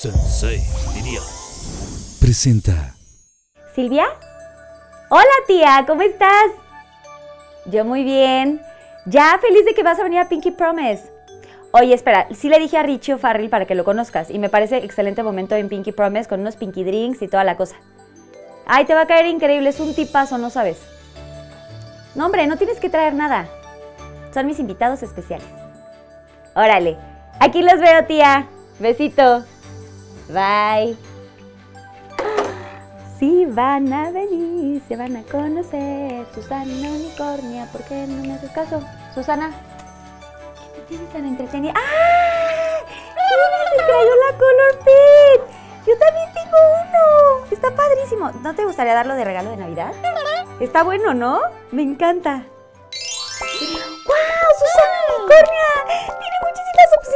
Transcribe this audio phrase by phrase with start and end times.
[0.00, 0.62] Sensei,
[0.94, 1.18] diría.
[2.20, 2.94] Presenta.
[3.74, 4.06] ¿Silvia?
[5.08, 6.52] Hola tía, ¿cómo estás?
[7.66, 8.62] Yo muy bien.
[9.06, 11.10] Ya feliz de que vas a venir a Pinky Promise.
[11.72, 14.76] Oye, espera, sí le dije a Richie O'Farrell para que lo conozcas y me parece
[14.76, 17.74] excelente momento en Pinky Promise con unos Pinky Drinks y toda la cosa.
[18.66, 20.78] Ay, te va a caer increíble, es un tipazo, no sabes.
[22.14, 23.48] No, hombre, no tienes que traer nada.
[24.32, 25.48] Son mis invitados especiales.
[26.54, 26.96] Órale,
[27.40, 28.46] aquí los veo, tía.
[28.78, 29.44] Besito.
[30.28, 30.96] Bye.
[33.18, 36.26] Sí van a venir, se van a conocer.
[36.34, 38.82] Susana Unicornia, ¿por qué no me haces caso?
[39.14, 39.50] Susana,
[40.74, 41.72] ¿qué te tiene tan entretenida?
[41.74, 42.78] ¡Ah!
[42.86, 45.40] ¡Tienes el Crayola Color Pit!
[45.86, 47.46] Yo también tengo uno.
[47.50, 48.30] Está padrísimo.
[48.42, 49.92] ¿No te gustaría darlo de regalo de Navidad?
[50.60, 51.40] Está bueno, ¿no?
[51.72, 52.44] Me encanta.
[54.06, 54.50] ¡Wow!
[54.58, 55.70] ¡Susana Unicornia!
[56.06, 56.67] Tiene muchísimas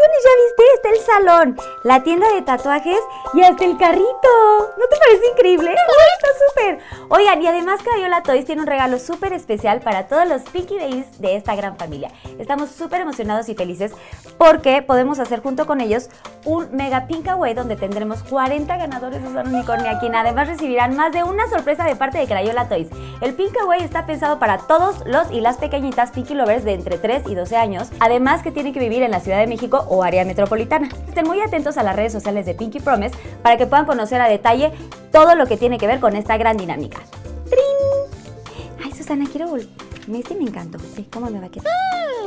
[0.03, 0.63] opciones, ¿ya viste?
[0.75, 2.99] Está el salón, la tienda de tatuajes
[3.35, 4.73] y hasta el carrito.
[4.79, 5.71] ¿No te parece increíble?
[5.71, 6.79] ¡Uy, está súper!
[7.09, 11.21] Oigan, y además Crayola Toys tiene un regalo súper especial para todos los Pinky Babies
[11.21, 12.11] de esta gran familia.
[12.39, 13.93] Estamos súper emocionados y felices
[14.39, 16.09] porque podemos hacer junto con ellos
[16.45, 21.13] un Mega Pink Away donde tendremos 40 ganadores de Susana Unicornia, quien además recibirán más
[21.13, 22.89] de una sorpresa de parte de Crayola Toys.
[23.21, 26.99] El Pink Away está pensado para todos los y las pequeñitas Pinky Lovers de entre
[26.99, 30.03] 3 y 12 años, además que tienen que vivir en la Ciudad de México o
[30.03, 30.89] área metropolitana.
[31.07, 34.29] Estén muy atentos a las redes sociales de Pinky Promise para que puedan conocer a
[34.29, 34.73] detalle
[35.13, 36.99] todo lo que tiene que ver con esta gran dinámica.
[37.45, 38.83] ¡Trin!
[38.83, 39.69] Ay, Susana, quiero vol-
[40.15, 40.79] Este me encantó.
[41.13, 41.67] ¿Cómo me va a quedar?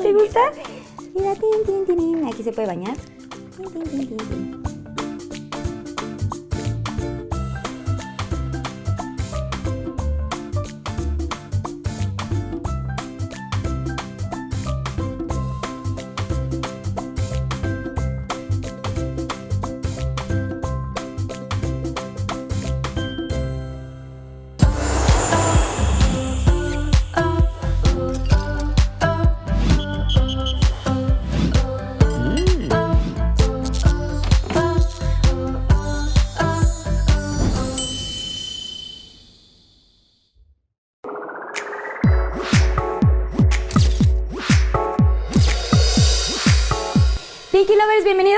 [0.04, 0.40] ¿Te gusta?
[1.16, 2.28] Mira, tin, tin, tin, tin.
[2.28, 2.96] Aquí se puede bañar.
[3.58, 4.64] Tin, tin, tin, tin,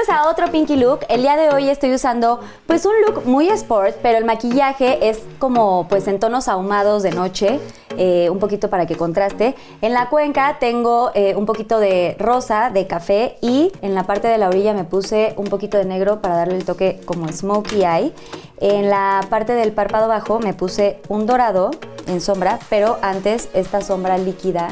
[0.10, 1.02] a otro Pinky Look.
[1.10, 5.20] El día de hoy estoy usando pues un look muy sport, pero el maquillaje es
[5.40, 7.60] como pues en tonos ahumados de noche,
[7.98, 9.56] eh, un poquito para que contraste.
[9.82, 14.28] En la cuenca tengo eh, un poquito de rosa, de café y en la parte
[14.28, 17.84] de la orilla me puse un poquito de negro para darle el toque como smokey
[17.84, 18.14] eye.
[18.60, 21.72] En la parte del párpado bajo me puse un dorado
[22.08, 24.70] en sombra, pero antes esta sombra líquida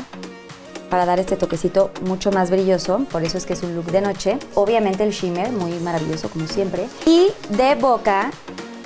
[0.89, 4.01] para dar este toquecito mucho más brilloso, por eso es que es un look de
[4.01, 4.37] noche.
[4.55, 6.87] Obviamente el shimmer, muy maravilloso como siempre.
[7.05, 8.31] Y de boca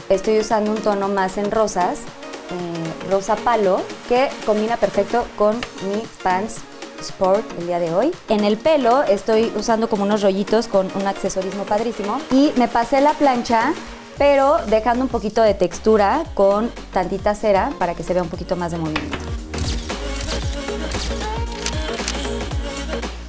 [0.10, 6.04] estoy usando un tono más en rosas, eh, rosa palo, que combina perfecto con mi
[6.24, 6.58] pants
[7.02, 8.12] sport el día de hoy.
[8.28, 13.02] En el pelo estoy usando como unos rollitos con un accesorismo padrísimo y me pasé
[13.02, 13.74] la plancha
[14.18, 18.58] pero dejando un poquito de textura con tantita cera para que se vea un poquito
[18.58, 19.18] más de movimiento.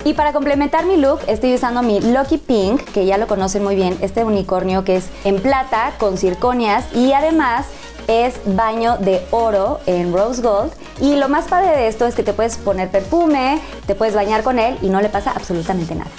[0.04, 3.76] Y para complementar mi look estoy usando mi Lucky Pink, que ya lo conocen muy
[3.76, 7.66] bien, este unicornio que es en plata con circonias y además
[8.08, 10.72] es baño de oro en rose gold.
[11.00, 14.42] Y lo más padre de esto es que te puedes poner perfume, te puedes bañar
[14.42, 16.10] con él y no le pasa absolutamente nada.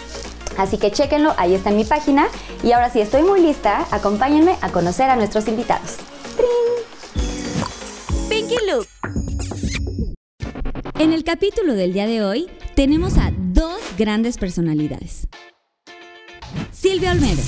[0.58, 2.28] Así que chéquenlo, ahí está en mi página.
[2.64, 5.98] Y ahora sí, estoy muy lista, acompáñenme a conocer a nuestros invitados.
[8.30, 9.31] Pinky Look.
[11.00, 15.28] En el capítulo del día de hoy tenemos a dos grandes personalidades.
[16.72, 17.42] Silvia Olmedo,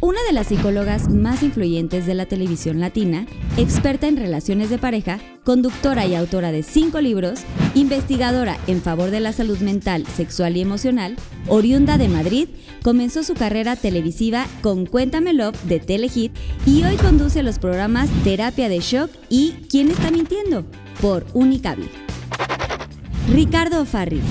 [0.00, 3.26] una de las psicólogas más influyentes de la televisión latina,
[3.56, 7.40] experta en relaciones de pareja, conductora y autora de cinco libros,
[7.74, 11.16] investigadora en favor de la salud mental, sexual y emocional,
[11.48, 12.48] oriunda de Madrid,
[12.82, 16.32] comenzó su carrera televisiva con Cuéntame Love de Telehit
[16.64, 20.64] y hoy conduce los programas Terapia de Shock y ¿Quién está mintiendo?
[21.00, 22.07] por Unicable.
[23.32, 24.22] Ricardo Farri,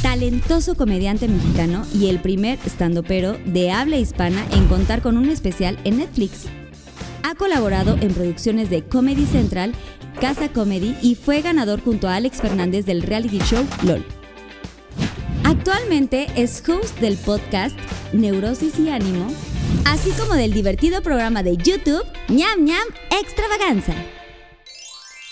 [0.00, 5.76] talentoso comediante mexicano y el primer standupero de habla hispana en contar con un especial
[5.82, 6.44] en Netflix.
[7.24, 9.72] Ha colaborado en producciones de Comedy Central,
[10.20, 14.04] Casa Comedy y fue ganador junto a Alex Fernández del reality show LOL.
[15.42, 17.76] Actualmente es host del podcast
[18.12, 19.26] Neurosis y Ánimo,
[19.84, 22.86] así como del divertido programa de YouTube ñam ñam
[23.20, 23.94] Extravaganza.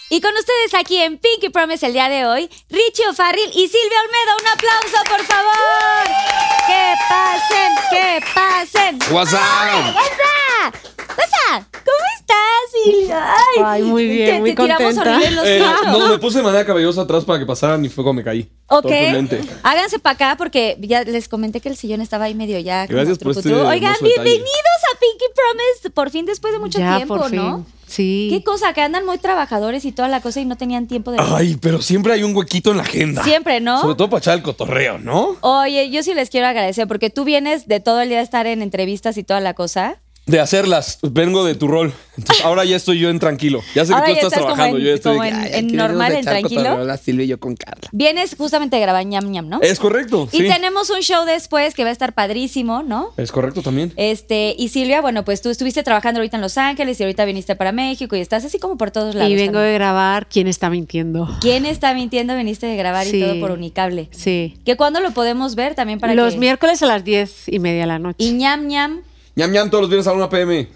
[0.08, 3.98] Y con ustedes aquí en Pinky Promise el día de hoy, Richie O'Farrill y Silvia
[4.04, 4.36] Olmedo.
[4.40, 6.06] Un aplauso, por favor.
[6.66, 8.98] Que pasen, que pasen.
[9.12, 9.94] What's up?
[9.94, 10.26] What's
[13.12, 15.16] Ay, Ay, muy bien, te, muy te tiramos contenta.
[15.16, 18.04] horrible, lo Eh, no, me puse de manera cabellosa atrás para que pasaran y fue
[18.04, 18.48] como me caí.
[18.68, 18.90] Ok,
[19.62, 22.86] háganse para acá porque ya les comenté que el sillón estaba ahí medio ya.
[22.86, 24.12] Gracias por este Oigan, detalle.
[24.14, 25.90] bienvenidos a Pinky Promise.
[25.90, 27.38] Por fin, después de mucho ya, tiempo, por fin.
[27.38, 27.66] ¿no?
[27.86, 28.28] Sí.
[28.30, 31.18] Qué cosa, que andan muy trabajadores y toda la cosa y no tenían tiempo de.
[31.20, 33.22] Ay, pero siempre hay un huequito en la agenda.
[33.22, 33.80] Siempre, ¿no?
[33.80, 35.36] Sobre todo para echar el cotorreo, ¿no?
[35.40, 38.46] Oye, yo sí les quiero agradecer porque tú vienes de todo el día a estar
[38.46, 40.00] en entrevistas y toda la cosa.
[40.26, 40.98] De hacerlas.
[41.02, 41.92] Vengo de tu rol.
[42.18, 43.62] Entonces, ahora ya estoy yo en tranquilo.
[43.74, 44.76] Ya sé que tú estás, trabajando.
[44.78, 46.96] en- yo ya estoy como de en- "Ay, en normal, en tranquilo".
[46.96, 47.88] Silvia y yo con Carla.
[47.92, 49.60] Vienes justamente de grabar ñam ñam, ¿no?
[49.60, 50.48] Es correcto, y sí.
[50.48, 53.10] tenemos un show después que va a estar padrísimo, ¿no?
[53.16, 53.92] Es correcto también.
[53.96, 57.54] Este, y Silvia, bueno, pues tú estuviste trabajando ahorita en Los Ángeles y ahorita viniste
[57.54, 59.30] para México y estás así como por todos lados.
[59.30, 59.72] Y vengo también.
[59.72, 61.28] de grabar ¿Quién está mintiendo?
[61.40, 62.34] ¿Quién está mintiendo?
[62.36, 64.08] Viniste de grabar y todo por Unicable.
[64.10, 64.54] Sí.
[64.64, 66.40] ¿Que cuándo lo podemos ver también para Los que...
[66.40, 68.16] miércoles a las diez y media de la noche.
[68.18, 69.02] Y ñam ñam,
[69.36, 70.68] ñam ñam todos los viernes a la 1 pm.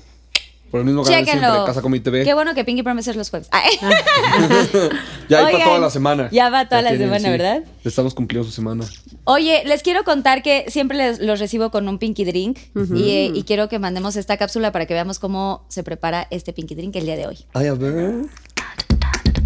[0.71, 1.49] Por el mismo canal chéquenlo.
[1.49, 2.23] siempre, Casa Comi TV.
[2.23, 3.49] Qué bueno que Pinky Promise es los jueves.
[3.51, 3.77] Ay.
[5.29, 6.29] Ya hay Oigan, para toda la semana.
[6.33, 7.65] ya va toda la tienen, semana, ¿verdad?
[7.85, 8.85] Estamos cumpliendo su semana.
[9.25, 12.59] Oye, les quiero contar que siempre les- los recibo con un Pinky Drink
[12.95, 16.53] y, eh, y quiero que mandemos esta cápsula para que veamos cómo se prepara este
[16.53, 17.39] Pinky Drink el día de hoy.
[17.55, 18.13] Ay, a ver.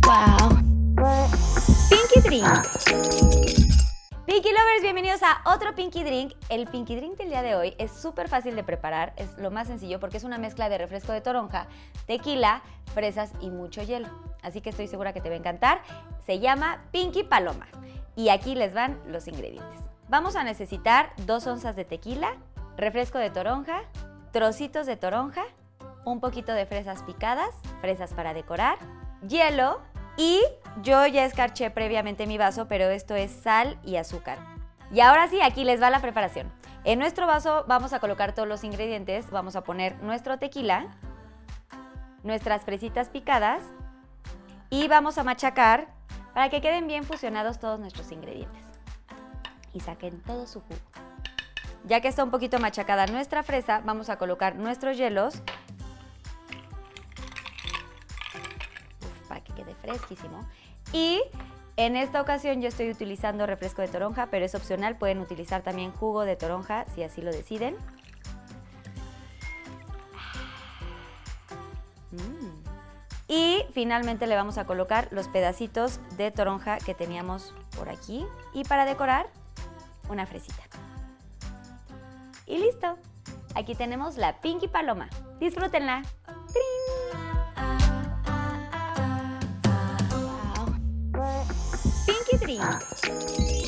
[0.02, 0.58] Wow.
[1.90, 3.83] Pinky Drink.
[4.26, 6.32] Pinky Lovers, bienvenidos a otro Pinky Drink.
[6.48, 9.66] El Pinky Drink del día de hoy es súper fácil de preparar, es lo más
[9.66, 11.66] sencillo porque es una mezcla de refresco de toronja,
[12.06, 12.62] tequila,
[12.94, 14.08] fresas y mucho hielo.
[14.42, 15.82] Así que estoy segura que te va a encantar.
[16.24, 17.68] Se llama Pinky Paloma.
[18.16, 19.80] Y aquí les van los ingredientes.
[20.08, 22.34] Vamos a necesitar dos onzas de tequila,
[22.78, 23.82] refresco de toronja,
[24.32, 25.44] trocitos de toronja,
[26.06, 27.50] un poquito de fresas picadas,
[27.82, 28.78] fresas para decorar,
[29.28, 29.82] hielo
[30.16, 30.40] y
[30.82, 34.38] yo ya escarché previamente mi vaso, pero esto es sal y azúcar.
[34.92, 36.52] Y ahora sí, aquí les va la preparación.
[36.84, 40.86] En nuestro vaso vamos a colocar todos los ingredientes, vamos a poner nuestro tequila,
[42.22, 43.62] nuestras fresitas picadas
[44.70, 45.88] y vamos a machacar
[46.34, 48.62] para que queden bien fusionados todos nuestros ingredientes
[49.72, 50.80] y saquen todo su jugo.
[51.84, 55.42] Ya que está un poquito machacada nuestra fresa, vamos a colocar nuestros hielos
[59.84, 60.40] fresquísimo.
[60.92, 61.22] Y
[61.76, 64.96] en esta ocasión yo estoy utilizando refresco de toronja, pero es opcional.
[64.96, 67.76] Pueden utilizar también jugo de toronja si así lo deciden.
[72.12, 72.64] Mm.
[73.26, 78.26] Y finalmente le vamos a colocar los pedacitos de toronja que teníamos por aquí.
[78.52, 79.26] Y para decorar,
[80.08, 80.62] una fresita.
[82.46, 82.98] Y listo.
[83.54, 85.08] Aquí tenemos la Pinky Paloma.
[85.40, 86.02] Disfrútenla.
[92.06, 93.63] Pinky Drink.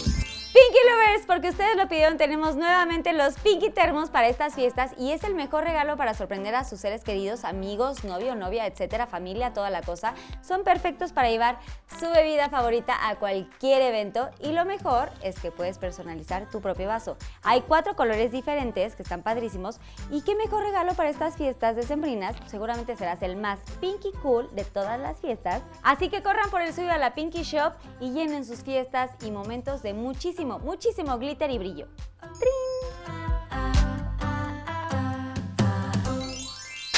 [0.56, 5.12] Pinky Lovers, porque ustedes lo pidieron, tenemos nuevamente los Pinky Termos para estas fiestas y
[5.12, 9.53] es el mejor regalo para sorprender a sus seres queridos, amigos, novio, novia, etcétera, familia,
[9.53, 10.14] toda la cosa.
[10.41, 11.58] Son perfectos para llevar
[12.00, 16.88] su bebida favorita a cualquier evento y lo mejor es que puedes personalizar tu propio
[16.88, 17.19] vaso.
[17.43, 19.79] Hay cuatro colores diferentes que están padrísimos
[20.11, 22.35] y qué mejor regalo para estas fiestas decembrinas.
[22.47, 25.61] Seguramente serás el más Pinky Cool de todas las fiestas.
[25.82, 29.31] Así que corran por el suyo a la Pinky Shop y llenen sus fiestas y
[29.31, 31.87] momentos de muchísimo, muchísimo glitter y brillo.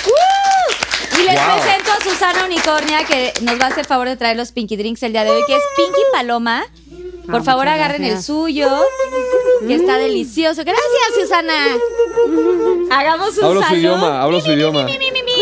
[0.06, 1.18] ¡Uh!
[1.18, 1.56] Y les Wow.
[1.60, 5.02] presento a Susana Unicornia que nos va a hacer favor de traer los Pinky Drinks
[5.02, 6.64] el día de hoy, que es Pinky Paloma.
[7.26, 8.70] Por Ah, favor, agarren el suyo,
[9.66, 10.62] que está delicioso.
[10.64, 11.76] Gracias, Susana.
[12.90, 14.84] Hagamos un Hablo su idioma, hablo su idioma.
[14.84, 15.32] Mi, mi, mi, mi.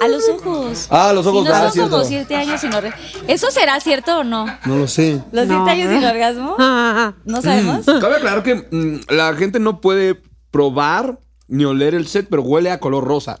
[0.00, 0.86] A los ojos.
[0.90, 1.90] Ah, los ojos, Si no ah, son cierto.
[1.90, 2.98] como siete años sin orgasmo.
[3.28, 4.46] ¿Eso será cierto o no?
[4.64, 5.22] No lo sé.
[5.32, 5.64] ¿Los No.
[5.66, 6.56] siete años sin orgasmo?
[7.24, 7.84] ¿No sabemos?
[7.86, 12.70] Cabe aclarar que mm, la gente no puede probar ni oler el set, pero huele
[12.70, 13.40] a color rosa.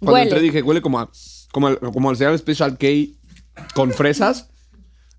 [0.00, 0.24] Cuando Huele.
[0.24, 1.10] entré dije, huele como a,
[1.52, 2.86] como al, como al cereal Special K
[3.74, 4.50] con fresas.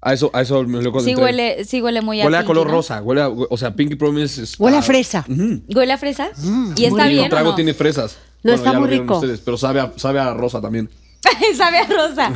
[0.02, 2.48] A eso, a eso me lo Sí huele, sí huele muy a Huele a pinky,
[2.48, 2.74] color ¿no?
[2.74, 3.02] rosa.
[3.02, 5.26] Huele a, o sea, Pinky Promise es- Huele a fresa.
[5.28, 5.62] ujú.
[5.74, 6.30] ¿Huele a fresa?
[6.76, 7.56] ¿Y está Y bien el trago o no?
[7.56, 8.18] tiene fresas.
[8.44, 9.16] No, está ya lo muy vieron rico.
[9.16, 10.90] ustedes, pero sabe a, sabe a rosa también.
[11.58, 12.32] Sabe a rosa.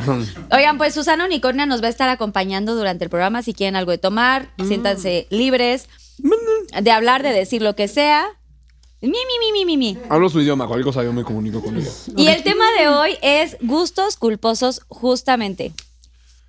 [0.50, 3.42] Oigan, pues Susana Unicornia nos va a estar acompañando durante el programa.
[3.42, 5.88] Si quieren algo de tomar, siéntanse libres
[6.82, 8.26] de hablar, de decir lo que sea.
[9.00, 9.98] Mi, mi, mi, mi, mi, mi.
[10.10, 11.88] Hablo su idioma, cualquier cosa yo me comunico con ella.
[12.16, 15.72] Y el tema de hoy es gustos culposos, justamente.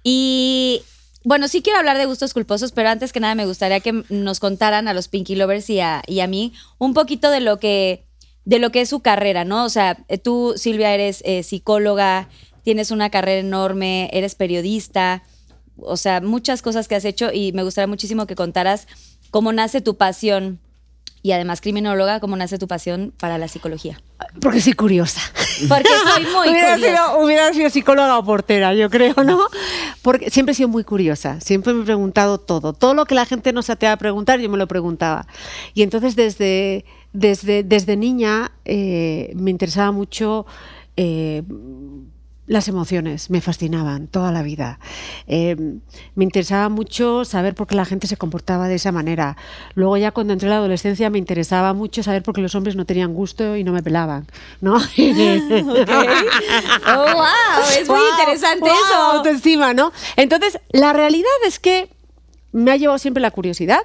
[0.03, 0.82] Y
[1.24, 4.39] bueno, sí quiero hablar de gustos culposos, pero antes que nada me gustaría que nos
[4.39, 8.06] contaran a los Pinky Lovers y a, y a mí un poquito de lo que
[8.46, 9.63] de lo que es su carrera, ¿no?
[9.63, 12.27] O sea, eh, tú, Silvia, eres eh, psicóloga,
[12.63, 15.24] tienes una carrera enorme, eres periodista,
[15.77, 18.88] o sea, muchas cosas que has hecho y me gustaría muchísimo que contaras
[19.32, 20.60] cómo nace tu pasión
[21.22, 24.01] y además criminóloga, cómo nace tu pasión para la psicología.
[24.42, 25.22] Porque soy curiosa.
[25.70, 27.06] Porque soy muy hubiera, curiosa.
[27.08, 29.39] sido, hubiera sido psicóloga o portera, yo creo, ¿no?
[30.03, 32.74] Porque siempre he sido muy curiosa, siempre me he preguntado todo.
[32.74, 35.25] Todo lo que la gente no se atreve a preguntar, yo me lo preguntaba.
[35.74, 36.83] Y entonces desde,
[37.13, 40.45] desde, desde niña eh, me interesaba mucho
[40.98, 41.41] eh,
[42.45, 44.79] las emociones, me fascinaban toda la vida.
[45.27, 45.55] Eh,
[46.15, 49.38] me interesaba mucho saber por qué la gente se comportaba de esa manera.
[49.75, 52.75] Luego ya cuando entré a la adolescencia me interesaba mucho saber por qué los hombres
[52.75, 54.27] no tenían gusto y no me pelaban,
[54.62, 54.75] ¿no?
[56.85, 58.95] Oh, wow, es muy Wow, interesante wow, eso.
[59.17, 59.91] Autoestima, ¿no?
[60.15, 61.89] Entonces, la realidad es que
[62.51, 63.79] me ha llevado siempre la curiosidad.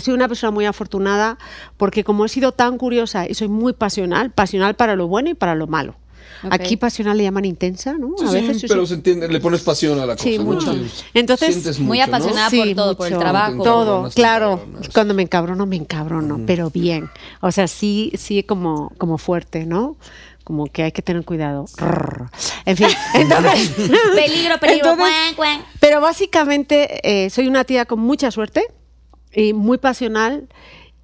[0.00, 1.36] Soy una persona muy afortunada
[1.76, 5.34] porque como he sido tan curiosa y soy muy pasional, pasional para lo bueno y
[5.34, 5.96] para lo malo.
[6.44, 6.52] Ok.
[6.52, 8.14] Aquí pasional le llaman intensa, ¿no?
[8.18, 8.88] Sí, a veces sí, sí, pero sí.
[8.88, 10.24] se entiende, le pones pasión a la cosa.
[10.24, 10.44] Sí, ¿no?
[10.44, 10.72] mucho.
[10.72, 10.90] Sí.
[11.14, 12.16] Entonces, Sientes muy mucho, ¿no?
[12.16, 12.50] apasionada.
[12.50, 13.62] por todo, por el trabajo.
[13.62, 14.64] Todo, claro.
[14.92, 17.08] Cuando me encabrono, me encabrono, pero bien.
[17.40, 19.96] O sea, sí, sí como, como fuerte, ¿no?
[20.44, 21.64] Como que hay que tener cuidado.
[22.66, 23.70] En fin, entonces...
[23.70, 24.90] Peligro, peligro.
[24.90, 25.64] Entonces, cuan, cuan.
[25.80, 28.66] pero básicamente eh, soy una tía con mucha suerte
[29.32, 30.48] y muy pasional.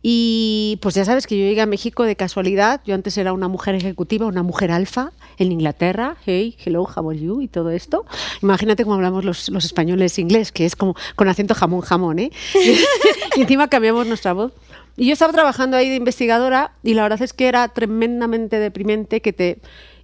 [0.03, 2.81] Y pues ya sabes que yo llegué a México de casualidad.
[2.87, 6.17] Yo antes era una mujer ejecutiva, una mujer alfa en Inglaterra.
[6.25, 7.41] Hey, hello, how are you?
[7.41, 8.07] Y todo esto.
[8.43, 12.31] Imagínate cómo hablamos los, los españoles inglés, que es como con acento jamón, jamón, ¿eh?
[13.37, 14.53] y encima cambiamos nuestra voz.
[14.97, 19.23] Y yo estaba trabajando ahí de investigadora y la verdad es que era tremendamente deprimente
[19.23, 19.59] que te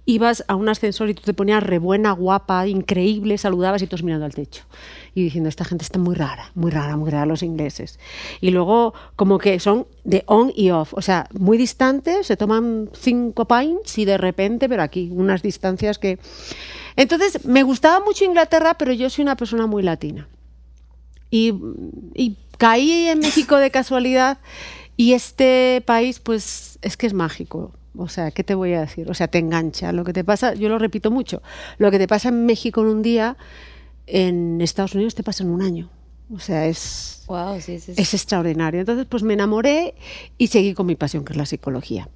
[0.05, 4.03] ibas a un ascensor y tú te ponías re buena, guapa, increíble, saludabas y todos
[4.03, 4.63] mirando al techo.
[5.17, 7.97] Y diciendo, esta gente está muy rara, muy rara, muy rara los ingleses.
[8.39, 12.91] Y luego como que son de on y off, o sea, muy distantes, se toman
[12.93, 16.19] cinco pints y de repente, pero aquí, unas distancias que...
[16.95, 20.27] Entonces, me gustaba mucho Inglaterra, pero yo soy una persona muy latina.
[21.31, 21.51] Y,
[22.13, 24.37] y caí en México de casualidad
[24.97, 27.73] y este país pues es que es mágico.
[27.97, 29.09] O sea, ¿qué te voy a decir?
[29.09, 29.91] O sea, te engancha.
[29.93, 31.41] Lo que te pasa, yo lo repito mucho,
[31.79, 33.35] lo que te pasa en México en un día,
[34.07, 35.89] en Estados Unidos te pasa en un año.
[36.33, 38.01] O sea, es, Wow, sí, sí, sí.
[38.01, 38.79] es extraordinario.
[38.79, 39.95] Entonces, pues me enamoré
[40.37, 42.09] y seguí con mi pasión, que es la psicología.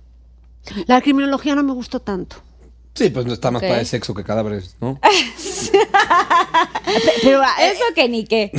[0.87, 2.37] La criminología no me gustó tanto.
[2.93, 4.99] Sí, pues no está más para de sexo que cadáveres, ¿no?
[7.23, 8.51] Pero eh, Eso que ni qué.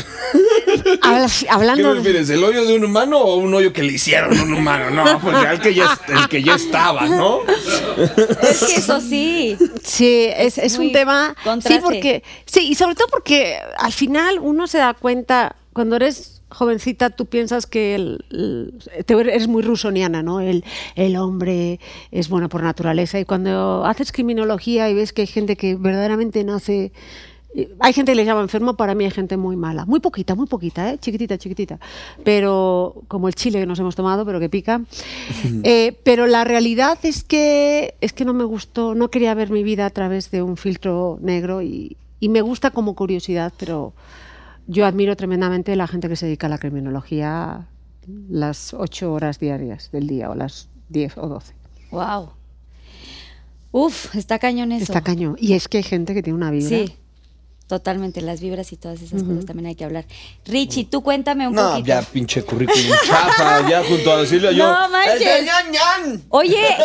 [1.02, 2.00] habla- ¿Qué hablando de...
[2.00, 4.90] prefieres, el hoyo de un humano o un hoyo que le hicieron a un humano?
[4.90, 7.40] No, pues ya el que ya, el que ya estaba, ¿no?
[8.42, 9.56] Es que eso sí.
[9.84, 11.34] Sí, es, es un tema.
[11.44, 11.74] contraste.
[11.74, 12.22] Sí, porque.
[12.46, 17.26] Sí, y sobre todo porque al final uno se da cuenta, cuando eres jovencita, tú
[17.26, 20.40] piensas que el- el- te eres muy rusoniana, ¿no?
[20.40, 21.80] El, el hombre
[22.10, 23.18] es bueno por naturaleza.
[23.18, 26.92] Y cuando haces criminología y ves que hay gente que verdaderamente nace.
[27.80, 29.84] Hay gente que le llama enfermo, para mí hay gente muy mala.
[29.84, 30.96] Muy poquita, muy poquita, ¿eh?
[30.98, 31.78] chiquitita, chiquitita.
[32.24, 34.80] Pero como el chile que nos hemos tomado, pero que pica.
[35.64, 39.62] Eh, pero la realidad es que, es que no me gustó, no quería ver mi
[39.62, 43.92] vida a través de un filtro negro y, y me gusta como curiosidad, pero
[44.66, 47.68] yo admiro tremendamente la gente que se dedica a la criminología
[48.28, 51.54] las ocho horas diarias del día o las diez o doce.
[51.90, 52.30] Wow.
[53.70, 54.84] Uf, está cañón eso.
[54.84, 55.36] Está cañón.
[55.38, 56.68] Y es que hay gente que tiene una vida.
[56.68, 56.96] Sí.
[57.72, 60.04] Totalmente, las vibras y todas esas cosas también hay que hablar.
[60.44, 61.86] Richie, tú cuéntame un No, poquito.
[61.86, 64.70] ya pinche currículum chafa, ya junto a Silvia yo.
[64.70, 65.22] No manches.
[65.22, 66.22] ¡Es de ñan, ñan!
[66.28, 66.62] Oye,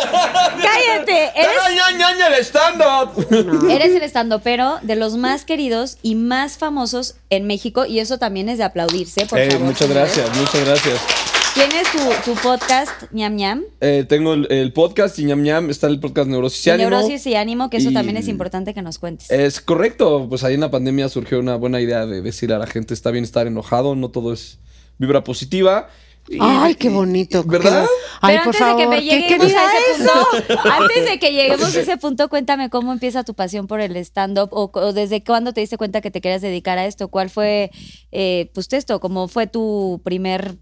[0.62, 1.24] cállate.
[1.38, 3.68] ¡Era Eres, ñan, ñan el stand-up!
[3.70, 8.48] eres el estandopero de los más queridos y más famosos en México y eso también
[8.48, 9.66] es de aplaudirse, por Eh, favor.
[9.66, 10.16] muchas señores.
[10.16, 11.27] gracias, muchas gracias.
[11.58, 15.88] Tienes tu, tu podcast, ñam ñam, Eh, tengo el, el podcast y ñam ñam, está
[15.88, 16.90] el podcast Neurosis y Ánimo.
[16.90, 19.28] neurosis y ánimo, que eso Y- también es importante que nos cuentes.
[19.30, 22.68] Es correcto, pues ahí en la pandemia surgió una buena idea de decir a la
[22.68, 24.60] gente está bien estar enojado, no todo es
[24.98, 25.88] vibra positiva.
[26.28, 27.42] Y- Ay, qué bonito.
[27.42, 27.86] ¿Verdad?
[27.86, 30.12] qué- Ay, Pero por antes de que me ¿qué lleguemos quería a ese eso?
[30.46, 33.96] punto, antes de que lleguemos a ese punto, cuéntame cómo empieza tu pasión por el
[33.96, 37.08] stand-up o, o desde cuándo te diste cuenta que te querías dedicar a esto.
[37.08, 37.72] ¿Cuál fue,
[38.12, 40.56] eh, pues esto, cómo fue tu primer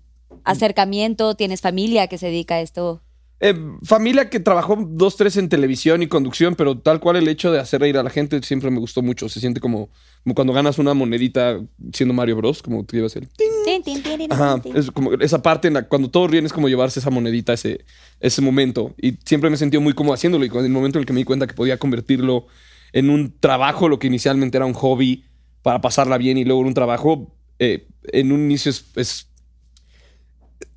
[0.46, 1.34] acercamiento?
[1.34, 3.02] ¿Tienes familia que se dedica a esto?
[3.38, 7.52] Eh, familia que trabajó dos, tres en televisión y conducción, pero tal cual el hecho
[7.52, 9.28] de hacer reír a la gente siempre me gustó mucho.
[9.28, 9.90] Se siente como,
[10.24, 11.60] como cuando ganas una monedita
[11.92, 13.28] siendo Mario Bros, como tú llevas el...
[13.28, 13.46] ting.
[13.66, 16.52] Tin, tin, tin, tin, Ajá, es como esa parte en la cuando todos ríen es
[16.52, 17.84] como llevarse esa monedita, ese,
[18.20, 18.94] ese momento.
[18.96, 20.46] Y siempre me he sentido muy cómodo haciéndolo.
[20.46, 22.46] Y en el momento en el que me di cuenta que podía convertirlo
[22.92, 25.24] en un trabajo, lo que inicialmente era un hobby
[25.60, 29.28] para pasarla bien y luego en un trabajo, eh, en un inicio es, es,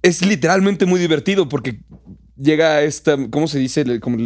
[0.01, 1.79] es literalmente muy divertido porque
[2.38, 4.00] llega esta, ¿cómo se dice?
[4.00, 4.18] Como,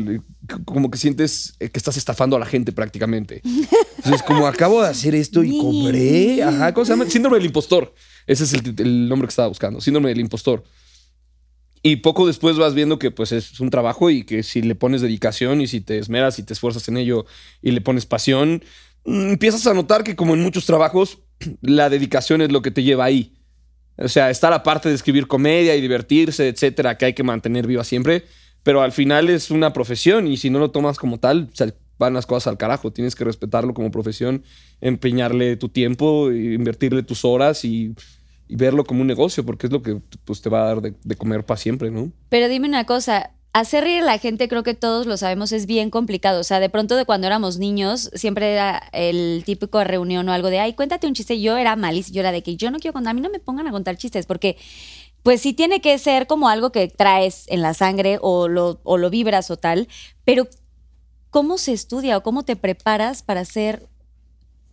[0.65, 3.41] como que sientes eh, que estás estafando a la gente prácticamente.
[3.97, 7.09] Entonces, como acabo de hacer esto y cobré, ajá, ¿cómo se llama?
[7.09, 7.93] Síndrome del impostor.
[8.27, 10.63] Ese es el, el nombre que estaba buscando, síndrome del impostor.
[11.85, 15.01] Y poco después vas viendo que pues es un trabajo y que si le pones
[15.01, 17.25] dedicación y si te esmeras y te esfuerzas en ello
[17.61, 18.63] y le pones pasión,
[19.03, 21.19] mm, empiezas a notar que como en muchos trabajos,
[21.61, 23.33] la dedicación es lo que te lleva ahí.
[23.97, 27.67] O sea, está la parte de escribir comedia y divertirse, etcétera, que hay que mantener
[27.67, 28.25] viva siempre,
[28.63, 31.49] pero al final es una profesión y si no lo tomas como tal,
[31.97, 32.91] van las cosas al carajo.
[32.91, 34.43] Tienes que respetarlo como profesión,
[34.81, 37.93] empeñarle tu tiempo, invertirle tus horas y,
[38.47, 40.93] y verlo como un negocio, porque es lo que pues, te va a dar de,
[41.03, 42.11] de comer para siempre, ¿no?
[42.29, 45.65] Pero dime una cosa, hacer reír a la gente, creo que todos lo sabemos, es
[45.67, 46.39] bien complicado.
[46.39, 50.49] O sea, de pronto de cuando éramos niños, siempre era el típico reunión o algo
[50.49, 51.39] de, ay, cuéntate un chiste.
[51.39, 53.39] Yo era malísima, yo era de que yo no quiero contar, a mí no me
[53.39, 54.57] pongan a contar chistes, porque
[55.21, 58.97] pues sí tiene que ser como algo que traes en la sangre o lo, o
[58.97, 59.87] lo vibras o tal,
[60.25, 60.47] pero
[61.29, 63.87] ¿cómo se estudia o cómo te preparas para hacer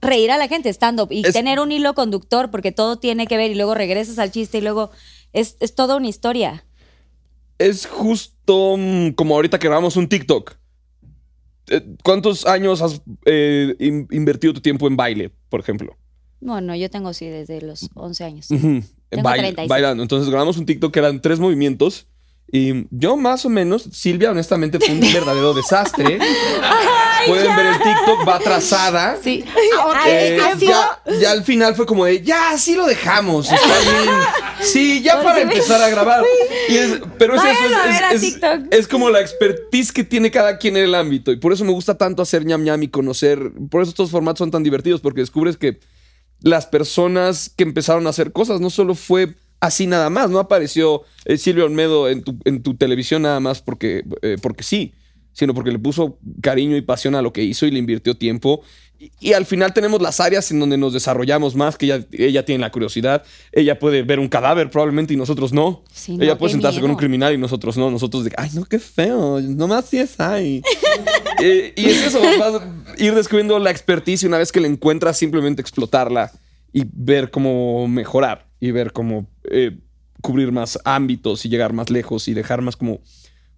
[0.01, 2.51] reír a la gente stand-up y Es- tener un hilo conductor?
[2.51, 4.91] Porque todo tiene que ver y luego regresas al chiste y luego
[5.33, 6.65] es, es toda una historia.
[7.61, 10.55] Es justo mm, como ahorita que grabamos un TikTok.
[11.69, 15.95] Eh, ¿Cuántos años has eh, in- invertido tu tiempo en baile, por ejemplo?
[16.41, 18.49] Bueno, yo tengo sí desde los 11 años.
[18.49, 19.69] Tengo 36.
[19.69, 20.03] bailando.
[20.03, 22.07] Entonces grabamos un TikTok que eran tres movimientos.
[22.51, 26.19] Y yo más o menos, Silvia honestamente fue un verdadero desastre.
[27.27, 29.19] Pueden ver el TikTok, va atrasada.
[29.23, 29.45] Sí.
[30.07, 34.11] Eh, ya, ya al final fue como de, ya, sí lo dejamos, está bien.
[34.61, 36.23] Sí, ya para empezar a grabar.
[36.69, 38.61] Y es- pero es eso, Váyanlo a ver a es, es- TikTok.
[38.71, 41.33] es como la expertise que tiene cada quien en el ámbito.
[41.33, 43.39] Y por eso me gusta tanto hacer ñam ñam y conocer.
[43.71, 45.81] Por eso estos formatos son tan divertidos, porque descubres que
[46.43, 51.03] las personas que empezaron a hacer cosas no solo fue así nada más, no apareció
[51.27, 54.95] eh, Silvio Olmedo en tu, en tu televisión nada más porque, eh, porque sí,
[55.41, 58.61] sino porque le puso cariño y pasión a lo que hizo y le invirtió tiempo.
[58.99, 62.45] Y, y al final tenemos las áreas en donde nos desarrollamos más, que ella, ella
[62.45, 65.83] tiene la curiosidad, ella puede ver un cadáver probablemente y nosotros no.
[65.91, 67.91] Sí, no, ella puede sentarse con un criminal y nosotros no.
[67.91, 70.63] Nosotros de, ay, no, qué feo, nomás sí es ahí.
[71.43, 74.67] Eh, y es eso, vas a ir descubriendo la expertise y una vez que la
[74.67, 76.31] encuentras, simplemente explotarla
[76.71, 79.79] y ver cómo mejorar y ver cómo eh,
[80.21, 83.01] cubrir más ámbitos y llegar más lejos y dejar más como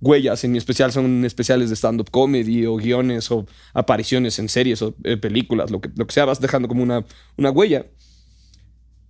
[0.03, 0.45] huellas.
[0.45, 4.95] En mi especial son especiales de stand-up comedy o guiones o apariciones en series o
[5.05, 7.07] eh, películas, lo que, lo que sea, vas dejando como una,
[7.39, 7.87] una huella.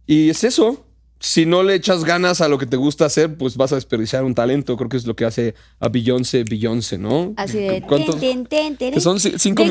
[0.06, 0.86] Y es eso.
[1.18, 4.24] Si no le echas ganas a lo que te gusta hacer, pues vas a desperdiciar
[4.24, 4.76] un talento.
[4.76, 7.32] Creo que es lo que hace a Beyoncé, Beyoncé, ¿no?
[7.36, 7.80] Así de...
[7.82, 8.18] ¿Cuántos?
[8.18, 9.62] ten, ten, ten, Que son ci- cinco,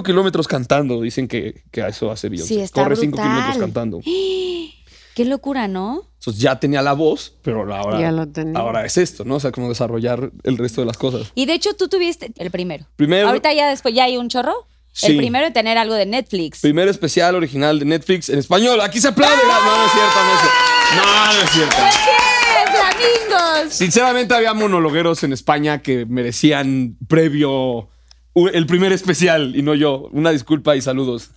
[0.00, 1.00] De- kilómetros cantando.
[1.00, 2.54] Dicen que, que eso hace Beyoncé.
[2.54, 4.00] Sí, está Corre cinco kilómetros cantando.
[5.14, 6.09] Qué locura, ¿no?
[6.20, 8.58] Entonces ya tenía la voz, pero ahora, Ya lo tenía.
[8.58, 9.36] ahora es esto, ¿no?
[9.36, 11.32] O sea, como desarrollar el resto de las cosas.
[11.34, 12.84] Y de hecho tú tuviste el primero.
[12.96, 14.52] Primero- Ahorita ya después ya hay un chorro.
[14.92, 15.12] Sí.
[15.12, 16.60] El primero de tener algo de Netflix.
[16.60, 18.80] Primer especial original de Netflix en español.
[18.80, 19.34] Aquí se aplaude.
[19.46, 20.56] No, no es cierto, no es cierto.
[20.96, 21.76] No, no es cierto.
[22.50, 23.72] ¡Qué flamingos!
[23.72, 27.88] Sinceramente había monologueros en España que merecían previo
[28.34, 30.08] el primer especial y no yo.
[30.12, 31.30] Una disculpa y saludos.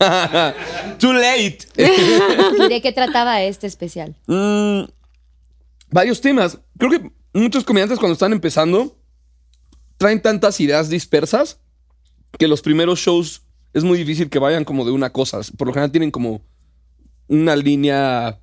[1.00, 1.60] Too late.
[1.78, 4.16] ¿Y de qué trataba este especial?
[4.28, 4.84] Mm,
[5.90, 6.60] varios temas.
[6.78, 8.96] Creo que muchos comediantes cuando están empezando
[9.98, 11.60] traen tantas ideas dispersas
[12.38, 15.40] que los primeros shows es muy difícil que vayan como de una cosa.
[15.58, 16.42] Por lo general tienen como
[17.28, 18.40] una línea,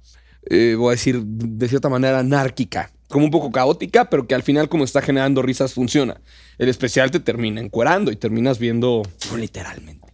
[0.48, 2.90] eh, voy a decir, de cierta manera anárquica.
[3.10, 6.20] Como un poco caótica, pero que al final como está generando risas funciona.
[6.58, 10.06] El especial te termina encuerando y terminas viendo, no literalmente,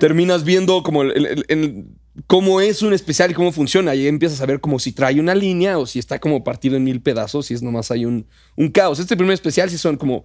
[0.00, 1.84] terminas viendo como el- el- el-
[2.26, 3.94] cómo es un especial y cómo funciona.
[3.94, 6.84] Y empiezas a ver como si trae una línea o si está como partido en
[6.84, 8.98] mil pedazos, si es nomás hay un, un caos.
[8.98, 10.24] Este primer especial sí son como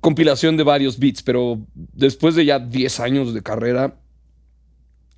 [0.00, 3.96] compilación de varios beats, pero después de ya 10 años de carrera,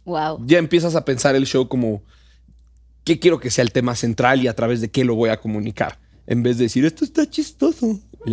[0.04, 0.40] Wow.
[0.46, 2.02] ya empiezas a pensar el show como
[3.04, 5.38] qué quiero que sea el tema central y a través de qué lo voy a
[5.38, 5.98] comunicar.
[6.26, 8.00] En vez de decir, esto está chistoso.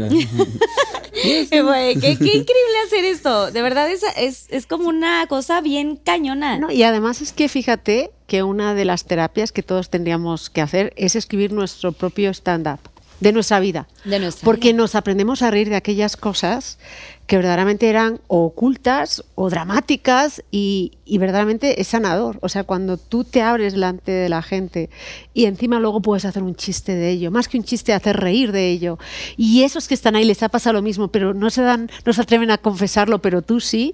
[1.21, 3.51] Güey, qué, qué increíble hacer esto.
[3.51, 6.57] De verdad es, es, es como una cosa bien cañona.
[6.57, 10.61] No, y además es que fíjate que una de las terapias que todos tendríamos que
[10.61, 12.79] hacer es escribir nuestro propio stand-up
[13.19, 13.87] de nuestra vida.
[14.05, 14.77] De nuestra Porque vida.
[14.77, 16.79] nos aprendemos a reír de aquellas cosas
[17.27, 22.39] que verdaderamente eran o ocultas o dramáticas y, y verdaderamente es sanador.
[22.41, 24.89] O sea, cuando tú te abres delante de la gente
[25.33, 28.51] y encima luego puedes hacer un chiste de ello, más que un chiste, hacer reír
[28.51, 28.97] de ello.
[29.37, 32.13] Y esos que están ahí les ha pasado lo mismo, pero no se dan, no
[32.13, 33.93] se atreven a confesarlo, pero tú sí,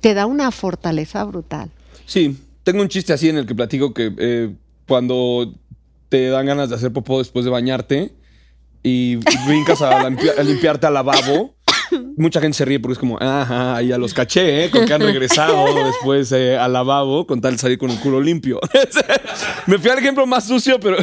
[0.00, 1.70] te da una fortaleza brutal.
[2.04, 4.54] Sí, tengo un chiste así en el que platico que eh,
[4.88, 5.54] cuando
[6.08, 8.12] te dan ganas de hacer popó después de bañarte
[8.82, 9.16] y
[9.46, 11.54] brincas a, limpi- a limpiarte al lavabo,
[12.16, 14.70] mucha gente se ríe porque es como, ajá, ya los caché, ¿eh?
[14.70, 18.20] Con que han regresado después eh, al lavabo con tal de salir con el culo
[18.20, 18.58] limpio.
[19.66, 20.96] Me fui al ejemplo más sucio, pero...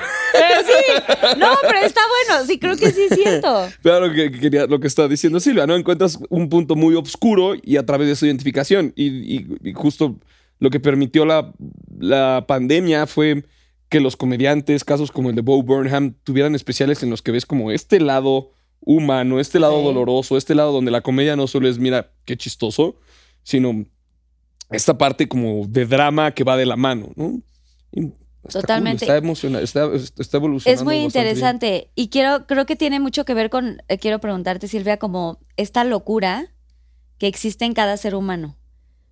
[1.38, 2.46] No, pero está bueno.
[2.46, 3.68] Sí, creo que sí es cierto.
[3.82, 5.76] Claro que que quería, lo que está diciendo Silvia, ¿no?
[5.76, 8.94] Encuentras un punto muy oscuro y a través de su identificación.
[8.96, 10.18] Y, y- y justo
[10.60, 11.54] lo que permitió la,
[12.00, 13.44] la pandemia fue
[13.90, 17.46] que los comediantes, casos como el de Bo Burnham, tuvieran especiales en los que ves
[17.46, 19.84] como este lado humano, este lado Sí.
[19.86, 22.96] doloroso, este lado donde la comedia no solo es, mira, qué chistoso,
[23.44, 23.86] sino
[24.70, 27.42] esta parte como de drama que va de la mano, ¿no?
[27.92, 28.14] Y
[28.46, 29.06] está Totalmente.
[29.06, 29.90] cool, está emocionante, está,
[30.22, 30.82] está evolucionando.
[30.82, 31.06] Es muy bien.
[31.06, 35.40] interesante y quiero, creo que tiene mucho que ver con, eh, quiero preguntarte Silvia, como
[35.58, 36.54] esta locura
[37.18, 38.56] que existe en cada ser humano.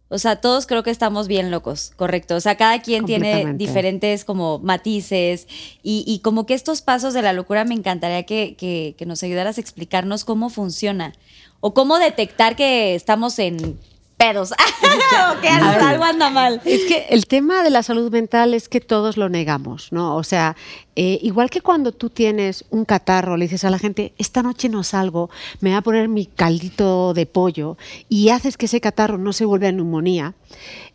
[0.10, 2.36] O sea, todos creo que estamos bien locos, correcto.
[2.36, 5.48] O sea, cada quien tiene diferentes como matices
[5.84, 9.22] y, y como que estos pasos de la locura me encantaría que, que- que nos
[9.24, 11.14] ayudaras a explicarnos cómo funciona
[11.60, 13.78] o cómo detectar que estamos en
[14.18, 14.52] pedos
[15.38, 16.62] o que algo, anda mal.
[16.66, 20.16] Es que el tema de la salud mental es que todos lo negamos, ¿no?
[20.16, 20.56] O sea,
[20.96, 24.70] eh, igual que cuando tú tienes un catarro, le dices a la gente, esta noche
[24.70, 25.30] no salgo,
[25.62, 27.78] me voy a poner mi caldito de pollo
[28.10, 30.34] y haces que ese catarro no se vuelva en neumonía,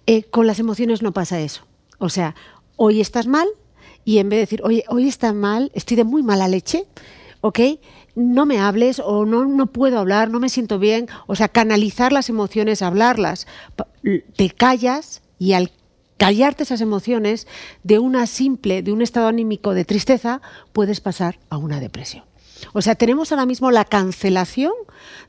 [0.07, 1.63] eh, con las emociones no pasa eso.
[1.99, 2.35] O sea,
[2.77, 3.47] hoy estás mal
[4.05, 6.87] y en vez de decir, oye, hoy estás mal, estoy de muy mala leche,
[7.41, 7.61] ¿ok?
[8.15, 11.09] No me hables o no, no puedo hablar, no me siento bien.
[11.27, 13.47] O sea, canalizar las emociones, hablarlas.
[14.37, 15.73] Te callas y al
[16.19, 17.49] callarte esas emociones
[17.83, 20.41] de una simple, de un estado anímico de tristeza,
[20.73, 22.25] puedes pasar a una depresión.
[22.73, 24.73] O sea, tenemos ahora mismo la cancelación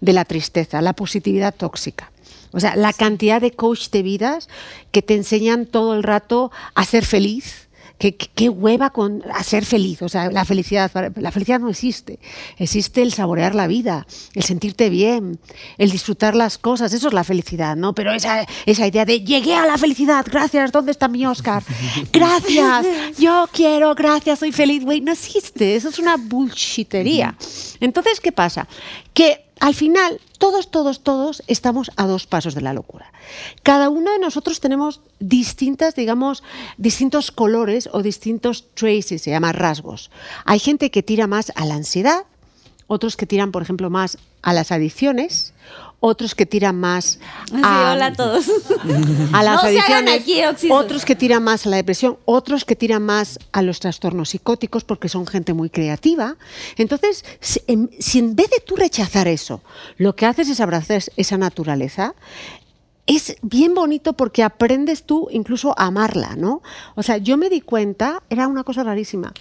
[0.02, 2.12] de la tristeza, la positividad tóxica.
[2.52, 4.48] O sea, la cantidad de coach de vidas
[4.92, 7.63] que te enseñan todo el rato a ser feliz.
[8.04, 10.02] Qué, qué- hueva con a ser feliz.
[10.02, 12.20] O sea, la felicidad, la felicidad no existe.
[12.58, 15.40] Existe el saborear la vida, el sentirte bien,
[15.78, 16.92] el disfrutar las cosas.
[16.92, 17.96] Eso es la felicidad, ¿no?
[17.96, 21.64] Pero esa, esa idea de llegué a la felicidad, gracias, ¿dónde está mi Oscar?
[22.12, 22.86] Gracias,
[23.18, 25.00] yo quiero, gracias, soy feliz, güey.
[25.00, 25.78] No existe.
[25.78, 27.38] Eso es una bullshitería.
[27.80, 28.68] Entonces, ¿qué pasa?
[29.14, 33.14] Que al final, todos, todos, todos estamos a dos pasos de la locura.
[33.64, 36.44] Cada uno de nosotros tenemos distintas, digamos,
[36.78, 40.12] distintos colores o distintos traces, se llama rasgos.
[40.44, 42.26] Hay gente que tira más a la ansiedad,
[42.88, 45.54] otros que tiran, por ejemplo, más a las adicciones,
[46.06, 47.18] otros que tiran más
[47.50, 48.46] Sí, a, hola a todos.
[49.32, 53.04] a las No adicciones, aquí otros que tiran más a la depresión, otros que tiran
[53.04, 56.36] más a los trastornos psicóticos porque son gente muy creativa.
[56.76, 59.62] Entonces, si en, si en vez de tú rechazar eso,
[59.98, 62.16] lo que haces es abrazar esa naturaleza,
[63.08, 66.62] es bien bonito porque aprendes tú incluso a amarla, ¿no?
[66.96, 69.34] O sea, yo me di cuenta, era una cosa rarísima,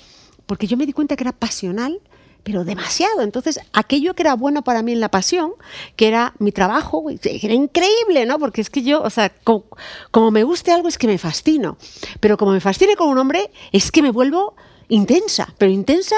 [0.46, 2.00] porque yo me di cuenta que era pasional,
[2.42, 3.22] pero demasiado.
[3.22, 5.52] Entonces, aquello que era bueno para mí en la pasión,
[5.96, 8.38] que era mi trabajo, era increíble, ¿no?
[8.38, 9.66] Porque es que yo, o sea, co-
[10.10, 11.76] como, me guste algo es que me fascino,
[12.20, 14.54] pero como me fascine con un hombre es que me vuelvo
[14.88, 16.16] intensa, pero intensa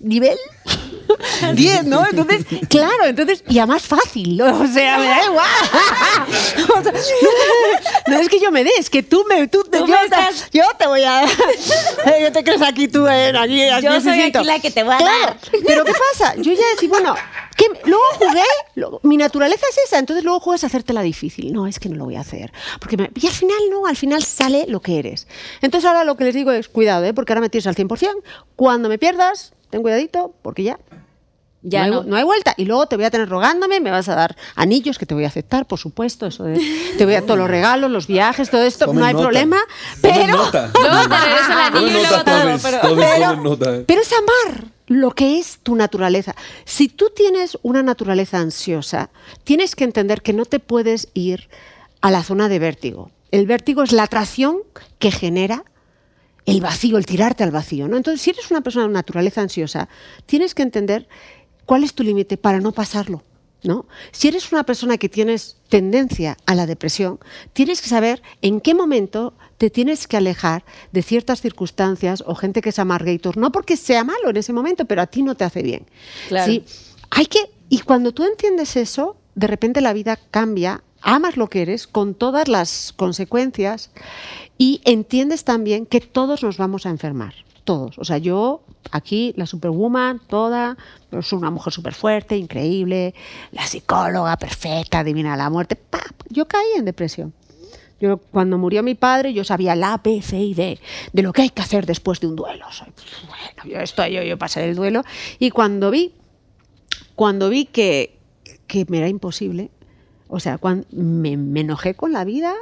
[0.00, 0.38] nivel
[1.54, 2.04] 10, ¿no?
[2.06, 5.46] Entonces, claro, entonces, y además fácil, o sea, me da igual.
[6.78, 6.92] O sea,
[8.08, 10.48] no es que yo me dé, es que tú me, tú, Tú yo, me estás-
[10.52, 11.24] yo te voy a,
[12.20, 14.94] yo te crees aquí tú, eh, aquí, aquí Yo soy aquí la que te voy
[14.94, 15.38] a Claro, dar.
[15.66, 16.34] Pero ¿qué pasa?
[16.36, 17.14] Yo ya decía, bueno,
[17.56, 17.66] ¿qué?
[17.84, 18.42] luego jugué,
[18.74, 21.52] luego- mi naturaleza es esa, entonces luego juegas a hacértela difícil.
[21.52, 22.52] No, es que no lo voy a hacer.
[22.80, 25.26] Porque me- y al final no, al final sale lo que eres.
[25.62, 27.14] Entonces ahora lo que les digo es, cuidado, ¿eh?
[27.14, 28.22] porque ahora me tienes al 100%.
[28.56, 30.78] Cuando me pierdas, ten cuidadito, porque ya
[31.62, 32.00] Ya no, no.
[32.02, 32.54] hay, no hay vuelta.
[32.56, 35.24] Y luego te voy a tener rogándome, me vas a dar anillos que te voy
[35.24, 36.26] a aceptar, por supuesto.
[36.26, 36.60] Eso de-
[36.96, 39.22] te voy a todos los regalos, los viajes, todo esto, Tomen no hay nota.
[39.24, 39.56] problema.
[40.00, 40.70] Tomen Pero, nota.
[40.72, 42.22] Te el anillo y todo.
[42.24, 46.34] Pero, pero es amar lo que es tu naturaleza.
[46.64, 49.10] Si tú tienes una naturaleza ansiosa,
[49.44, 51.48] tienes que entender que no te puedes ir
[52.00, 53.10] a la zona de vértigo.
[53.30, 54.58] El vértigo es la atracción
[54.98, 55.64] que genera
[56.48, 57.88] el vacío, el tirarte al vacío.
[57.88, 57.96] ¿no?
[57.96, 59.88] Entonces, si eres una persona de naturaleza ansiosa,
[60.24, 61.06] tienes que entender
[61.66, 63.22] cuál es tu límite para no pasarlo.
[63.64, 63.86] ¿no?
[64.12, 67.18] Si eres una persona que tienes tendencia a la depresión,
[67.52, 72.62] tienes que saber en qué momento te tienes que alejar de ciertas circunstancias o gente
[72.62, 75.44] que es amargator, no porque sea malo en ese momento, pero a ti no te
[75.44, 75.84] hace bien.
[76.28, 76.50] Claro.
[76.50, 76.64] ¿sí?
[77.10, 81.62] Hay que, y cuando tú entiendes eso, de repente la vida cambia, amas lo que
[81.62, 83.90] eres con todas las consecuencias
[84.58, 87.34] y entiendes también que todos nos vamos a enfermar.
[87.62, 87.98] Todos.
[87.98, 90.76] O sea, yo aquí, la superwoman, toda,
[91.22, 93.14] soy una mujer súper fuerte, increíble,
[93.52, 95.76] la psicóloga perfecta, divina la muerte.
[95.76, 96.22] ¡pap!
[96.28, 97.32] Yo caí en depresión.
[98.00, 100.78] Yo, cuando murió mi padre, yo sabía la B, C y D
[101.12, 102.64] de lo que hay que hacer después de un duelo.
[102.70, 102.88] Soy,
[103.26, 105.02] bueno, yo estoy, yo, yo pasé el duelo.
[105.38, 106.12] Y cuando vi,
[107.16, 108.18] cuando vi que,
[108.66, 109.70] que me era imposible,
[110.28, 112.54] o sea, cuan- me, me enojé con la vida,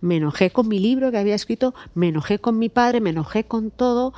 [0.00, 3.44] me enojé con mi libro que había escrito, me enojé con mi padre, me enojé
[3.44, 4.12] con todo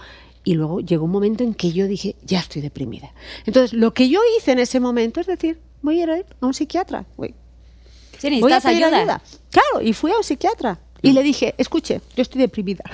[0.47, 3.13] Y luego llegó un momento en que yo dije, ya estoy deprimida.
[3.47, 6.53] Entonces, lo que yo hice en ese momento es decir, voy a ir a un
[6.53, 7.07] psiquiatra.
[7.17, 7.35] Voy,
[8.19, 8.99] Sí, voy a necesitas pedir ayuda.
[8.99, 9.23] ayuda.
[9.51, 10.79] Claro, y fui a un psiquiatra.
[11.01, 12.85] Y le dije, escuche, yo estoy deprimida.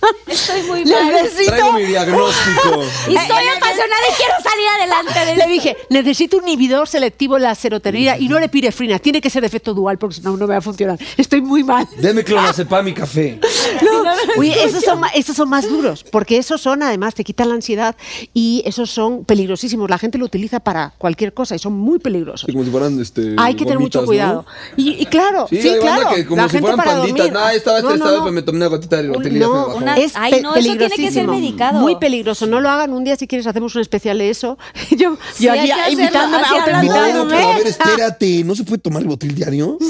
[0.26, 1.12] Estoy muy mal.
[1.12, 2.82] necesito- mi diagnóstico.
[3.08, 7.42] Y soy apasionada y quiero salir adelante de Le dije, necesito un inhibidor selectivo en
[7.44, 8.98] la serotonina y no le pirefrina.
[8.98, 10.98] Tiene que ser de efecto dual porque si no, no me va a funcionar.
[11.16, 11.86] Estoy muy mal.
[11.98, 13.38] Deme clonazepam y café.
[13.82, 14.02] No,
[14.38, 17.54] oye, esos son, ma- esos son más duros, porque esos son, además, te quitan la
[17.54, 17.96] ansiedad
[18.34, 19.88] y esos son peligrosísimos.
[19.90, 22.46] La gente lo utiliza para cualquier cosa y son muy peligrosos.
[22.46, 24.42] Sí, como si fueran este, Hay que tener mucho gomitas, ¿no?
[24.44, 24.46] cuidado.
[24.76, 26.10] Y, y claro, sí, Sí, claro.
[26.14, 27.18] que como la si gente fueran para panditas.
[27.18, 27.32] dormir.
[27.32, 28.22] No, estaba No, no, estresado, no.
[28.24, 30.96] pues me tomé una gotita de me No, una- Ay, no, eso tiene que ser
[30.96, 31.32] peligrosísimo.
[31.72, 32.46] Muy peligroso.
[32.46, 34.58] No lo hagan un día si quieres hacemos un especial de eso.
[34.96, 37.36] yo Sí, yo aquí invitándome, No, autoinvitándome.
[37.36, 38.44] pero a ver, espérate.
[38.44, 39.78] ¿No se puede tomar ribotril diario?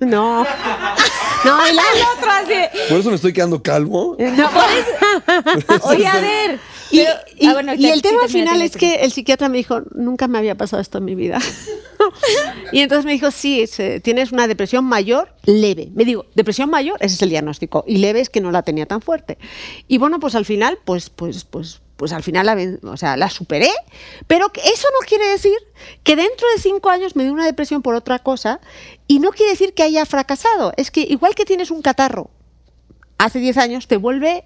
[0.00, 0.44] No.
[1.44, 1.82] No, y la-
[2.16, 2.54] otro así.
[2.88, 4.16] Por eso me estoy quedando calvo.
[4.18, 4.50] no.
[5.84, 6.60] Oye, a ver.
[6.92, 9.48] Y, Pero- y- ah, bueno, y te- el tema termina, final es que el psiquiatra
[9.48, 11.38] me dijo, nunca me había pasado esto en mi vida.
[12.72, 13.64] y entonces me dijo, sí,
[14.02, 15.88] tienes una depresión mayor leve.
[15.94, 17.84] Me digo, depresión mayor, ese es el diagnóstico.
[17.86, 19.38] Y leve es que no la tenía tan fuerte.
[19.88, 23.16] Y bueno, pues al final, pues, pues, pues, pues al final la, ven- o sea,
[23.16, 23.70] la superé.
[24.26, 25.56] Pero eso no quiere decir
[26.02, 28.60] que dentro de cinco años me dio una depresión por otra cosa.
[29.06, 30.72] Y no quiere decir que haya fracasado.
[30.76, 32.30] Es que igual que tienes un catarro
[33.18, 34.44] hace 10 años te vuelve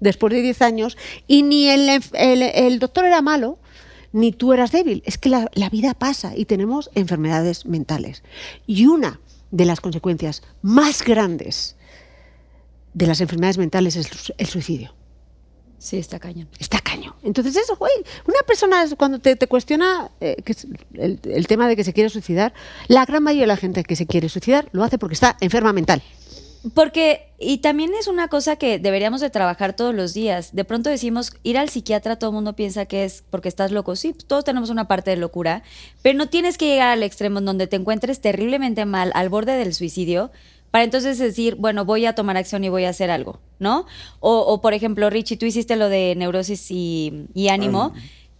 [0.00, 3.58] después de 10 años y ni el, el- el doctor era malo
[4.12, 5.02] ni tú eras débil.
[5.04, 8.22] Es que la, la vida pasa y tenemos enfermedades mentales.
[8.66, 11.76] Y una de las consecuencias más grandes
[12.94, 14.94] de las enfermedades mentales es el su- el suicidio.
[15.78, 16.48] Sí, está cañón.
[16.58, 17.14] Está caño.
[17.22, 17.92] Entonces eso, güey,
[18.26, 21.92] una persona cuando te, te cuestiona eh, que es el, el tema de que se
[21.92, 22.54] quiere suicidar,
[22.88, 25.72] la gran mayoría de la gente que se quiere suicidar lo hace porque está enferma
[25.74, 26.02] mental.
[26.74, 30.54] Porque, y también es una cosa que deberíamos de trabajar todos los días.
[30.54, 33.94] De pronto decimos, ir al psiquiatra, todo el mundo piensa que es porque estás loco.
[33.94, 35.62] Sí, todos tenemos una parte de locura,
[36.02, 39.52] pero no tienes que llegar al extremo en donde te encuentres terriblemente mal, al borde
[39.52, 40.32] del suicidio,
[40.70, 43.86] para entonces decir, bueno, voy a tomar acción y voy a hacer algo, ¿no?
[44.20, 47.92] O, o, por ejemplo, Richie, tú hiciste lo de neurosis y ánimo.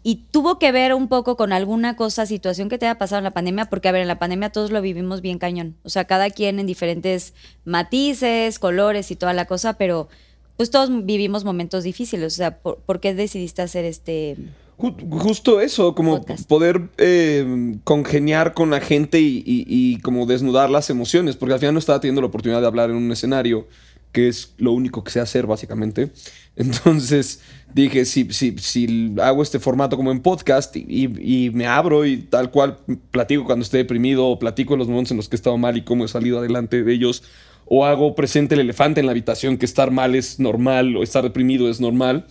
[0.09, 3.25] Y tuvo que ver un poco con alguna cosa, situación que te haya pasado en
[3.25, 5.75] la pandemia, porque a ver, en la pandemia todos lo vivimos bien cañón.
[5.83, 10.09] O sea, cada quien en diferentes matices, colores y toda la cosa, pero
[10.57, 12.33] pues todos vivimos momentos difíciles.
[12.33, 14.37] O sea, ¿por, por qué decidiste hacer este?
[14.79, 16.49] Ju- Justo eso, como Podcast.
[16.49, 21.59] poder eh, congeniar con la gente y, y- y como desnudar las emociones, porque al
[21.61, 23.67] final no estaba teniendo la oportunidad de hablar en un escenario,
[24.13, 26.11] que es lo único que sé hacer básicamente.
[26.57, 27.41] Entonces
[27.75, 32.17] dije, si, si, si hago este formato como en podcast y, y- me abro y
[32.19, 32.79] tal cual
[33.11, 35.77] platico cuando esté deprimido, o platico en los momentos en los que he estado mal
[35.77, 37.23] y cómo he salido adelante de ellos,
[37.67, 41.23] o hago presente el elefante en la habitación, que estar mal es normal, o estar
[41.23, 42.27] deprimido es normal.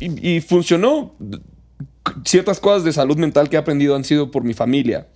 [0.00, 1.16] Y, y funcionó.
[2.24, 5.08] Ciertas cosas de salud mental que he aprendido han sido por mi familia.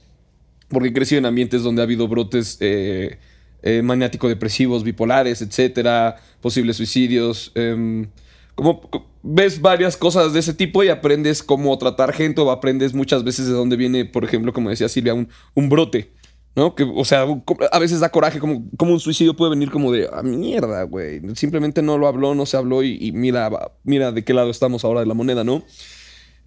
[0.68, 3.18] Porque he crecido en ambientes donde ha habido brotes eh,
[3.66, 7.50] eh, maniático-depresivos, bipolares, etcétera, posibles suicidios.
[7.56, 8.06] em,
[8.54, 12.94] como co- ves varias cosas de ese tipo y aprendes cómo tratar gente o aprendes
[12.94, 16.12] muchas veces de dónde viene, por ejemplo, como decía Silvia, un, un brote.
[16.56, 16.76] ¿No?
[16.76, 17.26] Que, o sea,
[17.72, 21.20] a veces da coraje, como, como un suicidio puede venir como de, ah, mierda, güey.
[21.34, 23.50] Simplemente no lo habló, no se habló y, mira,
[23.82, 25.64] mira de qué lado estamos ahora de la moneda, ¿no?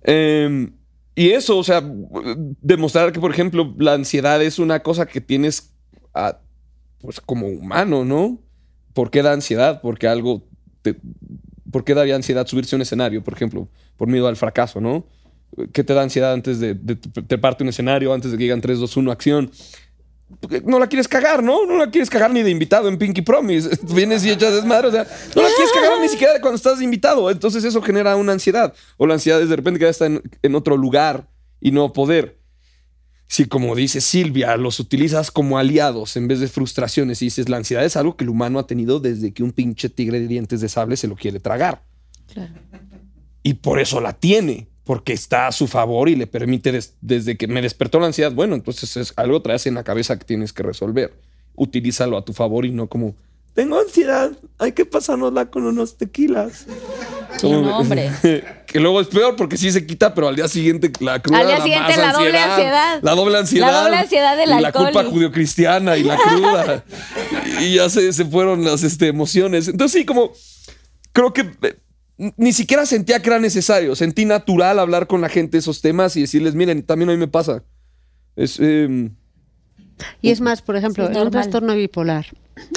[0.04, 0.72] Em,
[1.14, 1.84] y eso, o sea,
[2.62, 5.74] demostrar que, por ejemplo, la ansiedad es una cosa que tienes
[7.08, 8.38] pues como humano, ¿no?
[8.94, 9.80] ¿Por qué da ansiedad?
[9.82, 10.44] Porque algo
[10.82, 10.98] te-
[11.72, 13.70] ¿Por qué daría ansiedad subirse a un escenario, por ejemplo?
[13.96, 15.06] Por miedo al fracaso, ¿no?
[15.72, 18.78] ¿Qué te da ansiedad antes de, de treparte un escenario, antes de que digan 3,
[18.80, 19.50] 2, 1, acción?
[20.66, 21.66] No la quieres cagar, ¿no?
[21.66, 23.70] No la quieres cagar ni de invitado en Pinky Promise.
[23.96, 26.80] Vienes y echas desmadre, o sea, no la quieres cagar ni siquiera de cuando estás
[26.80, 27.32] de invitado.
[27.32, 28.74] Entonces eso genera una ansiedad.
[28.98, 31.30] O la ansiedad es de repente que ya está en otro lugar
[31.62, 32.38] y no poder.
[33.30, 37.58] Si, como dice Silvia, los utilizas como aliados en vez de frustraciones y dices, la
[37.58, 40.62] ansiedad es algo que el humano ha tenido desde que un pinche tigre de dientes
[40.62, 41.84] de sable se lo quiere tragar.
[42.34, 42.54] Claro.
[43.44, 47.36] Y por eso la tiene, porque está a su favor y le permite, des- desde
[47.38, 50.54] que me despertó la ansiedad, bueno, entonces es algo traes en la cabeza que tienes
[50.54, 51.14] que resolver.
[51.56, 53.16] Utilízalo a tu favor y no como,
[53.54, 56.66] tengo ansiedad, hay que pasárnosla con unos tequilas.
[57.40, 58.12] Sí, no, hombre.
[58.66, 61.40] que luego es peor porque sí se quita, pero al día siguiente la cruda.
[61.40, 63.00] Al día siguiente la doble ansiedad.
[63.02, 63.72] La doble ansiedad.
[63.72, 66.84] La doble ansiedad del y la culpa y- judio-cristiana y la cruda.
[67.62, 69.68] y ya se, se fueron las este, emociones.
[69.68, 70.32] Entonces sí, como
[71.14, 71.78] creo que eh,
[72.38, 73.96] ni siquiera sentía que era necesario.
[73.96, 77.18] Sentí natural hablar con la gente de esos temas y decirles, miren, también a mí
[77.20, 77.64] me pasa.
[78.36, 79.16] Es, em,
[80.22, 82.26] Y es más, por ejemplo, Sí, en un trastorno bipolar,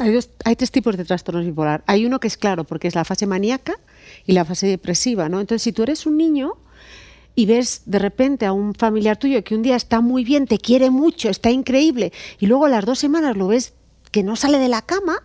[0.01, 1.83] hay, dos- hay tres tipos de trastornos bipolar.
[1.87, 3.75] Hay uno que es claro, porque es la fase maníaca
[4.31, 5.41] y la fase depresiva, ¿no?
[5.41, 6.53] Entonces, si tú eres un niño
[7.35, 10.59] y ves de repente a un familiar tuyo que un día está muy bien, te
[10.59, 13.73] quiere mucho, está increíble, y luego a las dos semanas lo ves
[14.13, 15.17] que no sale de la cama,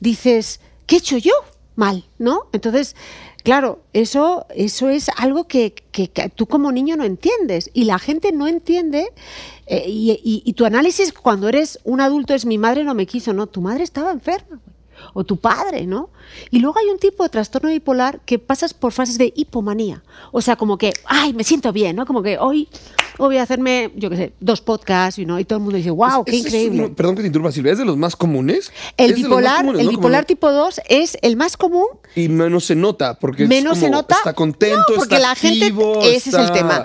[0.00, 1.32] dices, ¿qué he hecho yo?
[1.74, 2.42] Mal, ¿no?
[2.52, 2.96] Entonces,
[3.44, 8.30] claro, eso, eso es algo que, que- tú como niño no entiendes y la gente
[8.32, 9.06] no entiende.
[9.66, 13.46] eh, y tu análisis cuando eres un adulto es mi madre no me quiso, no,
[13.46, 14.60] tu madre estaba enferma.
[15.12, 16.10] O tu padre, ¿no?
[16.50, 20.02] Y luego hay un tipo de trastorno bipolar que pasas por fases de hipomanía.
[20.32, 22.06] O sea, como que, ay, me siento bien, ¿no?
[22.06, 22.68] Como que hoy,
[23.18, 25.76] hoy voy a hacerme, yo qué sé, dos podcasts, you know, y todo el mundo
[25.76, 26.84] dice, wow, qué es increíble.
[26.86, 28.72] uno- perdón que te interrumpa, Silvia, ¿es de los más comunes?
[28.96, 31.86] El Es bipolar, comunes, el bipolar tipo 2 es el más común.
[32.16, 34.16] Y menos se nota, porque es Menos se como, nota.
[34.16, 36.84] Está contento, No, porque está la gente- activo, ese es el tema.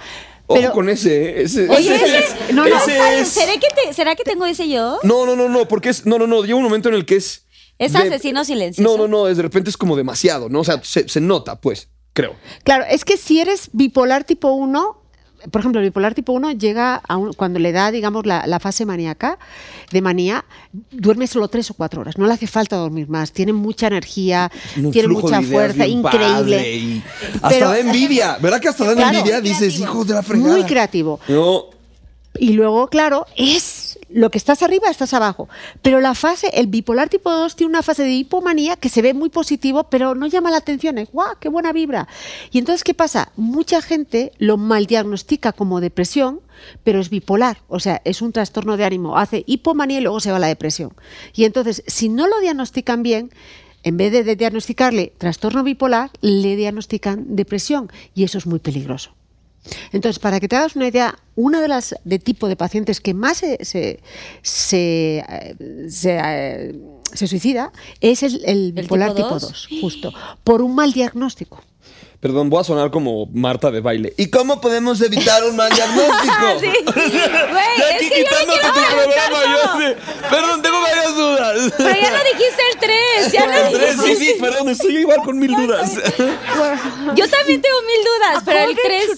[0.51, 1.41] Ojo Pero- con ese, ¿eh?
[1.43, 4.67] ese, Oye, ese- ese- no, no, ese es- ¿será que, te- ¿Será que tengo ese
[4.67, 4.97] yo?
[5.03, 6.07] No, no, no, no, porque es.
[6.07, 6.41] No, no, no.
[6.41, 7.45] Llega un momento en el que es.
[7.79, 8.97] ¿Es de- asesino silencioso?
[8.97, 9.27] No, no, no.
[9.27, 10.59] es De repente es como demasiado, ¿no?
[10.59, 12.35] O sea, se, se nota, pues, creo.
[12.63, 14.97] Claro, es que si eres bipolar tipo 1,
[15.51, 18.59] por ejemplo, el bipolar tipo 1 llega a un- cuando le da, digamos, la, la
[18.59, 19.39] fase maníaca,
[19.91, 20.43] de manía,
[20.91, 22.17] duerme solo tres o cuatro horas.
[22.17, 23.31] No le hace falta dormir más.
[23.31, 26.75] Tiene mucha energía, Un tiene mucha fuerza, increíble.
[26.75, 27.03] y
[27.35, 28.37] hasta Pero- da envidia.
[28.41, 29.17] ¿Verdad que hasta da Claro.
[29.19, 29.39] envidia?
[29.39, 30.51] Dices, hijos de la fregada.
[30.51, 31.21] Muy creativo.
[31.29, 31.67] No.
[32.37, 33.78] Y luego, claro, es
[34.09, 35.49] lo que estás arriba, estás abajo.
[35.81, 39.13] Pero la fase, el bipolar tipo 2 tiene una fase de hipomanía que se ve
[39.13, 40.97] muy positivo, pero no llama la atención.
[40.97, 42.07] Es, ¡guau, qué buena vibra!
[42.51, 43.31] Y entonces, ¿qué pasa?
[43.35, 46.41] Mucha gente lo maldiagnostica como depresión,
[46.83, 47.59] pero es bipolar.
[47.67, 49.17] O sea, es un trastorno de ánimo.
[49.17, 50.93] Hace hipomanía y luego se va a la depresión.
[51.33, 53.31] Y entonces, si no lo diagnostican bien,
[53.83, 57.91] en vez de, de diagnosticarle trastorno bipolar, le diagnostican depresión.
[58.13, 59.18] Y eso es muy peligroso.
[59.91, 63.13] Entonces, para que te hagas una idea, una de las de tipo de pacientes que
[63.13, 63.99] más se, se,
[64.41, 65.55] se, eh,
[65.89, 66.79] se, eh,
[67.13, 69.67] se suicida es el, el bipolar tipo tipo dos?
[69.69, 71.61] 2, justo, por un mal diagnóstico.
[72.19, 74.13] Perdón, voy a sonar como Marta de baile.
[74.17, 76.33] ¿Y cómo podemos evitar un mal diagnóstico?
[76.59, 76.67] Sí.
[76.85, 79.97] Güey, Ya es aquí que yo no quitándote quiero tu programa, yo sé.
[80.29, 81.73] Perdón, tengo varias dudas.
[81.77, 83.31] Pero ya no dijiste el 3.
[83.31, 84.25] Ya no Tres, sí, dijiste.
[84.25, 85.91] sí, perdón, estoy igual con mil dudas.
[87.15, 89.09] Yo también tengo mil dudas, pero el 3.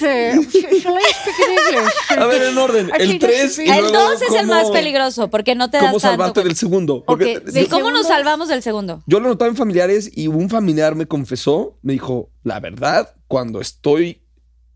[2.17, 2.91] A ver, en orden.
[2.99, 5.87] El 3 y El luego 2 es el más cómo- peligroso porque no te das
[5.87, 6.47] ¿Cómo tanto salvarte cuenta.
[6.49, 7.03] del segundo?
[7.05, 9.01] Porque Ok, ¿Y del cómo nos salvamos del segundo?
[9.07, 13.61] yo lo notaba en familiares y un familiar me confesó, me dijo, la verdad, cuando
[13.61, 14.21] estoy,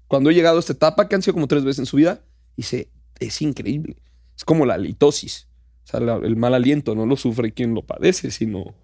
[0.07, 2.21] cuando he llegado a esta etapa, que han sido como tres veces en su vida,
[2.55, 3.97] dice, es increíble.
[4.37, 5.47] Es como la litosis.
[5.83, 8.75] O sea, la- el mal aliento no lo sufre quien lo padece, sino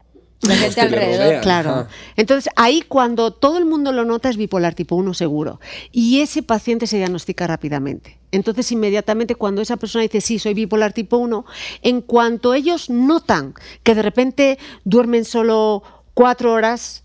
[0.44, 1.41] La gente alrededor.
[1.41, 1.70] Claro.
[1.70, 1.88] Ajá.
[2.15, 5.60] Entonces, ahí cuando todo el mundo lo nota es bipolar tipo 1 seguro.
[5.91, 8.20] Y ese paciente se diagnostica rápidamente.
[8.32, 11.46] Entonces, inmediatamente cuando esa persona dice, sí, soy bipolar tipo 1,
[11.84, 15.84] en cuanto ellos notan que de repente duermen solo
[16.15, 17.04] cuatro horas,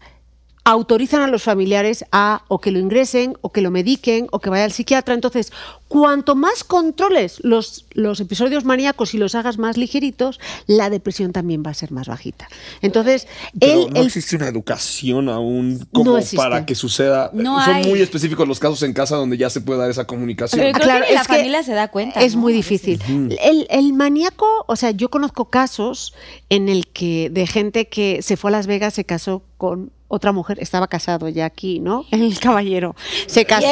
[0.67, 4.51] autorizan a los familiares a o que lo ingresen, o que lo mediquen, o que
[4.51, 5.15] vaya al psiquiatra.
[5.15, 5.53] Entonces,
[5.87, 11.63] cuanto más controles los, los episodios maníacos y los hagas más ligeritos, la depresión también
[11.65, 12.49] va a ser más bajita.
[12.83, 17.31] Entonces, Pero el, no existe una educación aún como No para que suceda.
[17.33, 17.87] No Son hay.
[17.87, 20.61] muy específicos los casos en casa donde ya se puede dar esa comunicación.
[20.61, 22.21] Pero creo Claro, que ni la es familia se da cuenta.
[22.21, 22.41] Es ¿no?
[22.41, 23.01] muy difícil.
[23.41, 26.13] El, el maníaco, o sea, yo conozco casos
[26.49, 30.33] en el que de gente que se fue a Las Vegas, se casó con otra
[30.33, 32.05] mujer, estaba casado ya aquí, ¿no?
[32.11, 32.95] El caballero.
[33.27, 33.67] Se casó,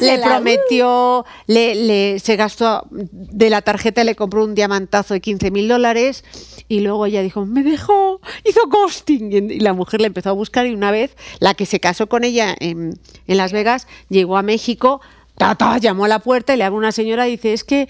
[0.00, 5.50] le prometió, le, le- se gastó de la tarjeta, le compró un diamantazo de 15
[5.50, 6.24] mil dólares
[6.68, 9.32] y luego ella dijo, me dejó, hizo ghosting.
[9.32, 12.08] Y, y la mujer le empezó a buscar y una vez la que se casó
[12.08, 15.00] con ella en, en Las Vegas llegó a México.
[15.36, 17.88] Ta, ta, llamó a la puerta y le abre una señora y dice, es que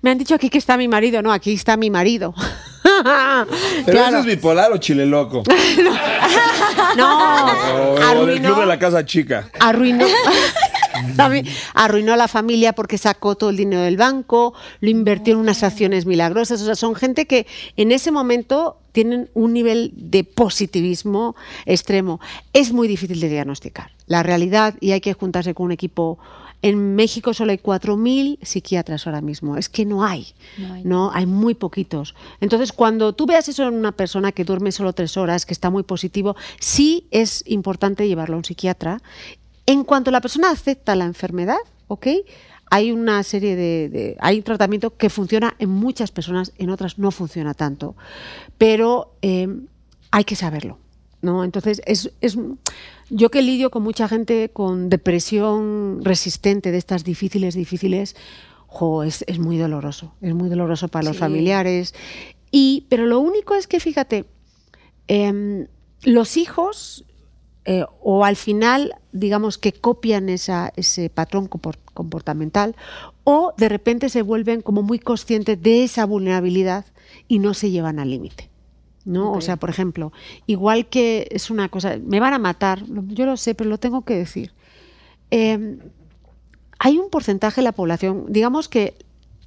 [0.00, 1.22] me han dicho aquí que está mi marido.
[1.22, 2.34] No, aquí está mi marido.
[2.84, 3.46] ¿Pero
[3.86, 4.08] Claro.
[4.08, 5.42] eso es bipolar o chile loco?
[6.96, 7.18] No,
[7.74, 9.48] O, o del arruinó, club de la casa chica.
[9.58, 10.06] arruinó,
[11.74, 15.62] arruinó a la familia porque sacó todo el dinero del banco, lo invirtió en unas
[15.62, 16.60] acciones milagrosas.
[16.62, 21.34] O sea, son gente que en ese momento tienen un nivel de positivismo
[21.66, 22.20] extremo.
[22.52, 23.90] Es muy difícil de diagnosticar.
[24.06, 26.18] La realidad, y hay que juntarse con un equipo.
[26.66, 29.58] En México solo hay 4.000 psiquiatras ahora mismo.
[29.58, 30.28] Es que no hay.
[30.56, 30.82] No hay.
[30.84, 32.14] No, hay muy poquitos.
[32.40, 35.68] Entonces, cuando tú veas eso en una persona que duerme solo tres horas, que está
[35.68, 39.02] muy positivo, sí es importante llevarlo a un psiquiatra.
[39.66, 41.58] En cuanto la persona acepta la enfermedad,
[41.88, 42.06] ¿ok?
[42.70, 46.98] Hay una serie de, de- hay un tratamiento que funciona en muchas personas, en otras
[46.98, 47.94] no funciona tanto,
[48.56, 49.48] pero eh,
[50.10, 50.78] hay que saberlo,
[51.20, 51.44] ¿no?
[51.44, 52.38] Entonces es, es-
[53.10, 58.16] yo que lidio con mucha gente con depresión resistente de estas difíciles, difíciles,
[58.66, 61.20] jo, es, es muy doloroso, es muy doloroso para los Sí.
[61.20, 61.94] familiares.
[62.50, 64.24] Y, pero lo único es que fíjate,
[65.06, 65.66] Em,
[66.02, 67.04] los hijos,
[67.66, 72.74] eh, o al final, digamos que copian esa- ese patrón compor- comportamental,
[73.24, 76.86] o de repente se vuelven como muy conscientes de esa vulnerabilidad
[77.28, 78.48] y no se llevan al límite.
[79.04, 79.32] ¿No?
[79.32, 80.12] O sea, por ejemplo,
[80.46, 84.02] igual que es una cosa, me van a matar, yo lo sé, pero lo tengo
[84.04, 84.52] que decir.
[85.30, 85.78] Em,
[86.78, 88.94] hay un porcentaje de la población, digamos que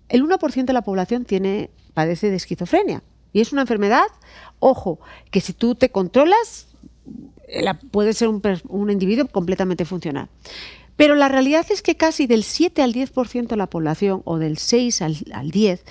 [0.09, 3.03] el 1% de la población tiene, padece de esquizofrenia.
[3.33, 4.05] Y es una enfermedad,
[4.59, 4.99] ojo,
[5.31, 6.67] que si tú te controlas,
[7.61, 10.29] la- puede ser un, un individuo completamente funcional.
[10.95, 14.57] Pero la realidad es que casi del 7 al 10% de la población, o del
[14.57, 15.83] 6 al, al 10,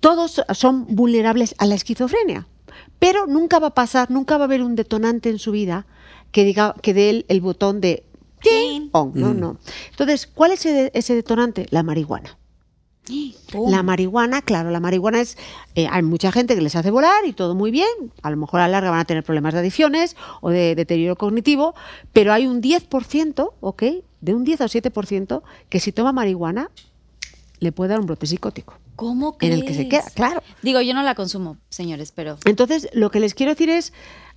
[0.00, 2.46] todos son vulnerables a la esquizofrenia.
[2.98, 5.86] Pero nunca va a pasar, nunca va a haber un detonante en su vida
[6.32, 8.04] que diga que dé el, el botón de
[8.42, 9.12] ting, on.
[9.14, 9.58] No, no.
[9.90, 11.66] Entonces, ¿cuál es ese, ese detonante?
[11.70, 12.38] La marihuana.
[13.70, 15.38] La marihuana, claro, la marihuana es.
[15.74, 17.88] eh, hay mucha gente que les hace volar y todo muy bien.
[18.22, 21.16] A lo mejor a la larga van a tener problemas de adicciones o de deterioro
[21.16, 21.74] cognitivo,
[22.12, 23.82] pero hay un 10%, ¿ok?
[24.20, 26.70] De un 10 al 7% que si toma marihuana
[27.60, 29.54] le puede dar un brote psicótico ¿Cómo en crees?
[29.54, 30.42] el que se queda, claro.
[30.62, 33.92] Digo, yo no la consumo, señores, pero Entonces, lo que les quiero decir es,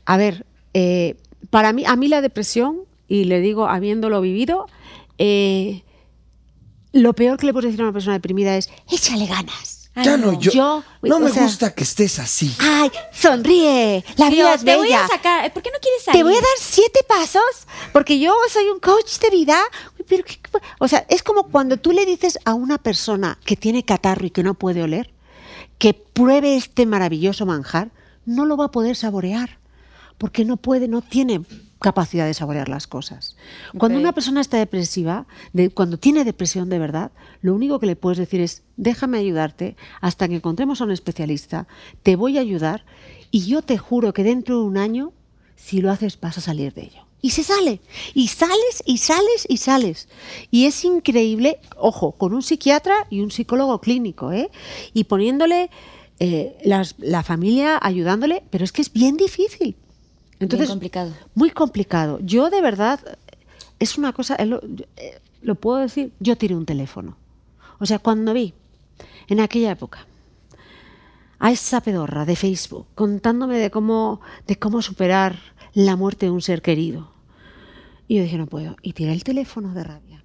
[0.05, 0.45] a ver,
[0.75, 1.17] eh,
[1.49, 4.67] para mí, a mí la depresión, y le digo habiéndolo vivido,
[5.17, 5.83] eh,
[6.91, 9.70] lo peor que le puedes decir a una persona deprimida es, échale ganas.
[9.93, 10.39] Ay, ya no, no.
[10.39, 12.55] yo, Yo, no me sea- gusta que estés así.
[12.59, 15.51] Ay, sonríe, la Sí, vida es te voy a sacar.
[15.51, 16.19] ¿Por qué no quieres salir?
[16.19, 19.59] Te voy a dar siete pasos porque yo soy un coach de vida.
[20.07, 20.39] Pero qué-
[20.79, 24.29] o sea, es como cuando tú le dices a una persona que tiene catarro y
[24.31, 25.11] que no puede oler
[25.77, 27.89] que pruebe este maravilloso manjar,
[28.25, 29.57] no lo va a poder saborear
[30.19, 31.41] porque no puede, no tiene
[31.81, 33.35] capacidad de saborear las cosas.
[33.77, 37.11] Cuando una persona está depresiva, de- cuando tiene depresión de verdad,
[37.41, 41.67] lo único que le puedes decir es, déjame ayudarte hasta que encontremos a un especialista,
[42.03, 42.85] te voy a ayudar
[43.31, 45.11] y yo te juro que dentro de un año,
[45.55, 47.05] si lo haces, vas a salir de ello.
[47.23, 47.81] Y se sale,
[48.15, 50.09] y sales, y sales, y sales.
[50.49, 54.49] Y es increíble, ojo, con un psiquiatra y un psicólogo clínico, ¿eh?
[54.93, 55.69] Y poniéndole
[56.19, 59.75] eh, las- la familia ayudándole, pero es que es bien difícil.
[60.41, 61.13] Entonces, Bien complicado.
[61.35, 62.19] muy complicado.
[62.21, 62.99] Yo de verdad,
[63.79, 64.61] es una cosa, eh, lo,
[65.41, 67.15] lo puedo decir, yo tiré un teléfono.
[67.79, 68.53] O sea, cuando vi
[69.27, 70.05] en aquella época
[71.39, 75.39] a esa pedorra de Facebook contándome de cómo, de cómo superar
[75.73, 77.11] la muerte de un ser querido.
[78.07, 78.75] Y yo dije, no puedo.
[78.81, 80.23] Y tiré el teléfono de rabia.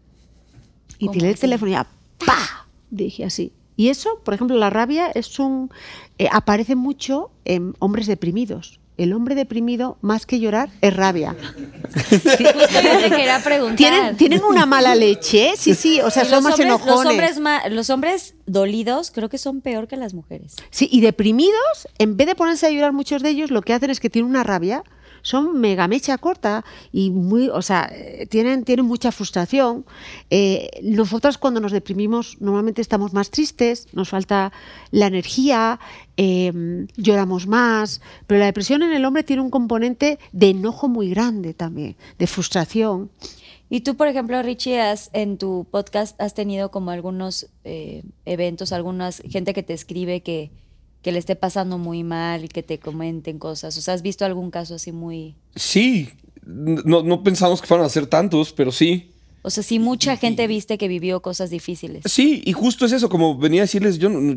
[0.99, 1.87] Y ¿Cómo tiré el teléfono y ya,
[2.27, 2.67] ¡pa!
[2.91, 3.53] Dije así.
[3.77, 5.71] Y eso, por ejemplo, la rabia es un.
[6.19, 8.81] eh, aparece mucho en hombres deprimidos.
[8.97, 11.37] El hombre deprimido, más que llorar, es rabia.
[11.95, 12.31] Justo
[12.83, 13.77] yo te quería preguntar.
[13.77, 16.97] ¿Tienen, tienen una mala leche, sí, sí, o sea, son más hombres, enojones.
[16.97, 20.57] Los hombres, ma- los hombres dolidos creo que son peor que las mujeres.
[20.71, 23.91] Sí, y deprimidos, en vez de ponerse a llorar muchos de ellos, lo que hacen
[23.91, 24.83] es que tienen una rabia,
[25.27, 27.91] son mega mecha corta y muy, o sea,
[28.29, 29.85] tienen, tienen mucha frustración.
[30.31, 34.53] Eh, nosotras cuando nos deprimimos normalmente estamos más tristes, nos falta
[34.93, 35.81] la energía,
[36.17, 41.11] eh, lloramos más, pero la depresión en el hombre tiene un componente de enojo muy
[41.11, 43.11] grande también, de frustración.
[43.69, 48.71] Y tú, por ejemplo, Richie, has, en tu podcast has tenido como algunos eh, eventos,
[48.71, 50.53] algunas gente que te escribe que,
[51.03, 53.77] que le esté pasando muy mal y que te comenten cosas.
[53.79, 55.37] O sea, ¿has visto algún caso así muy...
[55.55, 56.09] Sí,
[56.45, 59.13] no, no pensamos que fueran a ser tantos, pero sí.
[59.43, 62.03] O sea, si mucha gente viste que vivió cosas difíciles.
[62.07, 64.37] Sí, y justo es eso, como venía a decirles, yo no,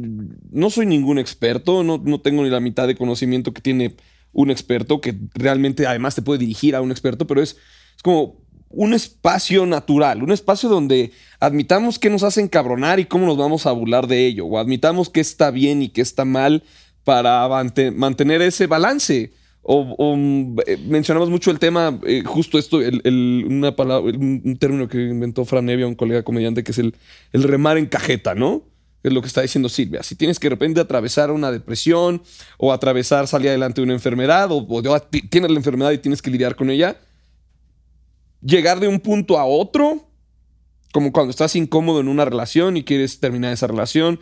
[0.51, 3.95] no soy ningún experto, no, no tengo ni la mitad de conocimiento que tiene
[4.33, 7.57] un experto, que realmente además te puede dirigir a un experto, pero es,
[7.95, 8.37] es como
[8.69, 13.65] un espacio natural, un espacio donde admitamos que nos hace encabronar y cómo nos vamos
[13.65, 16.63] a burlar de ello, o admitamos que está bien y que está mal
[17.03, 19.33] para mante- mantener ese balance.
[19.61, 24.87] O, mm, eh, mencionamos mucho el tema, eh, justo esto, el, una palabra, un, término
[24.87, 26.95] que inventó Fran Evia, un colega comediante, que es el,
[27.33, 28.63] el remar en cajeta, ¿no?
[29.03, 30.01] Es lo que está diciendo Silvia.
[30.03, 32.21] Si tienes que de repente atravesar una depresión
[32.57, 34.99] o atravesar, salir adelante de una enfermedad o, o
[35.29, 36.97] tienes la enfermedad y tienes que lidiar con ella,
[38.41, 40.07] llegar de un punto a otro,
[40.91, 44.19] como cuando estás incómodo en una relación y quieres terminar esa relación,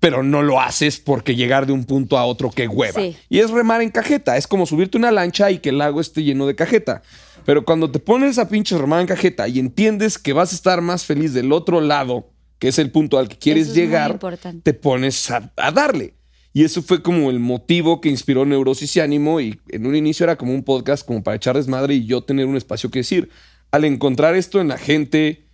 [0.00, 3.00] pero no lo haces porque llegar de un punto a otro que hueva.
[3.00, 3.16] Sí.
[3.28, 6.22] Y es remar en cajeta, es como subirte una lancha y que el lago esté
[6.22, 7.02] lleno de cajeta.
[7.44, 10.80] Pero cuando te pones a pinche remar en cajeta y entiendes que vas a estar
[10.80, 14.18] más feliz del otro lado, que es el punto al que quieres Eso llegar,
[14.62, 16.15] te pones a, a darle.
[16.56, 19.42] Y eso fue como el motivo que inspiró Neurosis y Ánimo.
[19.42, 22.46] Y en un inicio era como un podcast como para echar desmadre y yo tener
[22.46, 23.28] un espacio que decir.
[23.70, 25.44] Al encontrar esto en la gente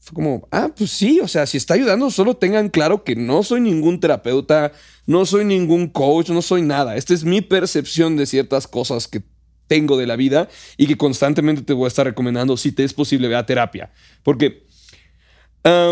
[0.00, 3.44] Fue como, ah, pues sí, o sea, si está ayudando, solo tengan claro que no
[3.44, 4.72] soy ningún terapeuta,
[5.06, 6.96] no soy ningún coach, no soy nada.
[6.96, 9.22] Esta es mi percepción de ciertas cosas que
[9.68, 12.92] tengo de la vida y que constantemente te voy a estar recomendando si te es
[12.92, 13.92] posible, ve a terapia.
[14.24, 14.66] Porque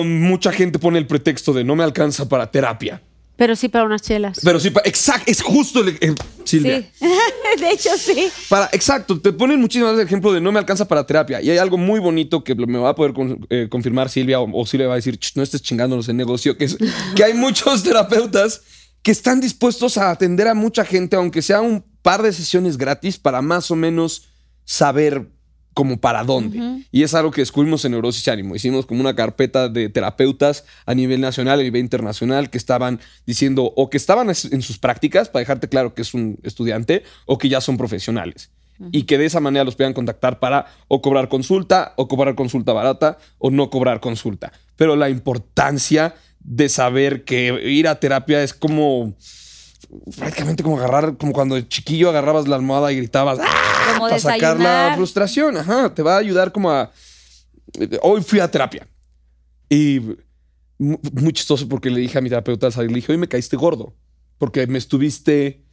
[0.04, 3.04] mucha gente pone el pretexto de no me alcanza para terapia.
[3.38, 4.40] Pero sí para unas chelas.
[4.42, 6.82] Pero sí, pa- exacto, es justo, el- el- Silvia.
[6.98, 7.06] Sí.
[7.60, 8.28] de hecho, sí.
[8.48, 11.40] Para, exacto, te ponen muchísimas veces el ejemplo de no me alcanza para terapia.
[11.40, 14.50] Y hay algo muy bonito que me va a poder con- eh, confirmar Silvia o,
[14.60, 16.76] o Silvia va a decir, "Ch, no estés chingándonos en negocio, que es
[17.14, 18.62] que hay muchos terapeutas
[19.02, 23.18] que están dispuestos a atender a mucha gente, aunque sea un par de sesiones gratis,
[23.18, 24.24] para más o menos
[24.64, 25.28] saber
[25.78, 26.58] como para dónde.
[26.90, 28.56] Y es algo que descubrimos en Neurosis Ánimo.
[28.56, 33.72] Hicimos como una carpeta de terapeutas a nivel nacional, a nivel internacional, que estaban diciendo
[33.76, 37.38] o que estaban es- en sus prácticas, para dejarte claro que es un estudiante, o
[37.38, 38.50] que ya son profesionales.
[38.90, 42.72] Y que de esa manera los puedan contactar para o cobrar consulta, o cobrar consulta
[42.72, 44.52] barata, o no cobrar consulta.
[44.74, 49.14] Pero la importancia de saber que ir a terapia es como
[50.16, 53.92] prácticamente como agarrar, como cuando de chiquillo agarrabas la almohada y gritabas ¡Ah!
[53.94, 54.96] Como para sacar la desayunar.
[54.96, 55.56] frustración.
[55.56, 56.90] Ajá, te va a ayudar como a...
[58.02, 58.86] Hoy fui a terapia
[59.70, 60.00] y
[60.78, 63.28] mu- muy chistoso porque le dije a mi terapeuta al salir, le dije, hoy me
[63.28, 63.94] caíste gordo
[64.38, 65.64] porque me estuviste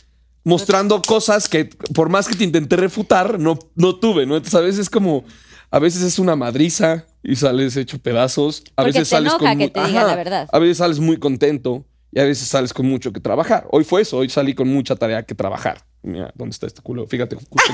[0.44, 4.36] mostrando cosas que por más que te intenté refutar, no, no tuve, ¿no?
[4.36, 5.24] Entonces a veces es como,
[5.72, 8.64] a veces es una madriza y sales hecho pedazos.
[8.76, 10.48] A Porque veces te sales enoja con que mu- te diga la verdad.
[10.52, 11.86] A veces sales muy contento
[12.16, 13.68] y a veces sales con mucho que trabajar.
[13.72, 15.86] Hoy fue eso, hoy salí con mucha tarea que trabajar.
[16.02, 17.06] Mira, ¿dónde está este culo?
[17.08, 17.74] Fíjate, justo.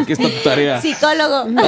[0.00, 0.80] Aquí está tu tarea.
[0.82, 1.48] Psicólogo.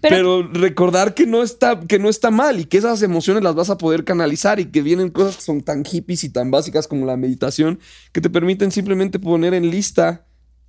[0.00, 3.70] Pero, recordar que no, está, que no está mal y que esas emociones las vas
[3.70, 7.04] a poder canalizar y que vienen cosas que son tan hippies y tan básicas como
[7.04, 7.80] la meditación
[8.12, 10.26] que te permiten simplemente poner en lista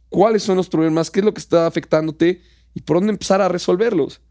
[0.10, 2.42] cuáles son los problemas, qué es lo que está afectándote
[2.74, 4.22] y por dónde empezar a resolverlos.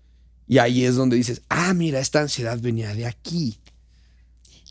[0.49, 3.60] Y ahí es donde dices, ah, mira, esta ansiedad venía de aquí.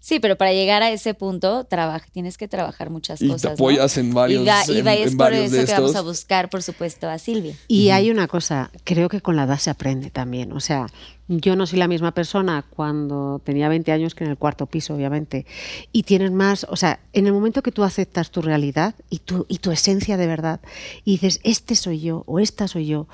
[0.09, 3.51] Sí, pero para llegar a ese punto, trabaja, tienes que trabajar muchas Y te cosas.
[3.51, 3.53] ¿no?
[3.53, 6.49] apoyas en varios- Y, va- y en- es en por eso que vamos a buscar,
[6.49, 7.53] por supuesto, a Silvia.
[7.67, 10.51] Y hay una cosa, creo que con la edad se aprende también.
[10.53, 10.87] O sea,
[11.27, 14.95] yo no soy la misma persona cuando tenía 20 años que en el cuarto piso,
[14.95, 15.45] obviamente.
[15.91, 19.45] Y tienes más, o sea, en el momento que tú aceptas tu realidad y tu,
[19.47, 20.59] y tu esencia de verdad,
[21.05, 23.07] y dices, este soy yo o esta soy yo,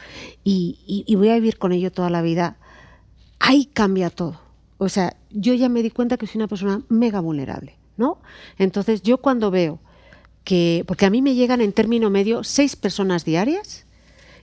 [0.46, 2.56] y, y- y voy a vivir con ello toda la vida,
[3.40, 4.45] ahí cambia todo.
[4.78, 8.18] O sea, yo ya me di cuenta que soy una persona mega vulnerable, ¿no?
[8.58, 9.80] Entonces, yo cuando veo
[10.44, 13.86] que, porque a mí me llegan en término medio seis personas diarias,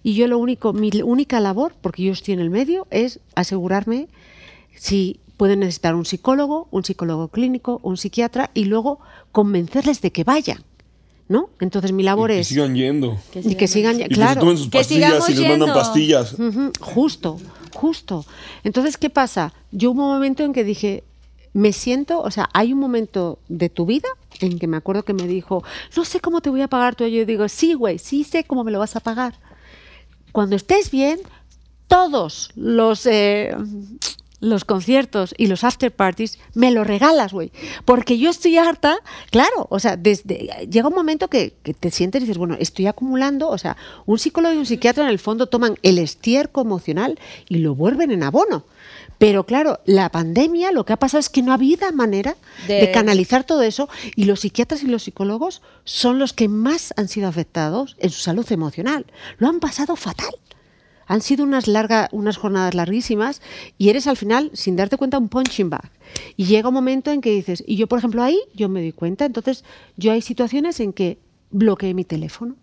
[0.03, 4.09] y yo lo único, mi única labor, porque yo estoy en el medio, es asegurarme
[4.75, 8.99] si pueden necesitar un psicólogo, un psicólogo clínico, un psiquiatra, y luego
[9.33, 10.63] convencerles de que vayan,
[11.29, 11.51] ¿no?
[11.61, 13.19] Entonces mi labor Y que es sigan yendo.
[13.35, 14.41] y que sigan, Y que se claro.
[14.41, 15.75] tomen sus Que pastillas y les mandan yendo.
[15.75, 16.37] pastillas.
[16.81, 17.39] Justo,
[17.75, 18.25] justo.
[18.65, 19.53] Entonces, ¿qué pasa?
[19.71, 21.05] Yo hubo un momento en que dije,
[21.53, 24.09] me siento, o sea, hay un momento de tu vida
[24.41, 25.63] en que me acuerdo que me dijo,
[25.97, 27.07] no sé cómo te voy a pagar tú.
[27.07, 29.35] Yo digo, sí, güey, sí sé cómo me lo vas a pagar.
[30.33, 31.21] Cuando estés bien,
[31.89, 33.05] todos los...
[33.07, 33.55] eh,
[34.43, 37.51] los conciertos y los after parties me lo regalas, güey.
[37.87, 38.99] Porque yo estoy harta,
[39.31, 42.89] claro, o sea, desde llega un momento que, que te sientes y dices, bueno, estoy
[42.89, 47.19] acumulando, o sea, un psicólogo y un psiquiatra en el fondo toman el estiércol emocional
[47.49, 48.65] y lo vuelven en abono.
[49.19, 52.35] Pero claro, la pandemia lo que ha pasado es que no ha habido manera
[52.67, 56.93] De- de, canalizar todo eso y los psiquiatras y los psicólogos son los que más
[56.97, 59.07] han sido afectados en su salud emocional.
[59.39, 60.35] Lo han pasado fatal.
[61.13, 63.43] Han sido unas, larga, unas jornadas larguísimas
[63.77, 65.91] y eres al final, sin darte cuenta, un punching bag.
[66.39, 68.93] Y llega un momento en que dices, y yo, por ejemplo, ahí yo me doy
[68.93, 69.63] cuenta, entonces
[69.99, 71.19] yo hay situaciones en que
[71.51, 72.57] bloqueé mi teléfono,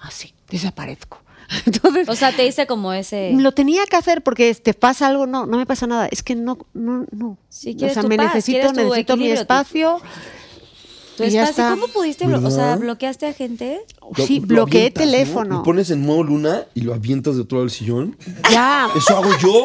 [0.00, 1.20] así, desaparezco.
[1.66, 3.32] Entonces, O sea, te hice como ese...
[3.34, 6.08] lo tenía que hacer porque te pasa algo, no, no me pasa nada.
[6.10, 7.38] Es que no, no, no.
[7.48, 9.98] Sí, o sea, me paz, necesito, necesito mi espacio.
[9.98, 10.04] tu
[11.18, 11.64] y ya espacio.
[11.64, 11.70] está.
[11.80, 12.26] ¿Cómo pudiste?
[12.26, 12.78] blo- O sea, ¿Verdad?
[12.80, 13.80] ¿bloqueaste a gente?
[14.26, 15.10] Sí, Lo- lo bloqueé avientas, ¿no?
[15.10, 15.56] teléfono.
[15.58, 18.16] Lo pones en modo luna y lo avientas de otro lado del sillón.
[18.50, 18.88] Ya.
[18.96, 19.64] Eso hago yo.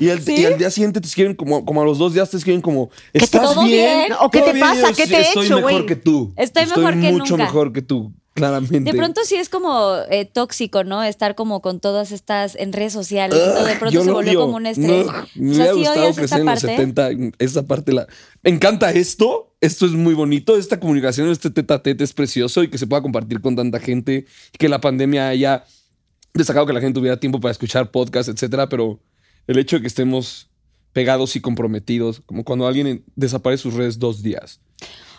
[0.00, 2.36] Y al, y al día siguiente te escriben como, como a los dos días te
[2.36, 4.12] escriben como, ¿estás todo bien?
[4.20, 4.90] ¿O qué ¿Todo te bien?" pasa?
[4.90, 6.32] Yo, ¿Qué "Sí, te he Estoy hecho, mejor güey?" que tú.
[6.36, 7.44] Estoy mejor que mucho nunca.
[7.44, 8.90] mejor que tú, claramente.
[8.92, 11.02] De pronto sí es como eh, tóxico, ¿no?
[11.04, 13.38] Estar como con todas estas en redes sociales.
[13.38, 13.64] todo.
[13.64, 14.40] de Ugh, pronto se volvió odio.
[14.40, 15.06] como un estrés.
[15.06, 16.76] No, me o hubiera sea, gustado crecer en los parte.
[16.76, 17.10] 70.
[17.38, 18.06] Esa parte la...
[18.42, 19.54] Me encanta esto.
[19.60, 20.56] Esto es muy bonito.
[20.56, 23.78] Esta comunicación, este tete a tete es precioso y que se pueda compartir con tanta
[23.78, 24.26] gente.
[24.54, 25.64] Y que la pandemia haya
[26.34, 28.68] destacado que la gente tuviera tiempo para escuchar podcasts, etcétera.
[28.68, 29.00] Pero
[29.46, 30.48] el hecho de que estemos
[30.92, 34.60] pegados y comprometidos, como cuando alguien en- desaparece sus redes dos días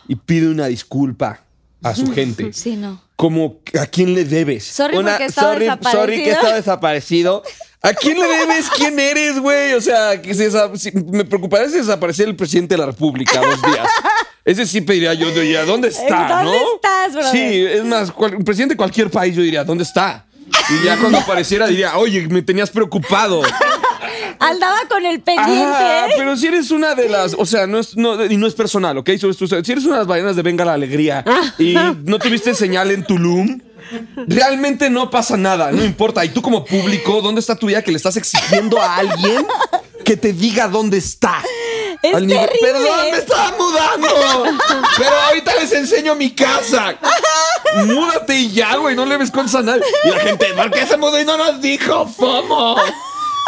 [0.08, 1.46] y pide una disculpa
[1.84, 2.52] a su gente.
[2.52, 3.02] Sí, no.
[3.22, 4.64] Como a quién le debes.
[4.66, 6.02] Sorry porque he estado sorry, desaparecido.
[6.02, 7.44] sorry que está desaparecido.
[7.84, 8.68] ¿A quién le debes?
[8.76, 9.74] ¿Quién eres, güey?
[9.74, 13.40] O sea, que se desa- si- me preocuparía si desapareciera el presidente de la República
[13.40, 13.88] dos días.
[14.44, 16.42] Ese sí pediría yo, diría, ¿dónde está?
[16.44, 16.76] ¿Dónde no?
[16.76, 17.32] estás, brother?
[17.32, 20.26] Sí, es más, cual- el presidente de cualquier país yo diría, ¿dónde está?
[20.82, 23.44] Y ya cuando apareciera diría, oye, me tenías preocupado.
[24.42, 25.64] Andaba con el pendiente.
[25.66, 28.54] Ah, pero si eres una de las, o sea, no es, no, y no es
[28.54, 29.10] personal, ¿ok?
[29.18, 29.26] Si
[29.72, 31.24] eres una de las ballenas de Venga la Alegría
[31.58, 33.60] y no tuviste señal en Tulum,
[34.28, 36.24] realmente no pasa nada, no importa.
[36.26, 39.46] Y tú como público, ¿dónde está tu vida que le estás exigiendo a alguien
[40.06, 41.42] que te diga dónde está?
[42.02, 42.72] Es Al nivel- terrible.
[42.72, 44.58] Perdón, me estaba mudando.
[44.98, 46.96] Pero ahorita les enseño mi casa.
[47.86, 48.96] Múdate y ya, güey.
[48.96, 49.84] No le ves cosas a nadie.
[50.06, 52.08] Y la gente, ¿por qué se mudó y no nos dijo?
[52.08, 52.76] FOMO.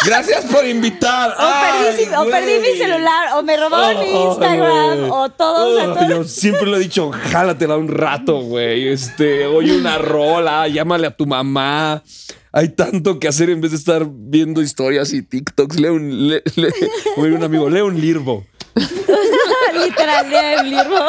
[0.05, 1.31] Gracias por invitar.
[1.31, 5.69] O perdí, Ay, o perdí mi celular, o me robaron mi Ay, Instagram, o todo,
[5.71, 6.09] o sea, Ay, todo.
[6.09, 8.89] Yo siempre lo he dicho, jálatela un rato, güey.
[8.89, 12.03] Este, oye una rola, llámale a tu mamá.
[12.51, 15.79] Hay tanto que hacer en vez de estar viendo historias y TikToks.
[15.79, 16.71] Lee un, lee, lee-
[17.15, 18.45] como diría un amigo, lee un lirbo.
[19.73, 21.05] Literal, de un libro.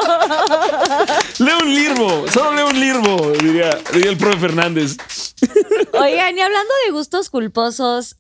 [1.39, 4.97] Lee un lirbo, solo lee un lirbo, diría, diría el profe Fernández.
[5.93, 8.17] Oigan, y hablando de gustos culposos,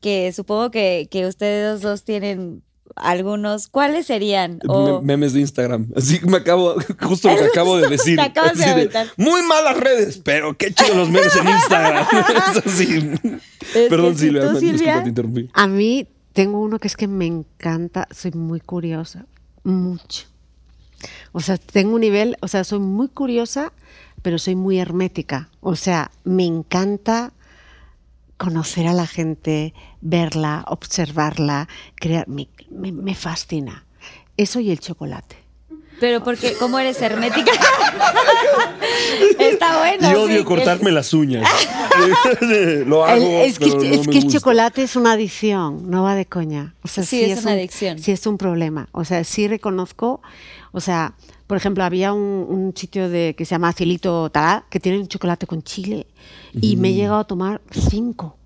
[0.00, 2.62] que supongo que, que ustedes dos tienen
[2.96, 4.58] algunos, ¿cuáles serían?
[4.66, 5.88] O- Me- memes de Instagram.
[5.96, 8.16] Así que me acabo, justo lo que acabo de decir.
[8.16, 9.06] Te acabas de Así aventar.
[9.16, 12.06] muy malas redes, pero qué chido los memes en Instagram.
[13.74, 14.50] Es Perdón, que sí, Silvia.
[14.50, 15.02] ¿tú, Silvia?
[15.02, 15.50] te interrumpí.
[15.52, 19.26] A mí tengo uno que es que me encanta, soy muy curiosa,
[19.64, 20.26] mucho.
[21.32, 23.72] O sea, tengo un nivel, o sea, soy muy curiosa,
[24.22, 25.50] pero soy muy hermética.
[25.60, 27.32] O sea, me encanta
[28.38, 33.84] conocer a la gente, verla, observarla, crear, me, me- me fascina.
[34.36, 35.36] Eso y el chocolate.
[36.00, 37.50] Pero porque, ¿cómo eres hermética?
[39.38, 40.10] Está bueno.
[40.10, 40.44] Y odio sí.
[40.44, 41.48] cortarme las uñas.
[42.86, 43.16] Lo hago.
[43.42, 44.38] El- es que, pero no es me que el gusta.
[44.38, 46.74] chocolate es una adicción, no va de coña.
[46.82, 47.98] O sea, Sí, es una un- adicción.
[47.98, 48.88] Sí, es un problema.
[48.92, 50.20] O sea, sí reconozco,
[50.78, 51.14] o sea,
[51.46, 55.08] por ejemplo, había un, un sitio de, que se llama Cielito Tará, que tiene un
[55.08, 56.06] chocolate con chile,
[56.54, 58.36] y me he llegado a tomar cinco,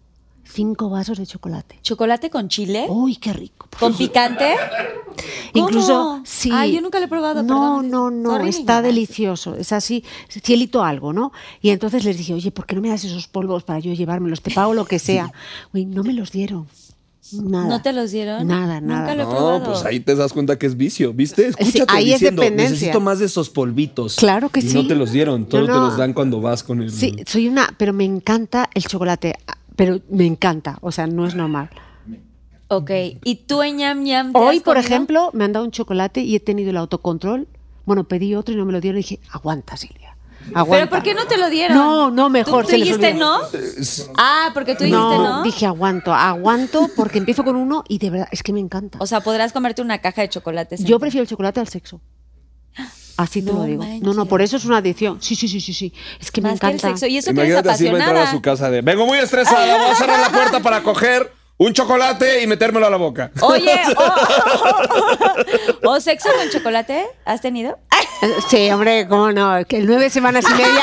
[0.45, 1.79] cinco vasos de chocolate.
[1.83, 2.87] ¿Chocolate con chile?
[2.89, 3.69] ¡Uy, qué rico!
[3.79, 4.55] ¿Con picante?
[5.55, 6.23] Incluso, ¿Cómo?
[6.25, 6.51] sí.
[6.53, 7.91] Ay, yo nunca lo he probado, No, perdón.
[7.91, 9.55] no, no, mi está delicioso.
[9.57, 11.33] Es así, cielito algo, ¿no?
[11.61, 14.41] Y entonces les dije, oye, ¿por qué no me das esos polvos para yo llevármelos?
[14.41, 15.31] Te pago lo que sea.
[15.75, 16.67] Uy, no me los dieron.
[17.41, 17.69] Nada.
[17.69, 18.47] ¿No te los dieron?
[18.49, 19.15] Nada, Nunca nada.
[19.15, 19.65] lo he No, probado.
[19.65, 21.47] pues ahí te das cuenta que es vicio, ¿viste?
[21.49, 22.71] Escúchate ahí es diciendo, dependencia.
[22.75, 24.17] necesito más de esos polvitos.
[24.17, 24.75] Claro que Y sí.
[24.75, 26.91] no te los dieron, todos No, te los dan cuando vas con el...
[26.91, 29.37] Sí, soy una, pero me encanta el chocolate,
[29.77, 31.71] pero me encanta, o sea, no es normal.
[32.69, 32.91] Ok.
[33.23, 34.81] ¿Y tú en ñam ñam Hoy, por comido?
[34.95, 37.47] ejemplo, me han dado un chocolate y he tenido el autocontrol.
[37.85, 40.12] Bueno, pedí otro y no me lo dieron y dije, aguanta, Silvia.
[40.55, 40.71] Aguanta.
[40.71, 41.77] ¿Pero por qué no te lo dieron?
[41.77, 43.41] No, no, mejor, ¿Tú, se tú les dijiste no?
[44.17, 45.43] Ah, porque tú dijiste no, no.
[45.43, 48.99] dije aguanto, aguanto porque empiezo con uno y de verdad es que me encanta.
[49.01, 50.85] O sea, podrás comerte una caja de chocolates.
[50.85, 52.01] Yo prefiero el chocolate al sexo.
[53.17, 53.83] Así te No lo digo.
[53.83, 54.17] No, manches.
[54.17, 55.19] no, por eso es una adicción.
[55.21, 55.93] Sí, sí, sí, sí, sí.
[56.19, 56.89] Es que me que el encanta.
[56.89, 57.07] sexo.
[57.07, 59.95] Y eso que eres Imagínate a entrar su casa de, vengo muy estresada, voy a
[59.95, 61.31] cerrar la puerta para coger
[61.67, 63.31] un chocolate y metérmelo a la boca.
[63.41, 63.75] Oye,
[65.85, 67.79] o, o sexo con chocolate, ¿has tenido?
[68.49, 69.65] Sí, hombre, cómo no.
[69.67, 70.83] Que el nueve semanas y media.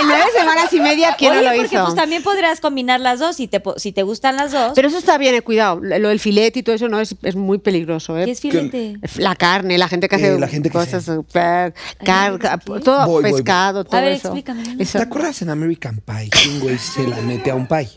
[0.00, 1.84] El nueve semanas y media, ¿quién Oye, no lo porque hizo?
[1.84, 4.72] pues también podrías combinar las dos si te, si te gustan las dos.
[4.74, 5.78] Pero eso está bien, eh, cuidado.
[5.82, 8.24] Lo del filete y todo eso no es, es muy peligroso, ¿eh?
[8.24, 8.96] ¿Qué es filete?
[9.16, 12.48] La carne, la gente que hace Eh, la gente que cosas hace- super, car- ¿qué?
[12.80, 13.32] todo Voy, voy, voy.
[13.32, 14.28] pescado, todo A ver, eso.
[14.28, 14.62] explícame.
[14.78, 17.90] Eso- ¿Te acuerdas en American Pie que un güey se la mete a un pie?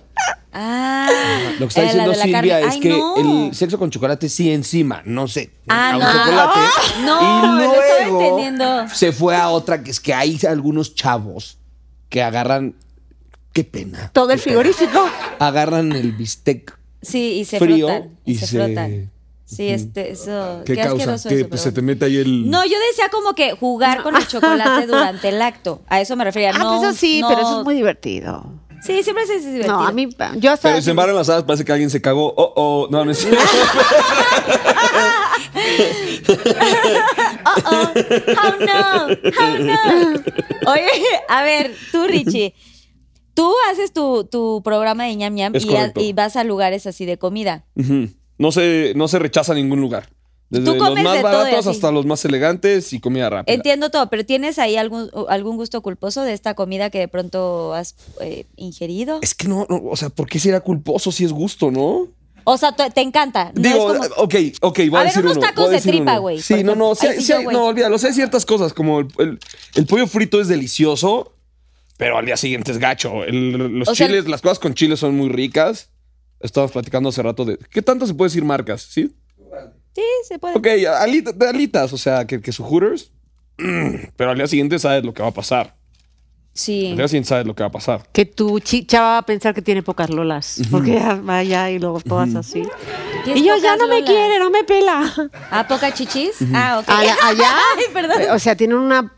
[0.53, 1.07] Ah,
[1.59, 2.67] Lo que está la diciendo de la Silvia carne.
[2.67, 3.47] es Ay, que no.
[3.47, 6.11] el sexo con chocolate sí encima, no sé, Ah, a un no.
[6.11, 6.59] chocolate.
[7.05, 8.89] No, y lo luego entendiendo.
[8.89, 11.57] se fue a otra que es que hay algunos chavos
[12.09, 12.73] que agarran,
[13.53, 14.09] qué pena.
[14.13, 14.43] todo el pena.
[14.43, 15.05] frigorífico.
[15.39, 18.17] Agarran el bistec Sí, y se frío frotan.
[18.25, 19.11] Y, y se, se- frotan.
[19.45, 20.61] Sí, este, eso.
[20.65, 21.13] ¿Qué, causa?
[21.13, 22.49] eso, Pues pero se te mete ahí el...
[22.49, 25.81] No, yo decía como que jugar con el chocolate durante el acto.
[25.87, 26.51] A eso me refería.
[26.53, 28.51] Ah, no, pues eso sí, no- pero eso es muy divertido.
[28.87, 29.77] Sí, siempre es divertido.
[29.79, 30.07] No, a mí,
[30.37, 30.69] yo hasta.
[30.69, 32.33] Pero se embarran las hadas, parece que alguien se cagó.
[32.35, 33.39] Oh, oh, no, no es cierto.
[37.45, 37.93] Oh, oh,
[38.35, 39.07] how no,
[39.39, 40.71] how no.
[40.71, 40.89] Oye,
[41.29, 42.53] a ver, tú, Richie.
[43.33, 46.01] Tú haces tu, tu programa de ñam ñam y, a- correcto.
[46.01, 47.65] y vas a lugares así de comida.
[48.37, 50.09] No, se, no se rechaza ningún lugar.
[50.49, 53.53] Desde los más de baratos hasta los más elegantes y comida rápida.
[53.53, 57.73] Entiendo todo, pero ¿tienes ahí algún, algún gusto culposo de esta comida que de pronto
[57.73, 59.19] has eh, ingerido?
[59.21, 62.07] Es que no, no, o sea, ¿por qué será culposo si es gusto, no?
[62.45, 63.51] O sea, te, te encanta.
[63.55, 65.45] No Digo, es como- ok, ok, voy a, A ver, decir unos uno.
[65.45, 67.07] tacos de tripa, güey, Sí, no, no, sí,
[67.51, 69.39] no, olvídalo, o sea, hay ciertas cosas como el, el-
[69.75, 71.33] el pollo frito es delicioso,
[71.97, 73.25] pero al día siguiente es gacho.
[73.25, 75.89] El- los O sea, chiles, las cosas con chiles son muy ricas.
[76.39, 77.57] Estábamos platicando hace rato de.
[77.57, 78.81] ¿Qué tanto se puede decir marcas?
[78.83, 79.13] ¿Sí?
[79.97, 80.55] Sí, se puede.
[80.55, 80.67] Ok,
[81.01, 83.09] alita- de alitas, o sea, que, que su Hooters.
[83.57, 85.75] mm, pero al día siguiente sabes lo que va a pasar.
[86.53, 86.91] Sí.
[86.91, 88.07] Al día siguiente sabes lo que va a pasar.
[88.11, 90.59] Que tu chi- chava va a pensar que tiene pocas lolas.
[90.71, 92.63] Porque ya va allá y luego todas así.
[93.23, 95.13] ¿Tienes Y yo ya no me quiere, no me pela.
[95.51, 96.37] ¿Ah, poca chichis?
[96.53, 96.89] Ah, ok.
[96.89, 98.17] Allá, allá, Ay, perdón.
[98.31, 99.13] o sea, tienen una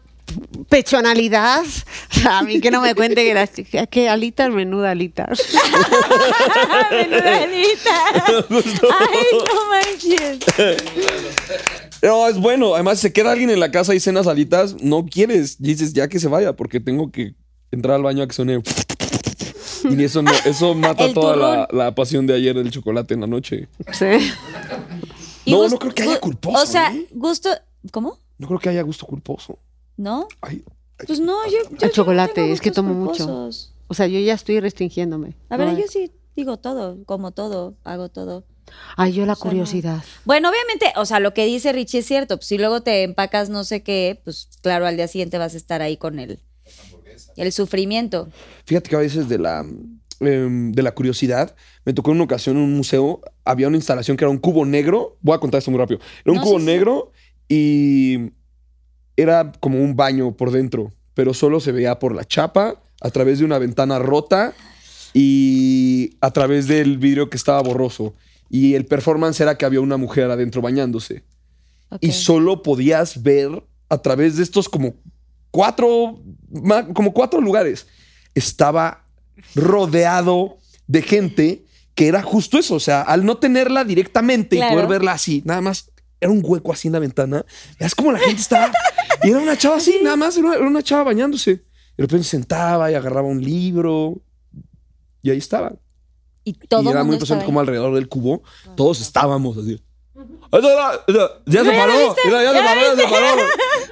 [0.70, 1.64] pechonalidad.
[2.30, 5.40] A mí que no me cuente que las chicas, que alitas, menuda alitas.
[6.92, 7.96] Menuda alita.
[9.00, 10.40] Ay, no manches.
[12.02, 12.76] No, es bueno.
[12.76, 15.58] Además, si se queda alguien en la casa y cenas alitas, no quieres.
[15.60, 17.36] Y dices, ya que se vaya, porque tengo que
[17.72, 18.62] entrar al baño a que suene.
[19.84, 23.68] Y eso, no, eso mata toda la, pasión de ayer del chocolate en la noche.
[23.92, 24.06] Sí.
[25.46, 27.08] No, no creo que haya culposo, O sea, ¿eh?
[27.12, 27.50] gusto.
[27.92, 28.20] ¿Cómo?
[28.38, 29.58] No creo que haya gusto culposo.
[30.00, 30.30] ¿No?
[30.40, 30.64] Ay,
[30.98, 31.58] ay, Pues no, yo.
[31.82, 33.50] no chocolate, es que tomo mucho.
[33.88, 35.36] O sea, yo ya estoy restringiéndome.
[35.50, 38.46] A ver, No, yo sí digo todo, como todo, hago todo.
[38.96, 39.50] Ay, yo la sea, no.
[39.50, 40.04] curiosidad.
[40.24, 42.38] Bueno, obviamente, o sea, lo que dice Richie es cierto.
[42.38, 45.58] Pues, si luego te empacas no sé qué, pues claro, al día siguiente vas a
[45.58, 46.40] estar ahí con el,
[47.36, 48.30] el sufrimiento.
[48.66, 49.66] Fíjate que a veces de la,
[50.22, 54.16] em, de la curiosidad, me tocó en una ocasión en un museo, había una instalación
[54.16, 55.18] que era un cubo negro.
[55.22, 56.00] Voy a contar esto muy rápido.
[56.24, 56.66] Era un No, cubo sí, sí.
[56.68, 57.12] negro
[57.50, 58.32] y
[59.22, 63.40] era como un baño por dentro, pero solo se veía por la chapa, a través
[63.40, 64.54] de una ventana rota
[65.14, 68.14] y a través del vidrio que estaba borroso.
[68.50, 71.24] Y el performance era que había una mujer adentro bañándose.
[71.92, 71.98] Ok.
[72.02, 74.94] y solo podías ver a través de estos como
[75.50, 76.22] cuatro,
[76.94, 77.88] como cuatro lugares.
[78.36, 79.06] Estaba
[79.56, 81.66] rodeado de gente
[81.96, 84.72] que era justo eso, o sea, al no tenerla directamente Claro.
[84.72, 85.90] y poder verla así, nada más
[86.22, 87.44] era un hueco así en la ventana.
[87.80, 88.72] Es como la gente estaba
[89.24, 91.52] y era una chava así, nada más era una, chava bañándose.
[91.98, 94.22] De repente se sentaba y agarraba un libro
[95.22, 95.74] y ahí estaba.
[96.44, 97.48] Y todo y era muy impresionante ahí.
[97.48, 98.42] como alrededor del cubo
[98.76, 99.82] todos estábamos así.
[100.52, 103.42] ¡Eso era- eso- Ya se paró, ya se paró, ya se paró.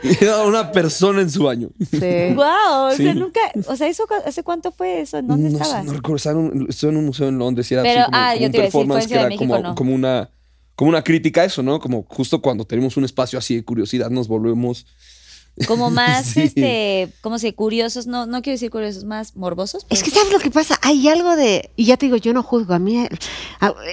[0.04, 1.70] Y era una persona en su baño.
[1.92, 2.00] Sí.
[2.36, 5.86] Wow, o sea, nunca, o sea, eso hace cuánto fue eso, ¿En ¿dónde no, estabas?
[5.86, 8.12] No recuerdo, estaba en un, estuve en un museo en Londres y era Pero, así
[8.12, 9.76] como, ah, como yo un te decir, performance que era México, como, ¿no?
[9.76, 10.30] como una
[10.76, 11.80] como una crítica a eso, ¿no?
[11.80, 14.86] Como justo cuando tenemos un espacio así de curiosidad nos volvemos
[15.66, 16.42] Como más, Sí.
[16.42, 17.54] este, ¿cómo se?
[17.56, 19.86] Curiosos, no, no quiero decir curiosos, más morbosos.
[19.90, 22.44] Es que sabes lo que pasa, hay algo de, y ya te digo, yo no
[22.44, 23.08] juzgo a mí,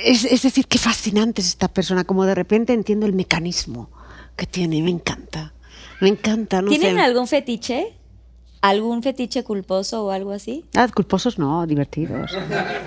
[0.04, 3.90] es, es decir, qué fascinante es esta persona, como de repente entiendo el mecanismo
[4.36, 5.54] que tiene, y me encanta,
[6.00, 7.00] me encanta, no ¿Tienen sé.
[7.00, 7.94] algún fetiche?
[8.60, 10.64] ¿Algún fetiche culposo o algo así?
[10.74, 12.30] Ah, culposos no, divertidos.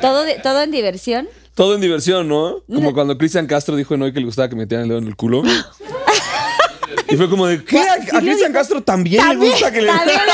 [0.01, 1.27] ¿Todo, de- todo en diversión?
[1.53, 2.61] todo en diversión, ¿no?
[2.71, 5.07] Como cuando Cristian Castro dijo en hoy que le gustaba que metieran el dedo en
[5.07, 5.41] el culo.
[7.09, 7.79] y fue como de, ¿qué?
[7.79, 10.19] ¿A, a Cristian Castro también, le gusta que le También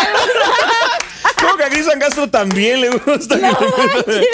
[1.39, 3.41] ¿Cómo que a Cristian Castro también le gusta que
[4.11, 4.27] le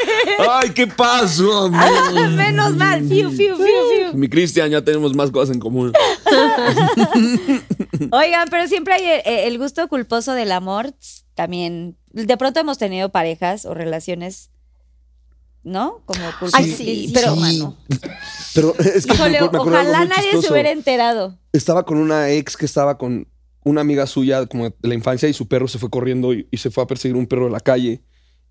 [0.48, 1.66] Ay, ¿qué pasó?
[1.66, 2.30] amigo?
[2.36, 4.14] Menos mal, fiu, fiu, fiu, fiu.
[4.14, 5.92] Mi Cristian, ya tenemos más cosas en común.
[8.12, 10.94] Oigan, pero siempre hay el, el gusto culposo del amor.
[11.36, 14.52] También, de pronto hemos tenido parejas o relaciones,
[15.64, 16.02] ¿no?
[16.06, 16.66] Como Ay, culposas.
[16.78, 17.64] sí, pero, sí.
[18.54, 21.38] Pero es que Híjole, me ojalá nadie se hubiera enterado.
[21.54, 23.28] Estaba con una ex que estaba con
[23.64, 26.58] una amiga suya como de la infancia y su perro se fue corriendo y, y
[26.58, 28.02] se fue a perseguir un perro de la calle.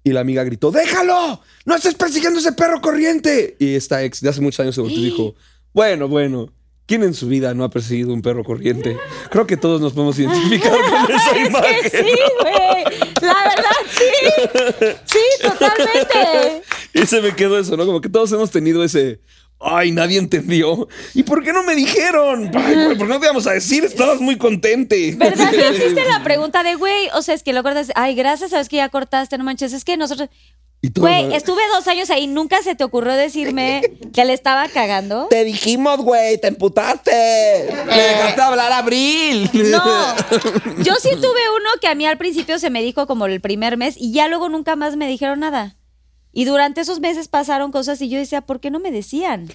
[0.05, 1.41] Y la amiga gritó, ¡déjalo!
[1.65, 3.57] ¡No estés persiguiendo ese perro corriente!
[3.59, 5.35] Y esta ex de hace muchos años se volteó y dijo,
[5.73, 6.53] bueno, bueno,
[6.87, 8.97] ¿quién en su vida no ha perseguido un perro corriente?
[9.31, 10.73] Creo que todos nos podemos identificar
[11.07, 11.83] con esa imagen.
[11.83, 12.07] Que sí,
[12.41, 13.08] güey.
[13.21, 14.99] La verdad, sí.
[15.05, 16.63] Sí, totalmente.
[16.95, 17.87] Y se me quedó eso, ¿no?
[17.87, 19.21] Como que todos hemos tenido ese.
[19.61, 20.87] Ay, nadie entendió.
[21.15, 22.51] ¿Y por qué no me dijeron?
[22.55, 23.85] Ay, güey, ¿por qué no te íbamos a decir?
[23.85, 25.15] Estabas muy contente.
[25.17, 28.51] ¿Verdad que hiciste la pregunta de, güey, o sea, es que lo cortas, ay, gracias,
[28.51, 30.29] sabes que ya cortaste, no manches, es que nosotros,
[30.95, 33.83] güey, estuve dos años ahí, nunca se te ocurrió decirme
[34.15, 35.27] que le estaba cagando.
[35.29, 37.69] Te dijimos, güey, te emputaste.
[37.87, 39.51] Le dejaste hablar a Abril.
[39.53, 39.83] No,
[40.83, 43.77] yo sí tuve uno que a mí al principio se me dijo como el primer
[43.77, 45.77] mes y ya luego nunca más me dijeron nada.
[46.33, 49.49] Y durante esos meses pasaron cosas y yo decía, ¿por qué no me decían?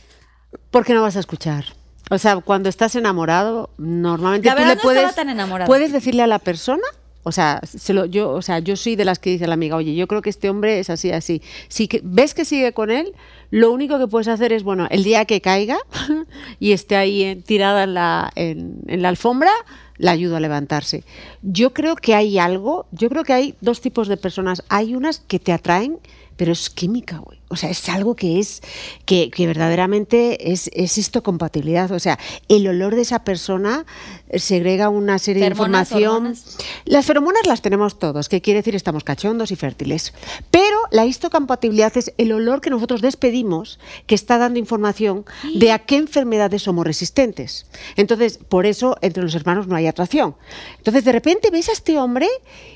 [0.72, 1.66] ¿Por qué no vas a escuchar?
[2.10, 5.68] O sea, cuando estás enamorado, normalmente La tú verdad le no puedes, estaba tan enamorada.
[5.68, 6.84] puedes decirle a la persona,
[7.24, 9.76] o sea, se lo- yo, o sea, yo soy de las que dice la amiga,
[9.76, 11.42] oye, yo creo que este hombre es así, así.
[11.70, 13.14] Si ves que sigue con él,
[13.52, 15.78] Lo único que puedes hacer es, bueno, el día que caiga
[16.60, 19.52] y esté ahí eh, tirada en la, en, en la alfombra,
[19.98, 21.04] la ayudo a levantarse.
[21.44, 24.64] Yo creo que hay algo, yo creo que hay dos tipos de personas.
[24.70, 26.00] Hay unas que te atraen,
[26.36, 27.43] pero es química, güey.
[27.54, 28.62] O sea, es algo que es,
[29.06, 31.92] que, que verdaderamente es, es histocompatibilidad.
[31.92, 33.86] O sea, el olor de esa persona
[34.34, 36.12] segrega una serie de información.
[36.16, 36.58] hormonas.
[36.86, 40.14] Las feromonas las tenemos todos, que quiere decir estamos cachondos y fértiles.
[40.52, 45.26] Pero la histocompatibilidad es el olor que nosotros despedimos que está dando información
[45.56, 47.68] de a qué enfermedades somos resistentes.
[47.96, 50.36] Entonces, por eso entre los hermanos no hay atracción.
[50.78, 52.28] Entonces, de repente ves a este hombre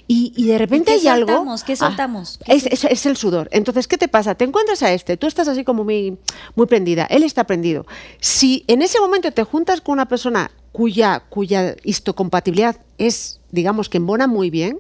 [0.08, 1.28] y, y de repente qué hay algo.
[1.30, 1.64] soltamos?
[1.64, 2.40] ¿Qué Ah, soltamos?
[2.46, 3.50] ¿Qué es, es- es el sudor.
[3.52, 4.36] Entonces, ¿qué te pasa?
[4.36, 6.18] Te encuentras a este, tú estás así como muy,
[6.56, 7.86] muy prendida, él está prendido.
[8.20, 13.98] Si en ese momento te juntas con una persona cuya, cuya histocompatibilidad es, digamos, que
[13.98, 14.80] embona muy bien,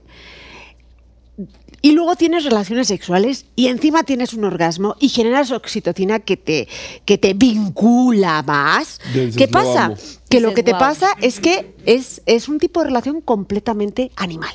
[1.82, 6.68] y luego tienes relaciones sexuales y encima tienes un orgasmo y generas oxitocina que te,
[7.06, 9.00] que te vincula más.
[9.14, 9.86] Dices, ¿Qué "Lo pasa?
[9.86, 9.96] amo".
[10.30, 14.54] Que lo que te pasa es que es, es un tipo de relación completamente animal.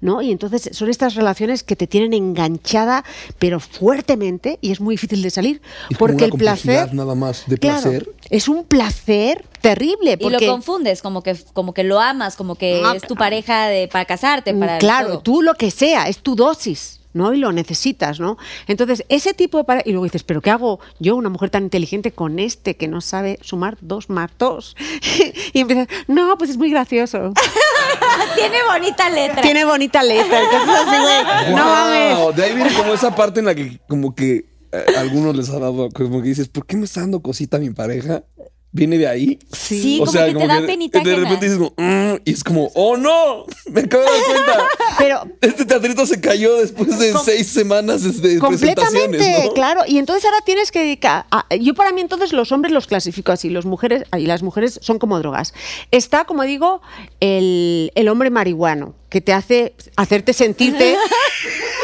[0.00, 0.22] ¿No?
[0.22, 3.04] Y entonces son estas relaciones que te tienen enganchada,
[3.38, 5.62] pero fuertemente, y es muy difícil de salir,
[5.98, 6.94] porque una el placer.
[6.94, 8.10] nada más de Claro, placer.
[8.30, 10.16] es un placer terrible.
[10.20, 13.66] Y lo confundes, como que, como que lo amas, como que Ah, es tu pareja
[13.68, 15.18] de, para casarte, para Mm, claro, todo.
[15.20, 16.95] tú lo que sea, es tu dosis.
[17.16, 17.32] ¿No?
[17.32, 18.36] Y lo necesitas, ¿no?
[18.66, 22.12] Entonces, ese tipo de Y luego dices, ¿pero qué hago yo, una mujer tan inteligente,
[22.12, 24.76] con este que no sabe sumar dos más dos?
[25.52, 27.32] y empiezas, no, pues es muy gracioso.
[28.36, 29.42] Tiene bonita letra.
[29.42, 30.40] Tiene bonita letra.
[30.40, 32.18] Entonces, así, güey, no mames.
[32.18, 35.34] Wow, De ahí viene como esa parte en la que como que eh, a algunos
[35.36, 38.24] les ha dado, como que dices, ¿por qué me está dando cosita mi pareja?
[38.72, 39.38] Viene de ahí.
[39.52, 41.24] Sí, como que te da penita De ajena.
[41.24, 43.46] repente dices como, "Mm", y es como, ¡oh no!
[43.70, 44.68] Me acabo de dar cuenta.
[44.98, 49.52] Pero Este teatrito se cayó después de seis semanas de presentaciones, Completamente, ¿no?
[49.54, 49.80] claro.
[49.86, 51.24] Y entonces ahora tienes que dedicar.
[51.30, 54.78] a- yo para mí entonces los hombres los clasifico así, los mujeres y las mujeres
[54.82, 55.54] son como drogas.
[55.90, 56.82] Está, como digo,
[57.20, 60.96] el, el hombre marihuano que te hace hacerte sentirte.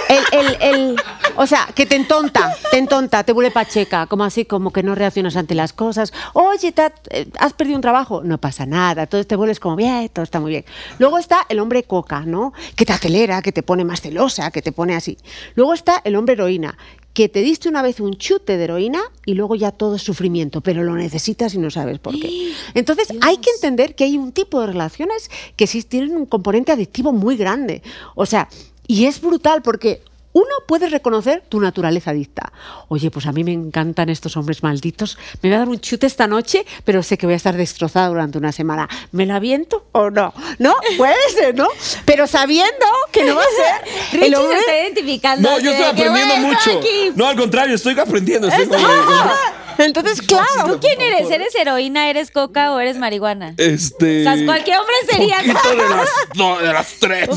[0.09, 0.97] El, el- el-
[1.37, 4.95] o sea, que te entonta, te entonta, te vuelve pacheca, como así, como que no
[4.95, 6.13] reaccionas ante las cosas.
[6.35, 10.11] Oye, te eh, has perdido un trabajo, no pasa nada, entonces te vuelves como bien,
[10.11, 10.65] todo está muy bien.
[10.99, 12.53] Luego está el hombre coca, ¿no?
[12.77, 15.17] Que te acelera, que te pone más celosa, que te pone así.
[15.55, 16.77] Luego está el hombre heroína,
[17.15, 20.61] que te diste una vez un chute de heroína y luego ya todo es sufrimiento,
[20.61, 22.53] pero lo necesitas y no sabes por qué.
[22.75, 26.73] Entonces hay que entender que hay un tipo de relaciones que sí tienen un componente
[26.73, 27.83] adictivo muy grande.
[28.15, 28.49] O sea,
[28.87, 30.03] y es brutal porque
[30.35, 32.53] uno puede reconocer tu naturaleza adicta.
[32.89, 35.19] Oye, pues a mí me encantan estos hombres malditos.
[35.43, 38.09] Me voy a dar un chute esta noche, pero sé que voy a estar destrozada
[38.09, 38.89] durante una semana.
[39.13, 40.33] ¿Me la aviento o no?
[40.59, 40.75] ¿No?
[40.97, 41.69] Puede ser, ¿no?
[42.05, 44.55] Pero sabiendo que no va a ser Richie el hombre...
[44.57, 45.51] se está identificando.
[45.51, 46.79] No, yo así estoy aprendiendo "Güey, estoy mucho.
[46.79, 47.13] aquí".
[47.15, 48.49] No, al contrario, estoy aprendiendo.
[48.49, 48.87] Estoy como-
[49.79, 50.47] Entonces, claro.
[50.67, 51.31] ¿Tú quién eres?
[51.31, 53.55] ¿Eres heroína, eres coca o eres marihuana?
[53.57, 54.21] Este.
[54.21, 57.29] O sea, cualquier hombre sería- Poquito de las, no, de las tres.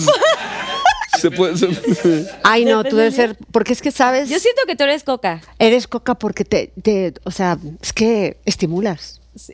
[1.20, 1.58] Se puede.
[1.58, 3.38] se- Ay, no, tú debes ser...
[3.52, 4.30] Porque es que, ¿sabes?
[4.30, 5.42] Yo siento que tú eres coca.
[5.60, 9.22] Eres coca porque te, te- O sea, es que estimulas.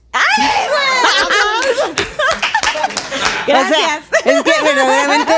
[3.47, 3.79] Gracias.
[3.79, 5.33] O sea, es que verdaderamente.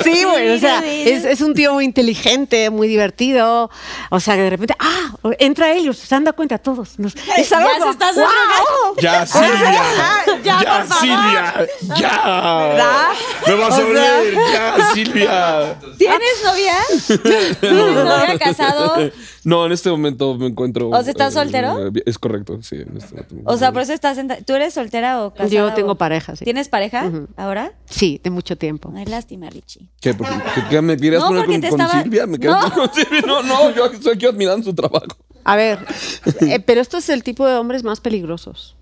[0.04, 0.50] sí, güey.
[0.50, 3.70] O sea, es, es un tío muy inteligente, muy divertido.
[4.10, 4.74] O sea, que de repente.
[4.78, 5.12] ¡Ah!
[5.38, 6.98] Entra ellos, se han dado cuenta todos.
[6.98, 7.70] Nos- es algo
[9.00, 9.40] Ya se.
[9.40, 9.82] Ya, Silvia.
[10.42, 11.00] Ya, Ya, por favor.
[11.00, 11.54] Silvia.
[11.98, 12.58] Ya.
[12.58, 13.08] ¿Verdad?
[13.46, 14.34] Me vas a sea- oler.
[14.52, 15.78] Ya, Silvia.
[15.98, 16.74] ¿Tienes novia?
[17.60, 19.10] ¿Tienes novia casado?
[19.44, 20.88] No, en este momento me encuentro.
[20.90, 21.88] ¿O sea, estás soltero?
[21.88, 22.76] eh, es correcto, sí.
[22.76, 23.50] en este momento.
[23.50, 24.28] O sea, por eso estás en...
[24.44, 25.48] ¿Tú eres soltera o casada?
[25.48, 26.44] Yo tengo o- pareja, sí.
[26.44, 27.72] ¿Tienes pareja ahora?
[27.88, 28.92] Sí, de mucho tiempo.
[28.96, 29.88] Ay, lástima, Richie.
[30.00, 30.14] ¿Qué?
[30.14, 30.34] ¿Por qué?
[30.54, 32.26] ¿Qué- qué me querías No, poner porque con, te con estaba- Silvia?
[32.26, 32.70] ¿Me querías No.
[32.70, 33.22] poner con Silvia?
[33.26, 35.06] No, no, yo estoy aquí admirando su trabajo.
[35.44, 35.78] A ver,
[36.42, 38.76] eh, pero esto es el tipo de hombres más peligrosos.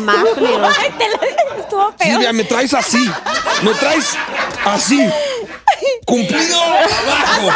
[0.00, 0.76] Más peligrosos.
[0.80, 1.60] Ay, te la...
[1.60, 2.10] Estuvo peor.
[2.12, 3.10] Silvia, me traes así.
[3.62, 4.16] Me traes
[4.64, 5.00] así.
[6.06, 7.50] Cumplido abajo.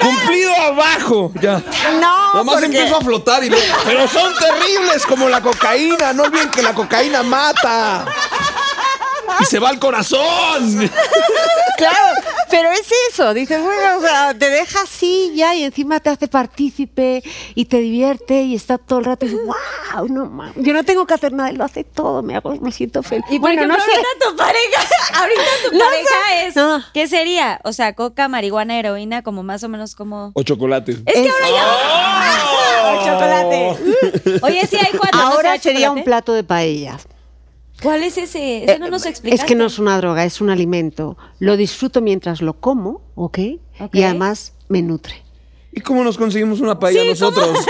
[0.00, 1.32] Cumplido abajo.
[1.40, 1.58] Ya.
[2.00, 6.12] No, Nada más porque- empiezo a flotar y luego, Pero son terribles como la cocaína.
[6.12, 8.06] No olviden que la cocaína mata.
[9.40, 10.90] Y se va al corazón.
[11.76, 12.20] Claro,
[12.50, 16.28] pero es eso, dices, bueno, o sea, te deja así ya y encima te hace
[16.28, 17.22] partícipe
[17.54, 21.06] y te divierte y está todo el rato y wow, no mames, yo no tengo
[21.06, 23.24] que hacer nada, él lo hace todo, me hago, me siento feliz.
[23.30, 23.90] Y bueno, ejemplo, no sé.
[23.92, 24.82] ahorita tu pareja,
[25.20, 26.46] ahorita tu No pareja sé.
[26.48, 26.84] es, No.
[26.92, 27.60] ¿qué sería?
[27.64, 30.32] O sea, coca, marihuana, heroína, como más o menos como...
[30.34, 30.98] O chocolate.
[31.06, 31.66] Es que ahora ya...
[31.66, 33.04] ¡Oh!
[33.06, 34.38] chocolate.
[34.42, 35.18] Oye, sí hay cuatro.
[35.18, 36.98] ¿no Ahora sería un plato de paella.
[37.82, 38.64] ¿Cuál es ese?
[38.64, 39.44] Eso no nos Eh, explicaste.
[39.44, 41.16] Es que no es una droga, es un alimento.
[41.38, 43.38] Lo disfruto mientras lo como, ¿ok?
[43.80, 43.94] Ok.
[43.94, 45.22] Y además me nutre.
[45.72, 47.58] ¿Y cómo nos conseguimos una paella nosotros?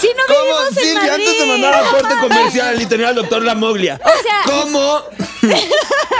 [0.00, 1.12] Si no ¿Cómo, vivimos en Silvia, Madrid.
[1.26, 4.00] antes de mandar a corte comercial y tener al doctor La Moglia?
[4.02, 5.02] O sea- ¿Cómo?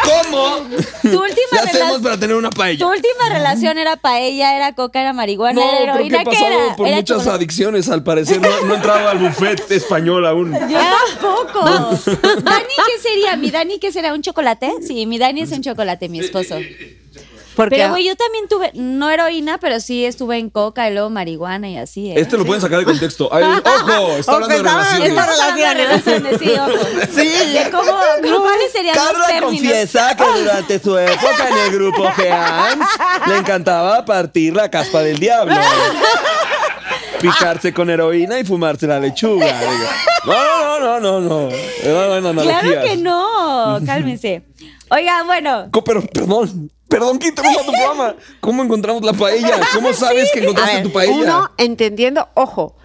[0.05, 0.57] ¿Cómo?
[1.03, 2.03] Tu última ¿Qué hacemos relación.
[2.03, 2.87] para tener una Tu paella?
[2.87, 6.47] última relación era paella, era coca, era marihuana, No, era creo que heroína, he ¿qué
[6.47, 6.77] era?
[6.77, 7.37] por Era muchas chocolate.
[7.37, 8.41] adicciones, al parecer.
[8.41, 10.53] No, entrado al buffet español aún.
[10.69, 11.65] Yo tampoco.
[11.65, 13.37] Dani, ¿qué sería?
[13.37, 14.13] ¿Mi Dani qué será?
[14.15, 14.73] ¿Un chocolate?
[14.87, 16.59] Sí, mi Dani es un chocolate, mi esposo.
[17.61, 21.11] Porque Pero, güey, yo también tuve, no heroína, pero sí estuve en coca y luego
[21.11, 22.11] marihuana y así.
[22.11, 22.15] ¿eh?
[22.17, 23.29] Este lo pueden sacar de contexto.
[23.33, 25.09] Ay, ojo, está hablando de Ojo, está- relaciones.
[25.11, 26.71] Estamos hablando de relaciones, sí, ojo.
[27.61, 27.93] De cómo,
[28.43, 29.51] ¿cuáles serían los Carla términos?
[29.51, 32.87] confiesa que durante su época en el grupo Geans
[33.27, 35.55] le encantaba partir la caspa del diablo.
[37.21, 39.47] Picarse con heroína y fumarse la lechuga.
[39.47, 39.73] Digo,
[40.27, 42.21] No, no, no, no, no.
[42.21, 44.43] Buenas Claro que no, cálmense.
[44.91, 48.17] Oigan, bueno, Pero, perdón, perdón que interrumpa tu programa.
[48.41, 49.61] ¿Cómo encontramos la paella?
[49.75, 51.15] ¿Cómo sabes que encontraste ver, tu paella?
[51.15, 52.77] Uno entendiendo, ojo,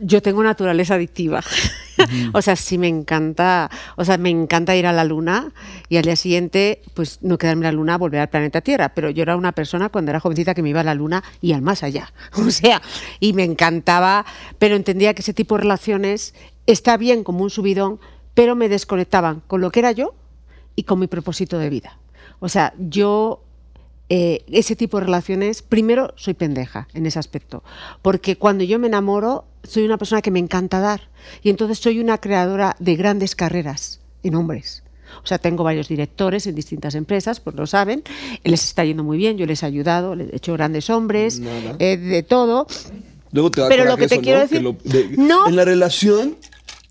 [0.00, 1.40] yo tengo naturaleza adictiva.
[2.34, 5.52] o sea, sí me encanta, o sea, me encanta ir a la luna
[5.88, 8.94] y al día siguiente, pues no quedarme en la luna, volver al planeta Tierra.
[8.94, 11.52] Pero yo era una persona cuando era jovencita que me iba a la luna y
[11.52, 12.12] al más allá.
[12.44, 12.82] O sea,
[13.20, 14.26] y me encantaba,
[14.58, 16.34] pero entendía que ese tipo de relaciones
[16.66, 18.00] está bien como un subidón,
[18.34, 20.14] pero me desconectaban con lo que era yo
[20.74, 21.98] y con mi propósito de vida.
[22.44, 23.40] O sea, yo
[24.10, 27.62] eh, ese tipo de relaciones, primero soy pendeja en ese aspecto,
[28.02, 31.08] porque cuando yo me enamoro soy una persona que me encanta dar
[31.42, 34.82] y entonces soy una creadora de grandes carreras en hombres.
[35.22, 38.02] O sea, tengo varios directores en distintas empresas, pues lo saben,
[38.42, 41.40] les está yendo muy bien, yo les he ayudado, les he hecho grandes hombres,
[41.78, 42.66] eh, de todo.
[43.32, 44.44] Luego te da Pero lo que te eso, quiero ¿no?
[44.44, 45.48] decir- Que lo- de- No.
[45.48, 46.36] En la relación,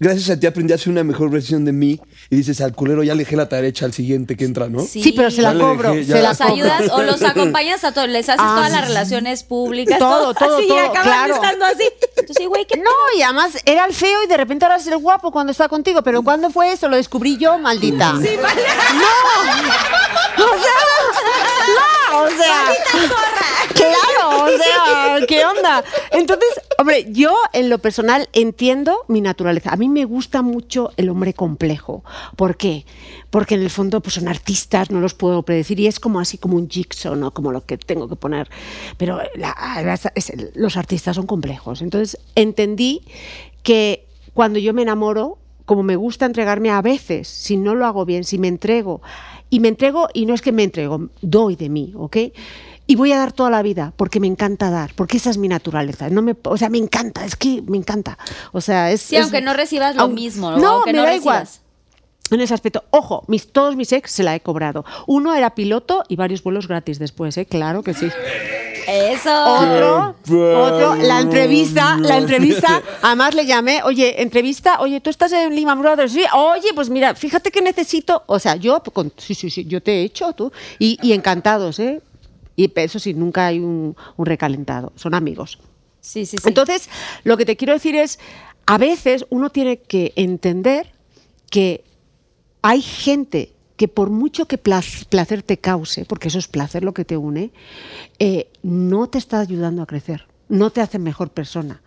[0.03, 1.99] gracias a ti aprendí a ser una mejor versión de mí.
[2.29, 4.81] Y dices, al culero ya le dejé la tarea hecha al siguiente que entra, ¿no?
[4.81, 6.21] Sí, pero se Ya la cobro, dejé, se ya.
[6.21, 6.53] la los cobro.
[6.53, 10.55] ayudas o los acompañas a todos, les haces Ah, todas las relaciones públicas, Todo, todo,
[10.57, 11.35] así, y todo, acaban claro.
[11.35, 11.83] estando así.
[12.17, 14.97] Entonces, güey, ¿qué No, y además era el feo y de repente ahora es el
[14.97, 16.01] guapo cuando está contigo.
[16.03, 16.87] Pero ¿cuándo fue eso?
[16.89, 18.13] Lo descubrí yo, maldita.
[18.21, 19.07] Sí, ¡No!
[20.35, 20.79] O sea,
[21.75, 22.73] no, o sea.
[23.73, 25.83] Claro, o sea, ¿qué onda?
[26.11, 26.49] Entonces,
[26.83, 29.71] hombre, yo en lo personal entiendo mi naturaleza.
[29.71, 32.03] A mí me gusta mucho el hombre complejo.
[32.35, 32.85] ¿Por qué?
[33.29, 36.37] Porque en el fondo pues son artistas, no los puedo predecir y es como así
[36.37, 37.33] como un jigsaw, ¿no?
[37.33, 38.49] Como lo que tengo que poner.
[38.97, 39.19] Pero
[40.55, 41.81] los artistas son complejos.
[41.81, 43.01] Entonces, entendí
[43.63, 48.05] que cuando yo me enamoro, como me gusta entregarme a veces, si no lo hago
[48.05, 49.01] bien, si me entrego,
[49.49, 52.17] y me entrego, y no es que me entrego, doy de mí, ¿ok?
[52.85, 55.47] Y voy a dar toda la vida, porque me encanta dar, porque esa es mi
[55.47, 56.09] naturaleza.
[56.09, 58.17] No me, o sea, me encanta, es que me encanta.
[58.51, 59.01] O sea, es.
[59.01, 60.57] Sí, es- aunque no recibas lo aun- mismo, ¿no?
[60.57, 61.47] No, Aunque me no da igual.
[62.31, 64.85] En ese aspecto, ojo, mis, todos mis ex se la he cobrado.
[65.07, 67.45] Uno era piloto y varios vuelos gratis después, ¿eh?
[67.45, 68.09] Claro que sí.
[68.87, 69.29] Eso.
[69.45, 70.15] Otro,
[70.57, 75.79] otro, la entrevista, la entrevista, además le llamé, oye, entrevista, oye, tú estás en Lehman
[75.81, 79.65] Brothers, sí, oye, pues mira, fíjate que necesito, o sea, yo, con- sí, sí, sí,
[79.65, 82.01] yo te he hecho, tú, y, y encantados, ¿eh?
[82.55, 85.59] Y eso sí, nunca hay un, un recalentado, son amigos.
[86.01, 86.47] Sí, sí, sí.
[86.47, 86.89] Entonces,
[87.23, 88.19] lo que te quiero decir es,
[88.65, 90.91] a veces uno tiene que entender
[91.49, 91.83] que
[92.61, 97.05] hay gente que por mucho que placer te cause, porque eso es placer lo que
[97.05, 97.51] te une,
[98.19, 101.81] eh, no te está ayudando a crecer, no te hace mejor persona,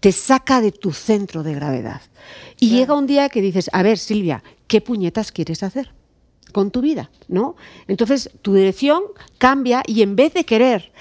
[0.00, 2.02] te saca de tu centro de gravedad.
[2.58, 5.92] Y llega un día que dices, a ver, Silvia, ¿qué puñetas quieres hacer?
[6.52, 7.56] Con tu vida, ¿no?
[7.88, 9.02] Entonces tu dirección
[9.38, 10.92] cambia y en vez de querer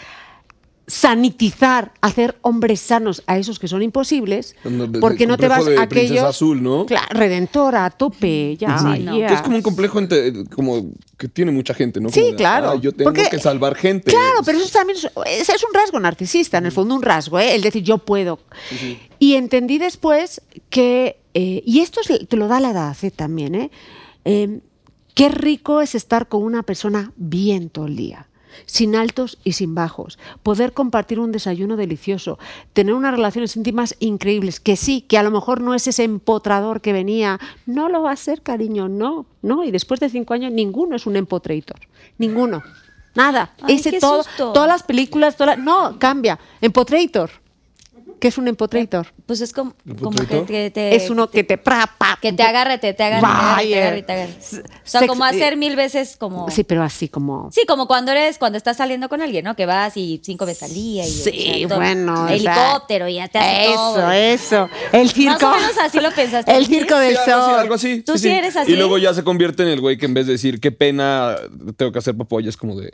[0.88, 4.56] sanitizar, hacer hombres sanos a esos que son imposibles,
[5.00, 6.88] porque no te vas a aquellos azul, ¿no?
[6.88, 9.16] Claro, redentora, a tope, ya, Sí, no.
[9.16, 9.28] yeah.
[9.28, 12.10] Que es como un complejo entre- como que tiene mucha gente, ¿no?
[12.10, 12.72] Sí, de, claro.
[12.72, 14.10] "Ah, yo tengo Porque- que salvar gente.
[14.10, 15.06] Claro, pero eso también es,
[15.64, 17.54] un rasgo narcisista, en el fondo un rasgo, ¿eh?
[17.54, 18.39] el decir yo puedo.
[19.20, 20.41] Y entendí después
[20.72, 23.12] que, eh, y esto es- te lo da la edad ¿eh?
[23.12, 23.70] también, ¿eh?
[25.20, 28.28] Qué rico es estar con una persona bien todo el día.
[28.66, 32.40] Sin altos y sin bajos, poder compartir un desayuno delicioso,
[32.72, 36.80] tener unas relaciones íntimas increíbles, que sí, que a lo mejor no es ese empotrador
[36.80, 40.54] que venía, no lo va a ser, cariño, no, no, y después de cinco años
[40.54, 41.82] ninguno es un empotrator,
[42.18, 42.64] ninguno.
[43.14, 43.52] Nada.
[43.62, 44.54] Ay, Ese todo, susto.
[44.54, 46.40] todas las películas, todas no, cambia.
[46.62, 47.30] Empotrator.
[48.20, 49.08] ¿Qué es un empotrator?
[49.26, 52.44] Pues es como, ¿El como que te, es uno que te pra, pa, que te
[52.44, 54.34] agarre, te, te agarre, te agarre, te agarre, te agarre.
[54.34, 54.64] Vaya.
[54.64, 56.50] O sea, Sex- como hacer mil veces como...
[56.50, 57.50] Sí, pero así como.
[57.52, 59.56] Sí, como cuando eres, cuando estás saliendo con alguien, ¿no?
[59.56, 62.26] Que vas y cinco veces al día y Sí, todo- bueno.
[62.26, 64.12] o sea, helicóptero y ya te hace Eso, todo.
[64.12, 64.70] eso.
[64.92, 65.32] El circo.
[65.34, 66.56] Más o menos así lo pensaste.
[66.56, 66.76] El ¿sí?
[66.76, 67.60] circo del Sí, algo así, sol.
[67.60, 68.02] algo así.
[68.04, 68.72] Tú sí eres así.
[68.72, 71.36] Y luego ya se convierte en el güey que en vez de decir qué pena
[71.78, 72.94] tengo que hacer papoya, es como de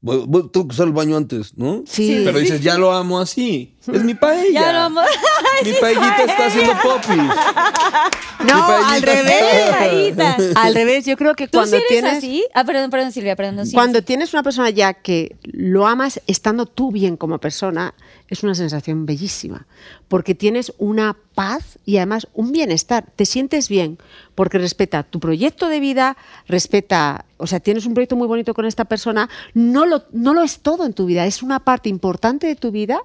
[0.00, 1.82] voy- voy- tengo que usar el baño antes, ¿no?
[1.86, 2.22] Sí.
[2.24, 3.74] Pero dices, ya lo amo así.
[3.92, 4.60] Es mi paella.
[4.60, 5.00] Ya lo amo.
[5.64, 7.16] Mi paellita está haciendo popis.
[8.44, 10.16] No, al revés.
[10.56, 12.44] Al revés, yo creo que ¿Tú cuando sí eres tienes así?
[12.54, 13.56] Ah, perdón, perdón, Silvia, perdón.
[13.56, 14.04] no, sí, cuando sí.
[14.06, 17.94] tienes una persona ya que lo amas estando tú bien como persona,
[18.30, 19.66] es una sensación bellísima,
[20.08, 23.98] porque tienes una paz y además un bienestar, te sientes bien,
[24.36, 26.16] porque respeta tu proyecto de vida,
[26.46, 30.42] respeta, o sea, tienes un proyecto muy bonito con esta persona, no lo, no lo
[30.42, 33.02] es todo en tu vida, es una parte importante de tu vida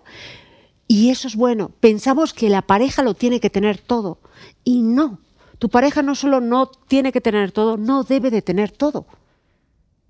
[0.87, 1.71] y eso es bueno.
[1.79, 4.19] Pensamos que la pareja lo tiene que tener todo
[4.63, 5.19] y no.
[5.57, 9.07] Tu pareja no solo no tiene que tener todo, no debe de tener todo.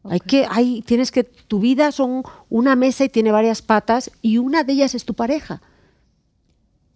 [0.10, 4.38] Hay que, hay, tienes que, tu vida son una mesa y tiene varias patas y
[4.38, 5.62] una de ellas es tu pareja.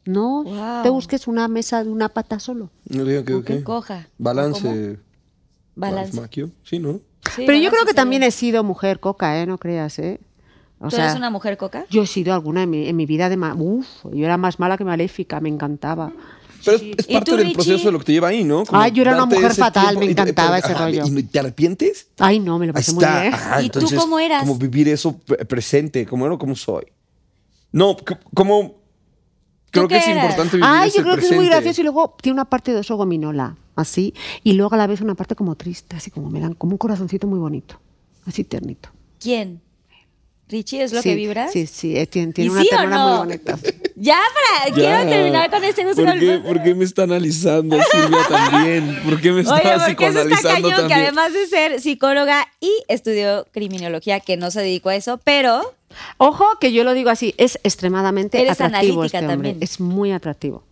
[0.05, 0.83] No Wow.
[0.83, 2.69] te busques una mesa de una pata solo.
[2.87, 4.07] No diga que, coja.
[4.17, 4.97] Balance.
[5.75, 6.19] Balance.
[6.19, 6.51] Maquio.
[6.63, 6.93] Sí, ¿no?
[7.35, 7.95] Sí, Pero yo balance creo que sería.
[8.01, 9.45] también he sido mujer coca, ¿eh?
[9.45, 10.19] No creas, ¿eh?
[10.79, 11.85] O ¿Tú sea, eres una mujer coca?
[11.89, 13.35] yo he sido alguna en mi, en mi vida de...
[13.37, 16.13] ma- Uf, yo era más mala que maléfica, me encantaba.
[16.65, 17.53] Pero es, es ¿Y parte tú, del Richie?
[17.55, 18.65] proceso de lo que te lleva ahí, ¿no?
[18.65, 21.19] Como Ay, yo era una mujer fatal, me y- encantaba pero- ese ajá, rollo.
[21.19, 22.07] ¿Y te arrepientes?
[22.17, 23.33] Ay, no, me lo pasé muy bien.
[23.33, 24.41] Ajá, ¿Y tú entonces, cómo eras?
[24.41, 26.85] Como vivir eso pre- presente, como era, como soy.
[27.71, 27.95] No,
[28.33, 28.75] como
[29.71, 31.55] creo que es importante vivir Ay, ese yo creo que es muy presente.
[31.55, 35.01] gracioso y luego tiene una parte de oso gominola, así, y luego a la vez
[35.01, 37.79] una parte como triste, así como me dan como un corazoncito muy bonito,
[38.25, 38.89] así ternito.
[39.19, 39.61] ¿Quién?
[40.49, 41.51] ¿Richie es lo Sí, que vibras?
[41.53, 43.07] Sí, sí, eh, tiene, tiene ¿Y una sí ternura no?
[43.09, 43.59] muy bonita.
[44.01, 44.73] Ya, para, Ya.
[44.75, 46.03] quiero terminar con este gusto.
[46.05, 48.97] ¿Por qué, por qué me está analizando Silvia también?
[49.03, 50.99] ¿Por qué me está Oye, porque eso está cañón, que también?
[51.01, 55.75] además de ser psicóloga y estudió criminología, que no se dedicó a eso, pero
[56.17, 59.57] Ojo, que yo lo digo así, es extremadamente Eres atractivo analítica este hombre, también.
[59.59, 60.63] es muy atractivo.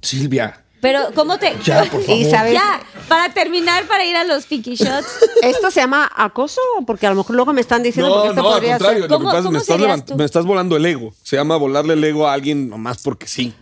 [0.00, 2.20] Silvia, pero ¿cómo te ya, por favor.
[2.20, 5.06] Y sabes, Ya, para terminar para ir a los pinky shots.
[5.42, 6.60] ¿esto se llama acoso?
[6.86, 9.02] Porque a lo mejor luego me están diciendo porque No, esto no, al podría contrario.
[9.02, 9.10] ser...
[9.10, 10.16] Lo que ¿Cómo- pasa es que cómo me estás, serías levant- tú?
[10.16, 11.14] me estás volando el ego.
[11.22, 13.54] Se llama volarle el ego a alguien nomás porque sí.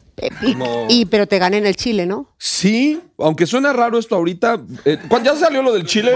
[0.43, 2.29] Y, Como- y- pero te gané en el Chile, ¿no?
[2.39, 4.61] Sí, aunque suena raro esto ahorita.
[4.85, 6.15] eh, cuando ya salió lo del Chile,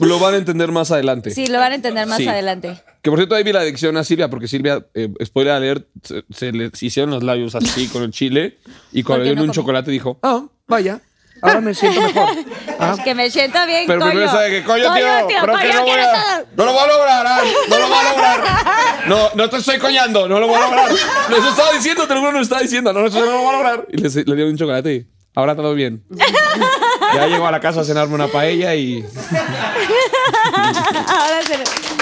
[0.00, 1.30] lo van a entender más adelante.
[1.32, 2.26] Sí, lo van a entender más Sí.
[2.28, 2.82] adelante.
[3.06, 6.24] Que por cierto, ahí vi la adicción a Silvia, porque Silvia, eh, spoiler alert, se,
[6.28, 8.58] se le hicieron los labios así con el chile.
[8.90, 11.00] Y cuando le dieron no un chocolate dijo, ah, vaya,
[11.40, 12.30] ahora me siento mejor.
[12.80, 14.10] Ah, Que me siento bien, Pero coño.
[14.10, 16.46] primero sabe que, coño, tío, creo que coño, no voy quiero a, todo.
[16.56, 17.40] no lo voy a lograr, ah,
[17.70, 18.44] no lo voy a lograr.
[19.06, 20.90] No, no te estoy coñando, no lo voy a lograr.
[21.30, 23.52] Lo estaba diciendo, te lo juro, lo estaba diciendo, no, eso no lo voy a
[23.52, 23.86] lograr.
[23.92, 26.02] Y le, le dieron un chocolate y ahora todo bien.
[27.14, 29.04] Ya llegó a la casa a cenarme una paella y...
[31.06, 31.95] Ahora se-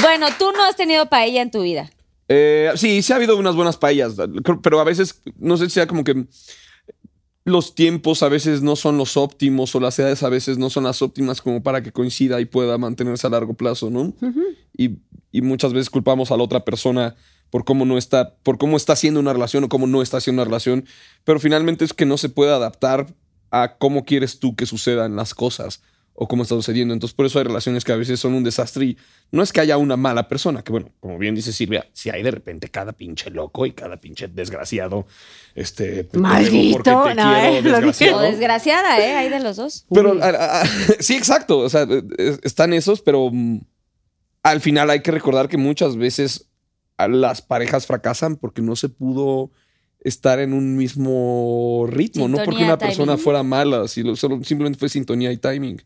[0.00, 1.90] Bueno, tú no has tenido paella en tu vida.
[2.28, 4.14] Eh, sí, sí ha habido unas buenas paellas,
[4.62, 6.26] pero a veces, no sé si sea como que
[7.44, 10.84] los tiempos a veces no son los óptimos o las edades a veces no son
[10.84, 14.14] las óptimas como para que coincida y pueda mantenerse a largo plazo, ¿no?
[14.76, 14.96] y,
[15.30, 17.14] y muchas veces culpamos a la otra persona
[17.50, 20.40] por cómo no está, por cómo está haciendo una relación o cómo no está haciendo
[20.40, 20.86] una relación,
[21.24, 23.14] pero finalmente es que no se puede adaptar
[23.50, 25.82] a cómo quieres tú que sucedan las cosas
[26.16, 26.94] o cómo está sucediendo.
[26.94, 28.98] Entonces, por eso hay relaciones que a veces son un desastre y
[29.32, 32.22] no es que haya una mala persona, que bueno, como bien dice Silvia, si hay
[32.22, 35.06] de repente cada pinche loco y cada pinche desgraciado,
[35.56, 36.08] este...
[36.12, 37.02] Maldito, te no,
[37.32, 38.18] quiero, eh, desgraciado.
[38.18, 39.16] O desgraciada, ¿eh?
[39.16, 39.86] Hay de los dos.
[39.92, 40.66] Pero a- a- a-
[41.00, 41.58] sí, exacto.
[41.58, 43.58] O sea, eh, están esos, pero mm,
[44.44, 46.48] al final hay que recordar que muchas veces
[46.96, 49.50] las parejas fracasan porque no se pudo
[50.04, 53.24] estar en un mismo ritmo, no porque una persona timing.
[53.24, 55.82] fuera mala, solo, simplemente fue sintonía y timing.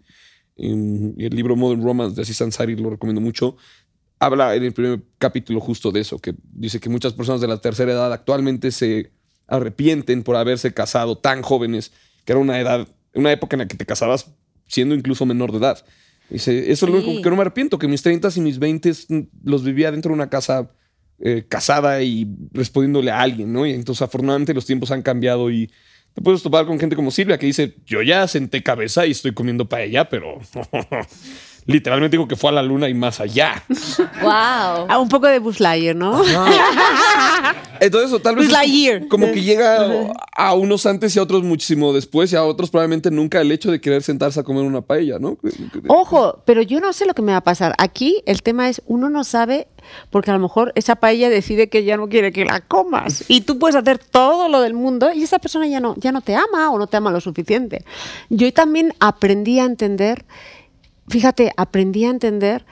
[0.57, 3.57] En- el libro Modern Romance de Aziz Ansari lo recomiendo mucho.
[4.19, 7.61] Habla en el primer capítulo justo de eso, que dice que muchas personas de la
[7.61, 9.13] tercera edad actualmente se
[9.47, 11.93] arrepienten por haberse casado tan jóvenes,
[12.25, 14.33] que era una edad, una época en la que te casabas
[14.67, 15.85] siendo incluso menor de edad.
[16.29, 18.93] Dice, eso es lo único que no me arrepiento, que mis 30 y mis 20
[19.45, 20.71] los vivía dentro de una casa
[21.21, 23.67] eh, casada y respondiéndole a alguien, ¿no?
[23.67, 25.71] Y entonces afortunadamente los tiempos han cambiado y
[26.15, 29.33] te puedes topar con gente como Silvia que dice, yo ya senté cabeza y estoy
[29.33, 30.39] comiendo paella, pero
[31.69, 33.63] literalmente digo que fue a la luna y más allá.
[34.23, 34.87] Wow.
[34.89, 36.23] Ah, un poco de Buzz Lightyear, ¿no?
[37.81, 41.93] Entonces, o tal vez es como que llega a unos antes y a otros muchísimo
[41.93, 45.19] después y a otros probablemente nunca el hecho de querer sentarse a comer una paella,
[45.19, 45.39] ¿no?
[45.87, 47.75] Ojo, pero yo no sé lo que me va a pasar.
[47.79, 49.69] Aquí el tema es, uno no sabe,
[50.11, 53.25] porque a lo mejor esa paella decide que ya no quiere que la comas.
[53.29, 56.23] Y tú puedes hacer todo lo del mundo y esa persona ya no, ya no
[56.23, 57.85] te ama o no te ama lo suficiente.
[58.31, 60.25] Yo también aprendí a entender,
[61.09, 62.65] fíjate, aprendí a entender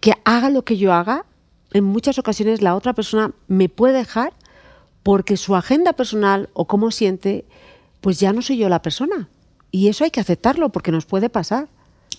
[0.00, 1.24] que haga lo que yo haga,
[1.72, 4.32] en muchas ocasiones la otra persona me puede dejar
[5.02, 7.44] porque su agenda personal o cómo siente,
[8.00, 9.28] pues ya no soy yo la persona.
[9.70, 11.68] Y eso hay que aceptarlo porque nos puede pasar.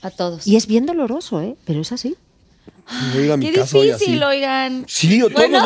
[0.02, 0.46] A todos.
[0.46, 1.56] Y es bien doloroso, ¿eh?
[1.66, 2.16] Pero es así.
[3.14, 4.86] Voy a ir a mi Qué difícil, oigan.
[4.88, 5.60] Sí, o Bueno,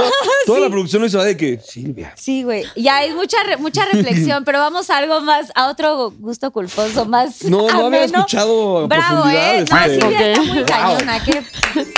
[0.45, 0.63] toda sí.
[0.63, 2.13] la producción nos va de que, Silvia.
[2.17, 2.63] Sí, güey.
[2.77, 7.05] Ya hay mucha, re- mucha reflexión, pero vamos a algo más, a otro gusto culposo,
[7.05, 7.43] más.
[7.43, 9.65] No, no había escuchado Bravo, ¿eh?
[9.69, 9.99] No, este.
[10.01, 10.65] Silvia está muy Wow.
[10.65, 11.23] cañona.
[11.23, 11.43] qué-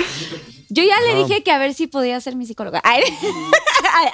[0.74, 2.80] Yo ya le dije que a ver si podía ser mi psicóloga.
[2.86, 3.04] Ay,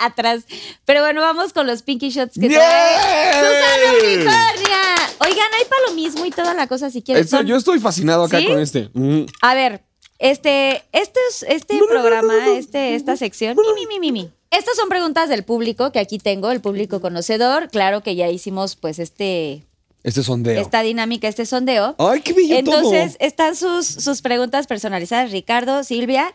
[0.01, 0.43] Atrás.
[0.85, 4.95] Pero bueno, vamos con los pinky shots que trae Susana Unicornia.
[5.19, 7.27] Oigan, hay palomismo y toda la cosa si quieren.
[7.27, 8.47] Son- yo estoy fascinado acá ¿Sí?
[8.47, 8.89] con este.
[8.93, 9.25] Mm.
[9.41, 9.83] A ver,
[10.19, 14.31] este, este, es- este programa, este, esta sección, mi, mi, mi, mi.
[14.49, 17.69] Estas son preguntas del público que aquí tengo, el público conocedor.
[17.69, 19.63] Claro que ya hicimos pues este,
[20.03, 20.59] Este sondeo.
[20.61, 21.95] esta dinámica, este sondeo.
[21.99, 23.27] Ay, qué bello Entonces todo.
[23.27, 26.33] están sus, sus preguntas personalizadas, Ricardo, Silvia,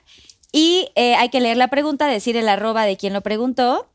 [0.52, 3.88] y eh, hay que leer la pregunta, decir el arroba de quien lo preguntó,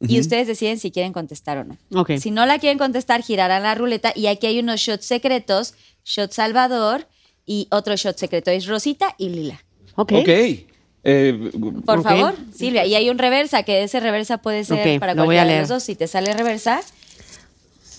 [0.00, 1.76] y ustedes deciden si quieren contestar o no.
[2.00, 2.12] Ok.
[2.20, 5.74] Si no la quieren contestar, girarán la ruleta, y aquí hay unos shots secretos,
[6.04, 7.08] shot Salvador
[7.48, 9.58] y otro shot secreto, es Rosita y Lila.
[9.96, 10.12] Ok.
[10.12, 10.28] Ok.
[11.02, 11.50] Eh,
[11.86, 12.84] Por favor, Silvia.
[12.84, 15.82] Y hay un reversa, que ese reversa puede ser para cualquiera a de los dos.
[15.82, 16.82] Si te sale reversa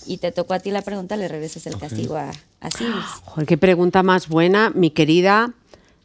[0.06, 3.02] y te tocó a ti la pregunta, le regresas el castigo a, a Silvia.
[3.24, 5.52] Joder, qué pregunta más buena, mi querida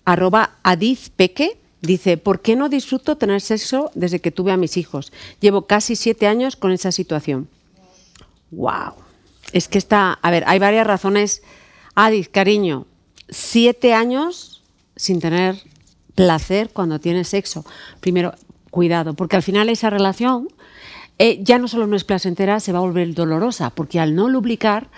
[0.06, 1.60] arroba adizpeque.
[1.82, 5.14] Dice, ¿por qué no disfruto tener sexo desde que tuve a mis hijos?
[5.40, 7.48] Llevo casi siete años con esa situación.
[8.50, 8.94] Wow.
[9.52, 11.44] Es que está, a ver, hay varias razones.
[11.94, 12.88] Adiz, cariño,
[13.30, 14.64] siete años
[14.96, 15.62] sin tener
[16.16, 17.66] placer cuando tienes sexo.
[18.00, 18.34] Primero,
[18.72, 20.48] cuidado, porque al final esa relación
[21.18, 24.28] eh, ya no solo no es placentera, se va a volver dolorosa, porque al no
[24.28, 24.90] lubricar,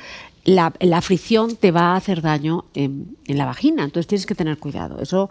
[0.48, 3.84] la, la fricción te va a hacer daño en, la vagina.
[3.84, 5.00] Entonces tienes que tener cuidado.
[5.02, 5.30] Eso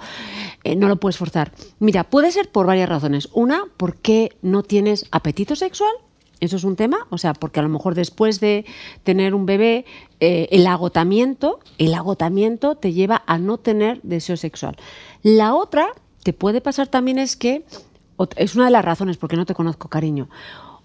[0.63, 1.53] eh, no lo puedes forzar.
[1.79, 3.31] Mira, puede ser por varias razones.
[3.33, 5.93] Una, porque no tienes apetito sexual.
[6.41, 8.67] Eso es un tema, o sea, porque a lo mejor después de
[9.05, 9.87] tener un bebé,
[10.21, 14.77] eh, el agotamiento, el agotamiento te lleva a no tener deseo sexual.
[15.23, 15.89] La otra
[16.23, 17.65] te puede pasar también es que,
[18.37, 20.29] es una de las razones, porque no te conozco, cariño.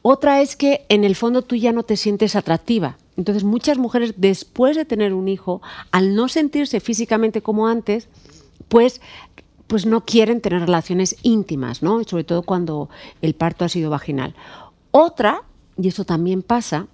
[0.04, 2.98] Otra es que en el fondo tú ya no te sientes atractiva.
[3.18, 5.62] Entonces muchas mujeres después de tener un hijo,
[5.92, 8.08] al no sentirse físicamente como antes,
[8.68, 9.02] pues
[9.68, 12.04] pues no quieren tener relaciones íntimas, ¿no?
[12.04, 12.90] Sobre todo cuando
[13.22, 14.36] el parto ha sido vaginal.
[14.92, 15.44] Otra,
[15.78, 16.88] y eso también pasa,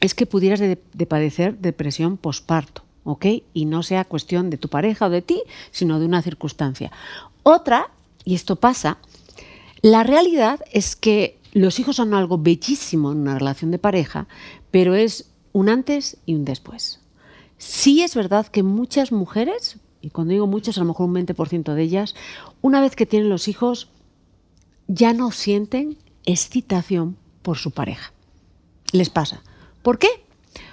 [0.00, 3.26] es que pudieras de, de padecer depresión posparto, ¿ok?
[3.54, 6.92] Y no sea cuestión de tu pareja o de ti, sino de una circunstancia.
[7.42, 7.90] Otra,
[8.24, 8.98] y esto pasa,
[9.82, 14.28] la realidad es que los hijos son algo bellísimo en una relación de pareja,
[14.70, 17.00] pero es un antes y un después.
[17.56, 21.74] Sí es verdad que muchas mujeres, y cuando digo muchas, a lo mejor un 20%
[21.74, 22.14] de ellas,
[22.60, 23.88] una vez que tienen los hijos,
[24.86, 25.96] ya no sienten
[26.28, 28.12] excitación por su pareja.
[28.92, 29.42] Les pasa.
[29.82, 30.08] ¿Por qué?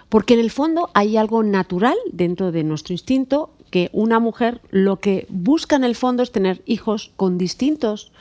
[0.10, 4.99] Porque en el fondo hay algo natural dentro de nuestro instinto que una mujer lo
[4.99, 8.11] que busca en el fondo es tener hijos con distintos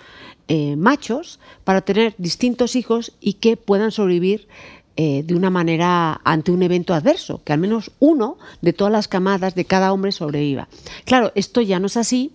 [0.48, 4.48] eh, machos para tener distintos hijos y que puedan sobrevivir
[4.96, 9.08] eh, de una manera ante un evento adverso, que al menos uno de todas las
[9.08, 10.68] camadas de cada hombre sobreviva.
[11.04, 12.30] Claro, esto ya no es así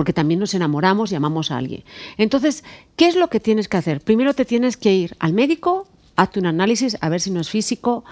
[0.00, 1.84] porque también nos enamoramos y amamos a alguien.
[2.16, 2.64] Entonces,
[2.96, 4.00] ¿qué es lo que tienes que hacer?
[4.00, 5.86] Primero te tienes que ir al médico,
[6.16, 8.02] hazte un análisis a ver si no es físico,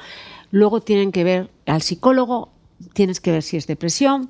[0.50, 2.50] luego tienen que ver al psicólogo,
[2.92, 4.28] tienes que ver si es depresión,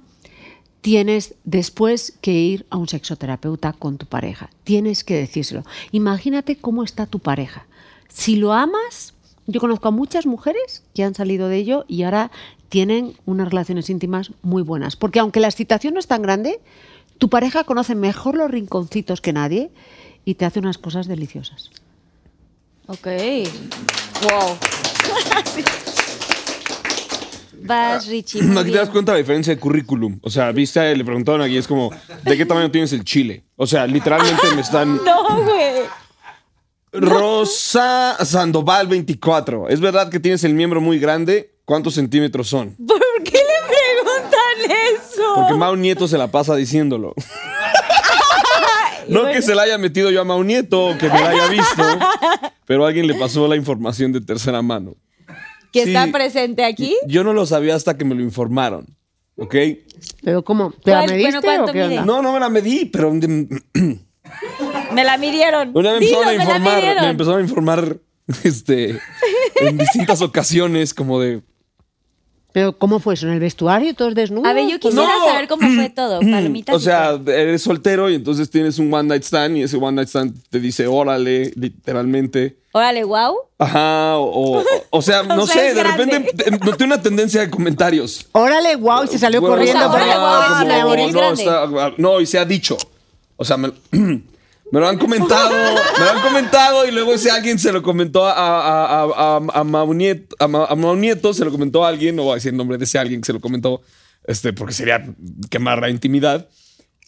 [0.82, 4.51] tienes después que ir a un sexoterapeuta con tu pareja.
[4.62, 5.64] Tienes que decírselo.
[5.90, 7.66] Imagínate cómo está tu pareja.
[8.09, 9.14] Si lo amas,
[9.48, 12.30] yo conozco a muchas mujeres que han salido de ello y ahora
[12.68, 14.94] tienen unas relaciones íntimas muy buenas.
[14.94, 16.60] Porque aunque la excitación no es tan grande,
[17.19, 19.70] tu pareja conoce mejor los rinconcitos que nadie
[20.24, 21.70] y te hace unas cosas deliciosas.
[22.86, 23.07] Ok.
[24.23, 24.57] Wow.
[25.55, 25.65] Sí.
[27.61, 28.43] Vas, Richie.
[28.43, 30.19] muy Aquí te das cuenta de la diferencia de currículum.
[30.23, 31.90] O sea, viste, le preguntaron aquí, es como,
[32.24, 33.45] ¿de qué tamaño tienes el chile?
[33.57, 34.97] O sea, literalmente me están...
[35.05, 35.85] No, güey.
[36.93, 39.69] Rosa Sandoval 24.
[39.69, 41.55] ¿Es verdad que tienes el miembro muy grande?
[41.65, 42.74] ¿Cuántos centímetros son?
[42.77, 43.57] ¿Por qué le
[44.64, 45.35] eso?
[45.36, 47.14] Porque Mau Nieto se la pasa diciéndolo.
[49.09, 51.47] No que se la haya metido yo a Mau Nieto o que me la haya
[51.48, 51.82] visto,
[52.66, 54.97] pero alguien le pasó la información de tercera mano.
[55.72, 55.94] ¿Que Sí.
[55.94, 56.94] está presente aquí?
[57.06, 58.86] Yo no lo sabía hasta que me lo informaron.
[59.36, 59.55] ¿Ok?
[60.22, 60.72] Pero ¿cómo?
[60.85, 61.98] ¿Te la mediste Bueno, ¿cuánto o qué mide?
[62.01, 62.05] onda?
[62.12, 63.10] No, no me la medí, pero
[64.93, 65.70] Me la midieron.
[65.74, 67.05] una vez me Dilo, a me la informar, midieron.
[67.05, 67.97] me empezaron a informar
[68.44, 68.98] este,
[69.60, 71.40] en distintas ocasiones, como de.
[72.59, 73.28] Pero ¿cómo fue eso?
[73.28, 73.94] ¿En el vestuario?
[73.94, 74.48] ¿Todos desnudos?
[74.48, 75.26] A ver, yo quisiera No.
[75.26, 76.18] saber cómo fue todo.
[76.18, 76.74] Palomitas.
[76.74, 80.09] O sea, eres soltero y entonces tienes un one night stand y ese one night
[80.09, 82.56] stand te dice órale, literalmente.
[82.72, 83.36] Órale, wow.
[83.60, 86.05] Ajá, o, o, o sea, no O sea, sé, de grande.
[86.05, 88.26] repente te- noté una tendencia de comentarios.
[88.32, 89.78] Órale, wow, y se salió Bueno, corriendo.
[89.89, 91.02] o sea, órale, ¡Ah, morí!
[91.05, 92.76] es no, está- no, y se ha dicho.
[93.36, 93.70] O sea, me,
[94.73, 95.51] me lo han comentado,
[95.99, 99.61] me lo han comentado y luego ese alguien se lo comentó a, a, a, a,
[99.61, 102.32] a Mau Nieto, a, Ma- a Mau Nieto, se lo comentó a alguien, no voy
[102.32, 103.81] a decir el nombre de ese alguien que se lo comentó,
[104.24, 105.05] este, porque sería
[105.51, 106.49] quemar la intimidad.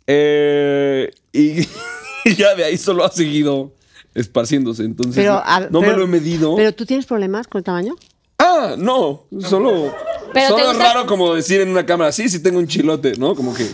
[0.06, 1.60] Eh, y,
[2.24, 3.74] y ya de ahí solo ha seguido
[4.14, 4.82] esparciéndose.
[4.84, 6.56] Entonces, Pero, no, a- no me lo he medido.
[6.56, 7.94] ¿Pero tú tienes problemas con el tamaño?
[8.38, 9.94] Ah, no, solo.
[10.32, 13.12] Pero solo es gusta- raro como decir en una cámara, sí, sí tengo un chilote,
[13.18, 13.34] ¿no?
[13.34, 13.66] Como que.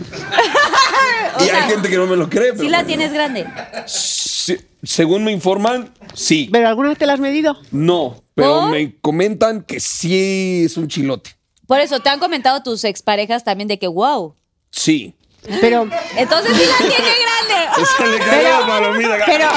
[1.46, 2.62] Y sea, hay gente que no me lo cree, pero.
[2.62, 2.86] Sí la bueno.
[2.88, 3.46] tienes grande.
[3.86, 6.48] Sí, según me informan, sí.
[6.52, 7.56] ¿Pero alguna vez te la has medido?
[7.70, 8.70] No, pero ¿Por?
[8.70, 11.30] me comentan que sí es un chilote.
[11.66, 14.34] Por eso, te han comentado tus exparejas también de que wow.
[14.70, 15.14] Sí.
[15.60, 17.86] Pero, Entonces sí la tiene grande.
[17.96, 19.18] Se le cayó la palomita.
[19.26, 19.48] pero,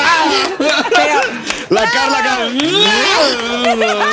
[0.96, 1.22] pero,
[1.70, 4.06] La Carla Carla.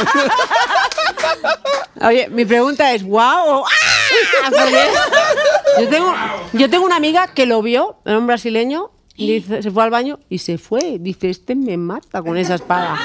[2.08, 3.95] oye, mi pregunta es, ¿wow o ¡ah!
[4.50, 6.14] Porque yo tengo,
[6.52, 9.90] yo tengo una amiga que lo vio, era un brasileño, y dice- se fue al
[9.90, 10.98] baño y se fue.
[11.00, 12.98] Dice, este me mata con esa espada.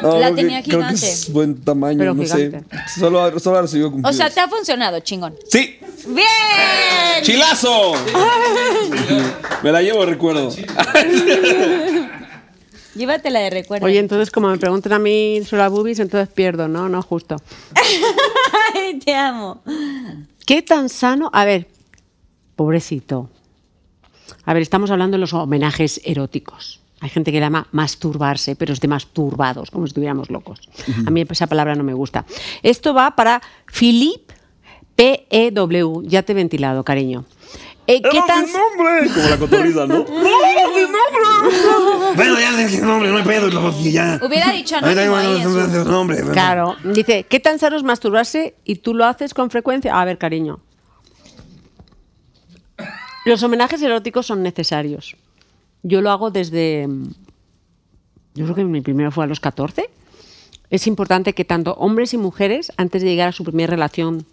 [0.00, 1.10] No, La creo que- tenía Creo que gigante.
[1.10, 2.60] es buen tamaño, Pero no gigante.
[2.88, 3.00] sé.
[3.00, 4.16] Solo, solo ha recibido O cumplidos.
[4.16, 5.34] sea, te ha funcionado, chingón.
[5.48, 5.78] Sí.
[6.06, 6.26] ¡Bien!
[7.22, 7.92] ¡Chilazo!
[9.62, 10.50] Me la llevo, recuerdo.
[12.94, 13.86] Llévatela de recuerdo.
[13.86, 16.88] Oye, entonces como me preguntan a mí sobre las boobies, entonces pierdo, ¿no?
[16.90, 17.36] No, justo.
[18.74, 19.62] Ay, te amo.
[20.46, 21.30] ¿Qué tan sano?
[21.32, 21.68] A ver,
[22.56, 23.30] pobrecito.
[24.44, 26.80] A ver, estamos hablando de los homenajes eróticos.
[27.00, 30.60] Hay gente que llama masturbarse, pero es de masturbados, como si estuviéramos locos.
[31.04, 32.24] A mí esa palabra no me gusta.
[32.62, 34.34] Esto va para Philippe
[34.94, 36.02] P-E-W.
[36.04, 37.24] Ya te he ventilado, cariño.
[37.86, 38.46] Eh, ¿Qué tan...
[38.52, 39.10] nombre!
[39.12, 40.04] Como la cotorriza, ¿no?
[42.14, 43.48] Bueno, ya dije nombre, no hay pedo,
[43.80, 44.20] ya.
[44.22, 46.20] Hubiera dicho Ahí anónimo tengo ahí en su- nombre.
[46.32, 49.98] Claro, dice, ¿qué tan sano es masturbarse y tú lo haces con frecuencia?
[50.00, 50.60] A ver, cariño.
[53.24, 55.16] Los homenajes eróticos son necesarios.
[55.82, 56.86] Yo lo hago desde...
[56.88, 57.10] mm,
[58.34, 59.88] Yo creo que mi primero fue a los 14.
[60.70, 64.26] Es importante que tanto hombres y mujeres, antes de llegar a su primera relación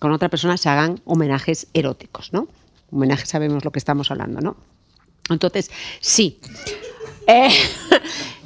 [0.00, 2.48] con otra persona, se hagan homenajes eróticos, ¿no?
[2.92, 4.56] Homenajes sabemos lo que estamos hablando, ¿no?
[5.30, 5.70] Entonces,
[6.00, 6.40] sí.
[7.26, 7.48] Eh,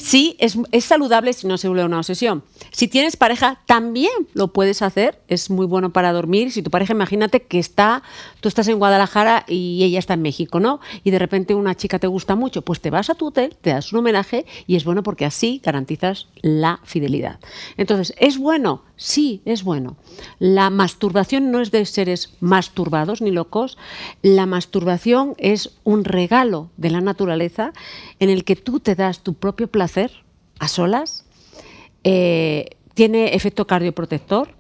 [0.07, 2.45] sí, es, saludable si no se vuelve una obsesión.
[2.71, 5.21] Si tienes pareja, también lo puedes hacer.
[5.29, 6.53] Es muy bueno para dormir.
[6.53, 8.03] Si tu pareja, imagínate que está,
[8.41, 10.81] tú estás en Guadalajara y ella está en México, ¿no?
[11.03, 13.71] Y de repente una chica te gusta mucho, pues te vas a tu hotel, te
[13.71, 17.41] das un homenaje y es bueno porque así garantizas la fidelidad.
[17.77, 18.83] Entonces, ¿es bueno?
[18.97, 19.97] Sí, es bueno.
[20.39, 23.77] La masturbación no es de seres masturbados ni locos.
[24.23, 27.73] La masturbación es un regalo de la naturaleza
[28.21, 29.96] en el que tú te das tu propio placer
[30.59, 31.25] a solas.
[32.05, 34.55] eh, tiene efecto cardioprotector,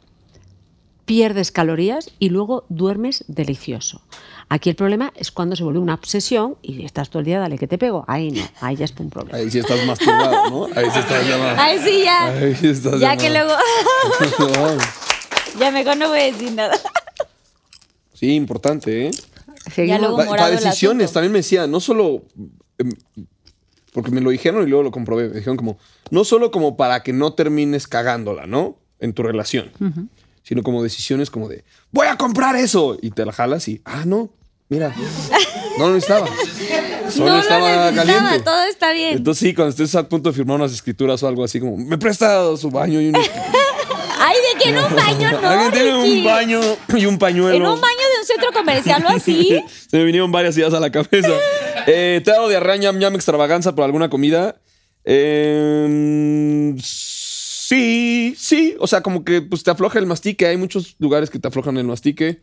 [1.07, 4.03] pierdes calorías y luego duermes delicioso.
[4.49, 7.57] Aquí el problema es cuando se vuelve una obsesión y estás todo el día, dale
[7.57, 8.05] que te pego.
[8.09, 9.39] Ahí no, ahí ya es un problema.
[9.39, 10.65] Ahí sí estás masturbado, ¿no?
[10.77, 11.57] Ahí sí estás llamado.
[11.59, 12.27] Ay, sí, ya.
[12.27, 13.53] Ahí sí estás ya que luego.
[15.59, 16.75] ya mejor no voy a decir nada.
[18.13, 19.11] Sí, importante, ¿eh?
[19.99, 22.23] Luego- morado el decisiones, también me decían, no solo.
[23.97, 25.31] Porque me lo dijeron y luego lo comprobé.
[25.31, 25.79] Me dijeron como,
[26.11, 28.77] no solo como para que no termines cagándola, ¿no?
[29.01, 29.73] En tu relación.
[30.43, 32.99] Sino como decisiones como de, voy a comprar eso.
[33.01, 34.29] Y te la jalas y, ah, no,
[34.69, 34.95] mira.
[35.79, 36.27] No lo necesitaba.
[37.09, 38.41] Solo no estaba lo caliente.
[38.41, 39.17] todo está bien.
[39.17, 41.97] Entonces sí, cuando estés a punto de firmar unas escrituras o algo así como, me
[41.97, 43.17] presta su baño y un...
[44.19, 45.49] Ay, de que en un baño no.
[45.49, 46.19] Alguien tiene Ricky.
[46.19, 46.61] un baño
[46.95, 47.57] y un pañuelo.
[47.57, 49.63] En un baño de un centro comercial o así.
[49.91, 51.33] Se me vinieron varias ideas a la cabeza.
[51.87, 54.61] Eh, ¿Te ha dado diarrea, ñam, ñam, extravaganza por alguna comida?
[55.05, 58.77] Eh, sí, sí.
[58.81, 60.47] O sea, como que pues, te afloja el mastique.
[60.47, 62.41] Hay muchos lugares que te aflojan el mastique.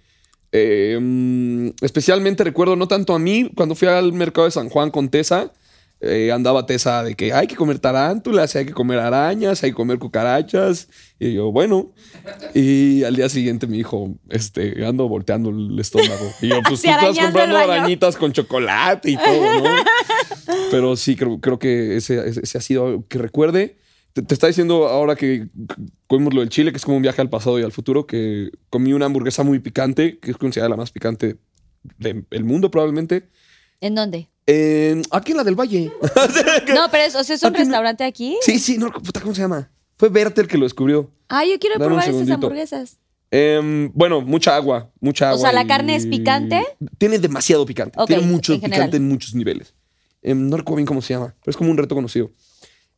[0.53, 5.09] Mm, especialmente recuerdo, no tanto a mí, cuando fui al mercado de San Juan con
[5.09, 5.51] Tessa,
[6.05, 9.75] eh, andaba Tessa de que hay que comer tarántulas, hay que comer arañas, hay que
[9.75, 10.89] comer cucarachas.
[11.25, 11.93] Y yo, bueno.
[12.53, 16.31] Y al día siguiente me dijo, este, ando volteando el estómago.
[16.41, 19.69] Y yo, pues tú estás comprando arañitas con chocolate y todo, ¿no?
[20.71, 23.77] Pero sí, creo, creo que ese, ese- ha sido algo que recuerde.
[24.13, 25.47] Te, te está diciendo ahora que
[26.07, 28.51] comimos lo del Chile, que es como un viaje al pasado y al futuro, que
[28.69, 31.37] comí una hamburguesa muy picante, que es considerada la más picante
[31.99, 33.29] del mundo probablemente.
[33.81, 34.29] ¿En dónde?
[35.11, 35.91] Aquí en la del Valle.
[36.75, 38.37] No, pero es, o sea, es un Aquí no- restaurante aquí.
[38.41, 39.69] sí, sí, no, puta, ¿cómo se llama?
[40.03, 41.09] Fue Berta el que lo descubrió.
[41.29, 42.33] Ah, yo quiero Dame probar esas segundito.
[42.35, 42.97] hamburguesas.
[43.31, 45.37] Em, bueno, mucha agua, mucha agua.
[45.39, 46.61] O sea, ¿la y- carne es picante?
[46.97, 47.97] Tiene demasiado picante.
[48.05, 48.79] Tiene mucho en general.
[48.81, 49.73] picante en muchos niveles.
[50.21, 52.31] Em, no recuerdo bien cómo se llama, pero es como un reto conocido.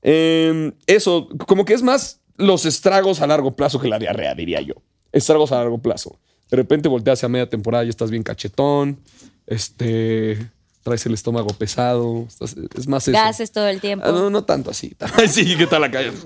[0.01, 4.61] Em, eso, como que es más los estragos a largo plazo que la diarrea, diría
[4.61, 4.73] yo.
[5.11, 6.17] Estragos a largo plazo.
[6.49, 8.99] De repente volteas a media temporada y estás bien cachetón.
[9.45, 10.39] Este.
[10.85, 12.25] Traes el estómago pesado.
[12.27, 13.17] estás- es más eso.
[13.17, 14.05] Gases todo el tiempo.
[14.07, 14.95] Ah, no, no tanto así.
[15.17, 16.11] Ay, sí, ¿qué tal la calle?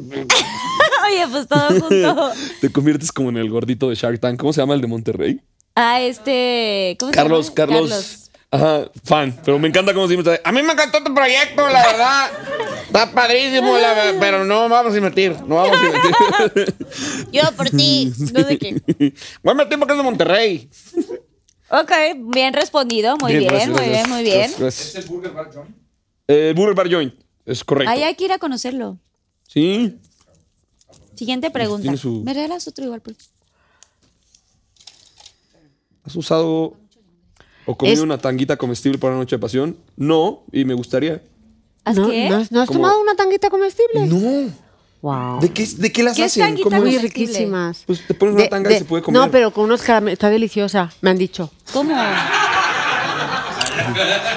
[1.07, 2.31] Oye, pues todo junto.
[2.59, 4.37] Te conviertes como en el gordito de Shark Tank.
[4.37, 5.39] ¿Cómo se llama el de Monterrey?
[5.75, 6.97] Ah, este.
[6.99, 7.55] ¿Cómo se Carlos, llama?
[7.55, 8.25] Carlos.
[8.51, 9.39] Ajá, fan.
[9.45, 10.37] Pero me encanta cómo se llama.
[10.43, 12.29] A mí me encantó tu proyecto, la verdad.
[12.87, 15.37] Está padrísimo, la ver- pero no vamos a invertir.
[15.47, 16.75] No vamos a invertir.
[17.31, 18.11] Yo por ti.
[18.33, 19.13] No sé qué.
[19.41, 20.69] Voy a meter porque es de Monterrey.
[21.71, 21.91] Ok,
[22.33, 23.15] bien respondido.
[23.17, 24.37] Muy bien, gracias, muy bien, muy bien.
[24.39, 24.87] Gracias, gracias.
[24.89, 25.75] ¿Es el Burger Bar Joint?
[26.27, 27.13] El Burger Bar Joint.
[27.45, 27.91] Es correcto.
[27.91, 28.97] Ay, hay que ir a conocerlo.
[29.47, 29.97] Sí.
[31.15, 31.81] Siguiente pregunta.
[31.83, 33.01] tiene su- ¿Me regalas otro igual?
[33.01, 33.29] por favor?
[36.05, 36.75] ¿Has usado
[37.65, 39.77] o comido Es- una tanguita comestible para una noche de pasión?
[39.95, 41.21] No, y me gustaría.
[41.85, 42.29] ¿Haz ¿No, qué?
[42.29, 44.05] ¿no has, no has tomado una tanguita comestible?
[44.07, 44.49] No.
[45.01, 45.39] Wow.
[45.39, 46.43] ¿De qué, de qué las ¿Qué es hacen?
[46.43, 47.83] tanguita ¿Cómo Muy riquísimas.
[47.85, 49.21] Pues te pones una tanga y se puede comer.
[49.21, 50.13] No, pero con unos caramelos.
[50.13, 51.51] Está deliciosa, me han dicho.
[51.71, 51.95] ¿Cómo?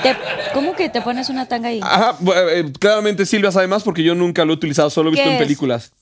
[0.02, 0.16] Te-
[0.54, 1.80] ¿Cómo que te pones una tanga ahí?
[1.82, 2.16] Ajá,
[2.50, 5.30] eh, claramente Silvia sabe más porque yo nunca lo he utilizado, solo he visto ¿Qué
[5.30, 5.42] en es?
[5.42, 5.92] películas.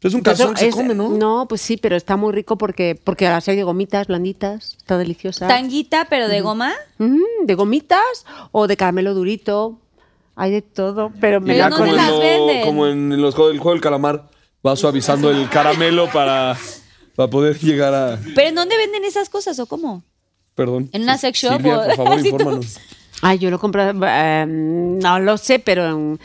[0.00, 1.08] Es un calzón que se es- come, ¿no?
[1.08, 4.76] No, pues sí, pero está muy rico porque, porque ahora sí hay de gomitas blanditas.
[4.76, 5.48] Está deliciosa.
[5.48, 6.72] ¿Tanguita, pero de goma?
[6.98, 9.80] Mm, de gomitas o de caramelo durito.
[10.40, 12.64] Hay de todo, pero me Pero la ¿dónde como, como en las lo- venden?
[12.64, 14.28] como en los juegos, el juego del calamar.
[14.66, 16.56] Va suavizando el caramelo para,
[17.14, 18.18] para poder llegar a.
[18.34, 20.02] ¿Pero en dónde venden esas cosas o cómo?
[20.54, 20.88] Perdón.
[20.92, 22.36] ¿En una sex shop Silvia, o- por favor, así tú?
[22.36, 22.78] infórmanos.
[23.22, 23.90] Ay, yo lo compré.
[24.06, 26.20] eh, no lo sé, pero en-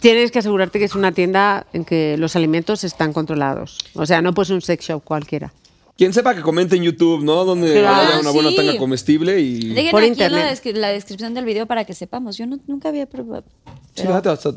[0.00, 3.78] tienes que asegurarte que es una tienda en que los alimentos están controlados.
[3.94, 5.52] O sea, no pues un sex shop cualquiera.
[6.02, 7.44] Quien sepa que comente en YouTube, ¿no?
[7.44, 8.08] Donde Claro.
[8.08, 8.56] haya una buena Sí.
[8.56, 9.72] tanga comestible y.
[9.72, 10.58] Dejen Por aquí en la, internet.
[10.60, 12.36] descri- la descripción del video para que sepamos.
[12.36, 13.44] Yo no- nunca había probado.
[13.94, 14.52] Sí, fíjate, hasta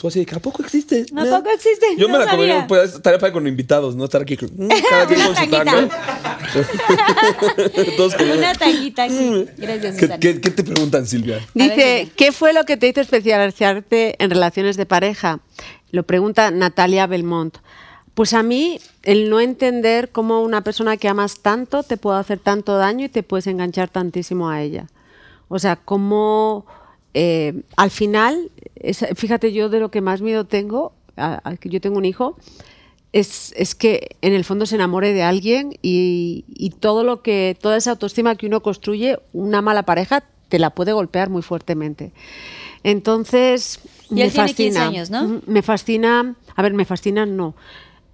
[0.00, 1.06] tú así de que ¿a poco existe?
[1.16, 1.86] ¿A poco existe?
[1.96, 4.02] Yo No me la comería, pues estaría para con invitados, ¿no?
[4.04, 5.42] Estar aquí con- mm, cada quien con su.
[7.96, 9.46] Todos con Una tanguita aquí.
[9.58, 11.38] Gracias, ¿Qué, qué, qué te preguntan, Silvia?
[11.54, 12.08] Dice.
[12.16, 15.38] ¿qué fue lo que te hizo especializarte en relaciones de pareja?
[15.92, 17.58] Lo pregunta Natalia Belmont.
[18.20, 22.38] Pues a mí, el no entender cómo una persona que amas tanto te puede hacer
[22.38, 24.88] tanto daño y te puedes enganchar tantísimo a ella.
[25.48, 26.66] O sea, cómo
[27.14, 31.80] eh, al final, es- fíjate, yo de lo que más miedo tengo, a- a yo
[31.80, 32.36] tengo un hijo,
[33.14, 37.56] es, es que en el fondo se enamore de alguien y, y todo lo que,
[37.58, 42.12] toda esa autoestima que uno construye, una mala pareja te la puede golpear muy fuertemente.
[42.84, 43.80] Entonces,
[44.10, 44.86] Y me él tiene 15 fascina.
[44.88, 45.24] años, ¿no?
[45.24, 47.54] Ujú, Me fascina, a ver, me fascina no.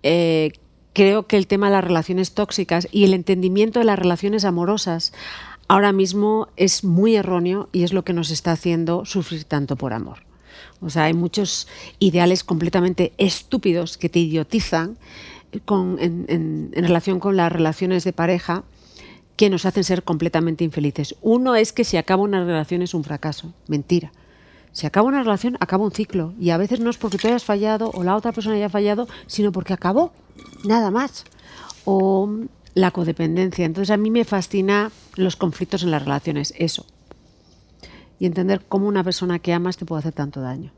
[0.02, 0.52] Eh,
[0.92, 5.12] creo que el tema de las relaciones tóxicas y el entendimiento de las relaciones amorosas
[5.68, 9.92] ahora mismo es muy erróneo y es lo que nos está haciendo sufrir tanto por
[9.92, 10.18] amor.
[10.80, 11.68] O sea, hay muchos
[11.98, 14.96] ideales completamente estúpidos que te idiotizan
[15.52, 18.64] en relación con las relaciones de pareja
[19.36, 21.14] que nos hacen ser completamente infelices.
[21.20, 23.52] Uno es que si acaba una relación es un fracaso.
[23.68, 24.12] Mentira.
[24.76, 26.34] Si acaba una relación, acaba un ciclo.
[26.38, 29.08] Y a veces no es porque tú hayas fallado o la otra persona haya fallado,
[29.26, 30.12] sino porque acabó.
[30.64, 31.24] Nada más.
[31.86, 32.28] O
[32.74, 33.64] la codependencia.
[33.64, 36.52] Entonces a mí me fascina los conflictos en las relaciones.
[36.58, 36.84] Eso.
[38.18, 40.72] Y entender cómo una persona que amas te puede hacer tanto daño.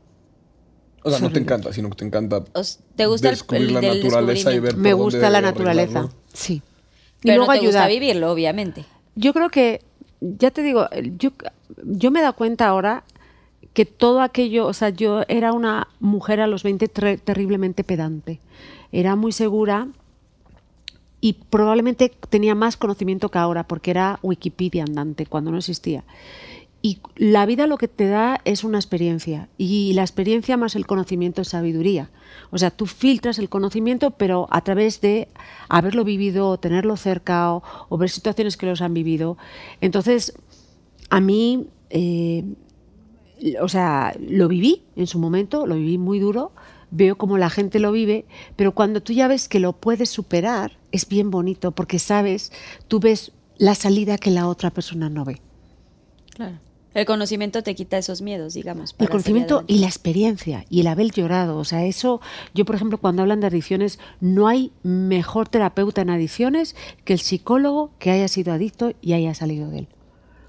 [1.03, 3.73] O sea, no te encanta, sino que te encanta Os- ¿Te gusta el, descubrir el
[3.73, 6.07] la naturaleza y ver Me gusta dónde la naturaleza.
[6.31, 6.53] Sí.
[6.53, 6.61] Y
[7.23, 7.99] Pero luego no te gusta ayudar.
[7.99, 8.85] vivirlo, obviamente.
[9.15, 9.81] Yo creo que,
[10.21, 11.31] ya te digo, yo,
[11.83, 13.03] yo me he dado cuenta ahora
[13.73, 18.39] que todo aquello, o sea, yo era una mujer a los 20 tre- terriblemente pedante.
[18.91, 19.87] Era muy segura
[21.21, 26.03] y probablemente tenía más conocimiento que ahora porque era Wikipedia andante cuando no existía.
[26.81, 30.87] Y la vida lo que te da es una experiencia y la experiencia más el
[30.87, 32.09] conocimiento es sabiduría.
[32.51, 35.27] O sea, tú filtras el conocimiento, pero a través de
[35.67, 39.37] haberlo vivido, tenerlo cerca o, o ver situaciones que los han vivido.
[39.81, 40.33] Entonces,
[41.09, 42.45] a mí, eh,
[43.61, 46.51] o sea, lo viví en su momento, lo viví muy duro,
[46.91, 48.25] veo cómo la gente lo vive,
[48.55, 52.51] pero cuando tú ya ves que lo puedes superar, es bien bonito porque sabes,
[52.87, 55.41] tú ves la salida que la otra persona no ve.
[56.35, 56.59] Claro.
[56.93, 58.95] El conocimiento te quita esos miedos, digamos.
[58.97, 61.57] El conocimiento y la experiencia y el haber llorado.
[61.57, 62.19] O sea, eso,
[62.55, 66.75] yo por ejemplo, cuando hablan de adicciones, no hay mejor terapeuta en adicciones
[67.05, 69.87] que el psicólogo que haya sido adicto y haya salido de él.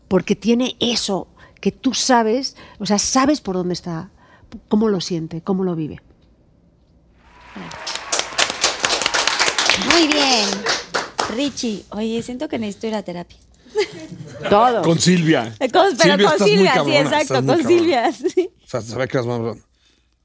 [0.08, 1.28] Porque tiene eso
[1.61, 4.11] que tú sabes, o sea, sabes por dónde está,
[4.69, 6.01] cómo lo siente, cómo lo vive.
[9.93, 10.47] Muy bien.
[11.37, 13.39] Richie, oye, siento que necesito ir a terapia.
[14.49, 14.82] Todo.
[14.82, 15.55] Con Silvia.
[15.61, 17.69] Eh, con- pero Silvia, con estás muy Silvia, sí, exacto, con cabrona.
[17.69, 18.12] Silvia.
[18.35, 18.51] sí.
[18.65, 19.59] O sea, sabe que las manos-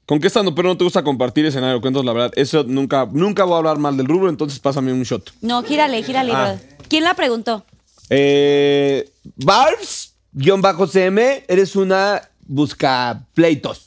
[0.04, 1.80] ¿Con qué estando pero no te gusta compartir escenario?
[1.80, 2.32] Cuentos la verdad.
[2.36, 5.32] Eso nunca, nunca voy a hablar mal del rubro, entonces pásame un shot.
[5.40, 6.56] No, gírale, gírale, Ah.
[6.88, 7.64] ¿Quién la preguntó?
[8.08, 13.86] Eh, Barbs, guion bajo CM, eres una busca pleitos.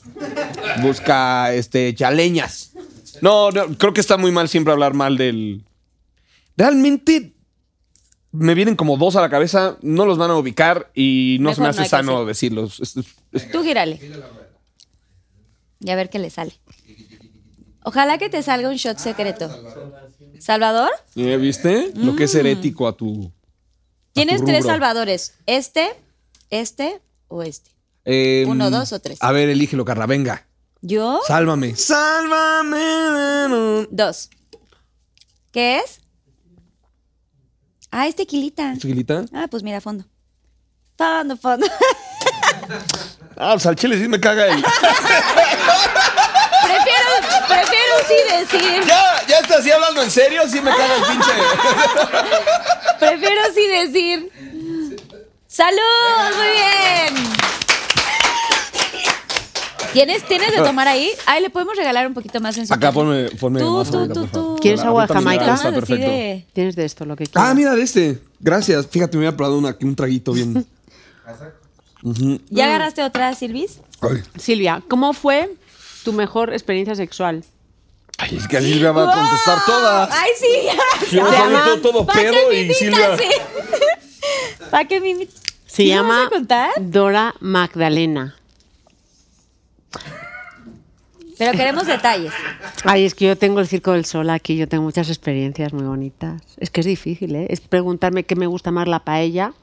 [0.82, 2.72] Busca este chaleñas.
[3.22, 5.64] No, no, creo que está muy mal siempre hablar mal del.
[6.56, 7.32] Realmente
[8.32, 11.60] me vienen como dos a la cabeza, no los van a ubicar y no se
[11.60, 12.26] me hace sano hacer.
[12.26, 12.80] decirlos.
[12.80, 13.98] Es- es- es- Tú gírale.
[15.80, 16.52] Y a ver qué le sale.
[17.82, 19.48] Ojalá que te salga un shot secreto.
[20.38, 20.90] ¿Salvador?
[21.16, 21.92] ¿Eh, ¿Viste?
[21.94, 23.32] Lo que es herético a tu.
[24.12, 25.34] Tienes tu tres salvadores.
[25.46, 25.90] Este,
[26.50, 27.70] este o este.
[28.04, 29.18] Eh, Uno, dos o tres.
[29.20, 30.46] A ver, elígelo, Carla, venga.
[30.82, 31.20] ¿Yo?
[31.26, 31.76] Sálvame.
[31.76, 32.78] Sálvame.
[33.90, 34.30] Dos.
[35.52, 36.00] ¿Qué es?
[37.90, 38.74] Ah, es tequilita.
[38.74, 39.24] ¿Tequilita?
[39.32, 40.04] Ah, pues mira, fondo.
[40.96, 41.66] Fondo, fondo.
[43.42, 44.62] Ah, pues al chile sí me caga el.
[46.62, 47.08] prefiero,
[47.48, 48.84] prefiero sí decir.
[48.86, 51.30] ya, ya está así hablando en serio, sí me caga el pinche.
[52.98, 54.30] Prefiero sí decir.
[55.52, 56.36] ¡Salud!
[56.36, 57.24] Muy bien.
[59.92, 61.10] ¿Tienes, ¿Tienes de tomar ahí?
[61.26, 62.92] Ay, le podemos regalar un poquito más en su Acá caja?
[62.92, 64.54] ponme, ponme Tú, más tú, ahorita, tú, por favor.
[64.56, 64.62] tú.
[64.62, 65.54] ¿Quieres agua de me Jamaica?
[65.54, 66.46] Está así perfecto.
[66.52, 67.50] Tienes de esto lo que quieras.
[67.50, 68.20] Ah, mira de este.
[68.38, 68.86] Gracias.
[68.86, 70.64] Fíjate, me había probado una- un traguito bien.
[72.50, 73.80] ¿Ya agarraste otra, Silvis?
[74.00, 75.52] Ay, Silvia, ¿cómo fue
[76.04, 77.44] tu mejor experiencia sexual?
[78.18, 80.10] ay, es que a Silvia va a contestar todas.
[80.12, 81.16] ¡Ay, sí!
[81.16, 83.16] Yo me salgo todo ¿Pa' qué pedo me y Silvia.
[84.70, 85.26] ¿Para qué me?
[85.26, 85.28] Se
[85.66, 86.70] ¿Sí lo llama vas a contar?
[86.80, 88.36] Dora Magdalena.
[91.38, 92.32] Pero queremos detalles.
[92.84, 95.84] Ay, es que yo tengo el Circo del Sol aquí, yo tengo muchas experiencias muy
[95.84, 96.42] bonitas.
[96.58, 97.46] Es que es difícil, ¿eh?
[97.48, 99.54] Es preguntarme qué me gusta más, la paella,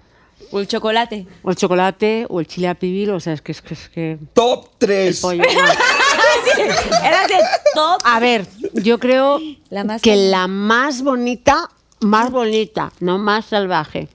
[0.50, 1.28] O el chocolate.
[1.44, 3.74] o el chocolate, o el chile a pibil, o sea, es que es que...
[3.76, 5.20] Es que Top el 3.
[5.22, 7.04] pollo, no.
[7.08, 7.42] Eras el
[7.76, 8.02] top.
[8.04, 9.40] A ver, yo creo
[9.70, 11.70] La más que la más bonita,
[12.00, 14.08] más bonita, no más salvaje,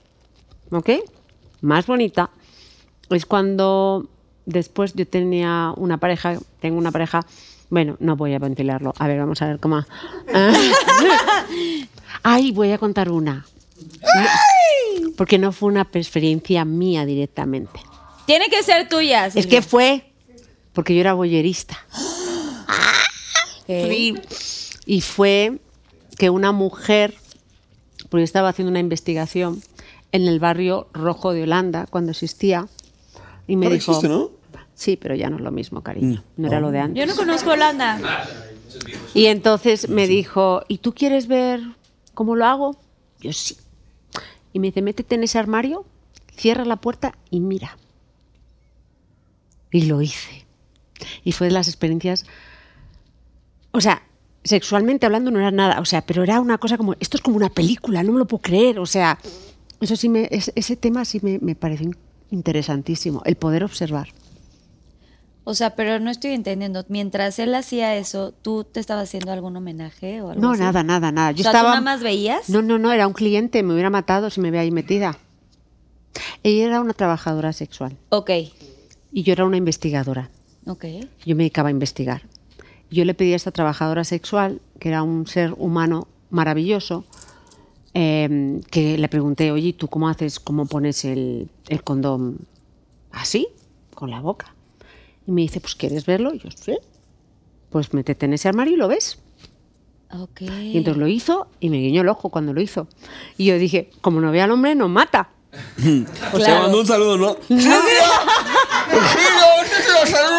[0.73, 0.89] ¿ok?
[1.61, 2.29] Más bonita
[3.09, 4.09] es cuando
[4.45, 7.25] después yo tenía una pareja, tengo una pareja,
[7.69, 9.83] bueno, no voy a ventilarlo, a ver, vamos a ver cómo...
[12.23, 13.45] Ay, voy a contar una.
[15.17, 17.79] Porque no fue una experiencia mía directamente.
[18.25, 19.27] Tiene que ser tuya.
[19.27, 20.13] Es que fue
[20.73, 21.77] porque yo era boyerista.
[24.85, 25.59] Y fue
[26.17, 27.15] que una mujer,
[28.09, 29.63] porque yo estaba haciendo una investigación
[30.13, 32.67] en el barrio rojo de Holanda cuando existía,
[33.47, 33.91] y me Ahora dijo...
[33.91, 34.31] existe, ¿no?
[34.75, 36.23] Sí, pero ya no es lo mismo, cariño.
[36.35, 36.41] Mm.
[36.41, 36.99] No era lo de antes.
[36.99, 37.99] Yo no conozco Holanda.
[39.13, 41.61] Y entonces me dijo, ¿y tú quieres ver
[42.13, 42.79] cómo lo hago?
[43.19, 43.57] Yo sí.
[44.51, 45.85] Y me dice, métete en ese armario,
[46.35, 47.77] cierra la puerta y mira.
[49.71, 50.45] Y lo hice.
[51.23, 52.25] Y fue de las experiencias,
[53.71, 54.03] o sea,
[54.43, 57.37] sexualmente hablando no era nada, o sea, pero era una cosa como, esto es como
[57.37, 59.17] una película, no me lo puedo creer, o sea,
[59.83, 61.91] eso sí, me, es- ese tema sí me, me pareció
[62.31, 64.07] interesantísimo, el poder observar.
[65.45, 66.85] O sea, pero no estoy entendiendo.
[66.87, 70.61] Mientras él hacía eso, ¿tú te estabas haciendo algún homenaje o algo No, así?
[70.61, 71.31] nada, nada, nada.
[71.31, 72.49] Yo o sea, ¿tú nada más veías?
[72.49, 75.17] No, no, no, era un cliente, me hubiera matado si me veía ahí metida.
[76.43, 78.29] Ella era una trabajadora sexual Ok,
[79.11, 80.29] y yo era una investigadora.
[80.65, 80.85] ok.
[81.25, 82.21] Yo me dedicaba a investigar.
[82.89, 87.05] Yo le pedí a esta trabajadora sexual, que era un ser humano maravilloso,
[87.93, 92.39] eh, que le pregunté, oye, ¿y ¿tú cómo haces, cómo pones el, el condón
[93.11, 93.47] así,
[93.95, 94.53] con la boca?
[95.27, 96.33] Y me dice, pues ¿quieres verlo?
[96.33, 96.77] Y yo, sí.
[97.69, 99.19] Pues métete en ese armario y lo ves.
[100.11, 100.41] Ok.
[100.41, 102.87] Y entonces lo hizo y me guiñó el ojo cuando lo hizo.
[103.37, 105.29] Y yo dije, como no ve al hombre, nos mata.
[105.75, 106.03] Te
[106.37, 106.61] Claro.
[106.63, 107.37] mandó un saludo, ¿no?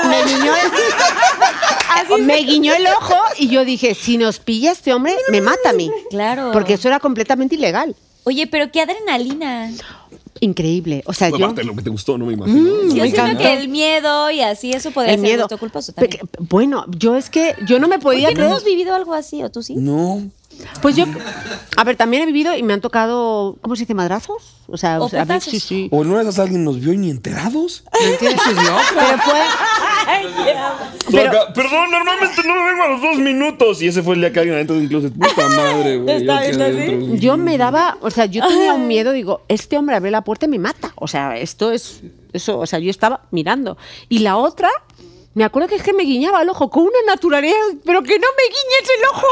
[0.09, 0.53] Me guiñó,
[2.21, 5.73] me guiñó el ojo y yo dije, si nos pilla este hombre, me mata a
[5.73, 5.91] mí.
[6.11, 6.51] Claro.
[6.53, 7.95] Porque eso era completamente ilegal.
[8.25, 9.71] Oye, pero qué adrenalina.
[10.41, 11.03] Increíble.
[11.07, 11.47] O sea, Fue yo...
[11.53, 12.59] lo que te gustó, no me imagino.
[12.83, 13.43] Yo me siento encantó.
[13.43, 15.43] que el miedo y así, eso podría El ser miedo.
[15.45, 16.27] gusto culposo también.
[16.27, 18.51] Pe- Bueno, yo es que yo no me ¿Por podía qué no creer.
[18.51, 19.43] hemos vivido algo así?
[19.43, 19.75] ¿O tú sí?
[19.77, 20.23] No.
[20.83, 21.05] Pues yo,
[21.77, 23.95] a ver, también he vivido y me han tocado, ¿cómo se dice?
[23.95, 24.57] ¿Madrazos?
[24.69, 25.51] O sea, O a ver, putazos.
[25.51, 25.89] sí, sí.
[25.91, 27.85] ¿O no esas alguien nos vio y ni enterados?
[27.93, 29.41] Pero fue,
[31.11, 33.83] Pero, Pero- perdón, normalmente no me vengo a los dos minutos.
[33.83, 35.13] Y ese fue el día que alguien adentro de un closet.
[35.13, 36.17] Puta madre, güey.
[36.17, 36.73] ¿Está yo viendo así?
[36.77, 37.15] adentro.
[37.17, 40.47] yo me daba, o sea, yo tenía un miedo, digo, este hombre abre la puerta
[40.47, 40.93] y me mata.
[40.97, 42.03] O sea, esto es,
[42.33, 43.77] eso, o sea, yo estaba mirando.
[44.09, 44.69] Y la otra,
[45.35, 47.55] me acuerdo que es que me guiñaba el ojo con una naturalidad,
[47.85, 49.27] pero que no me guiñes el ojo.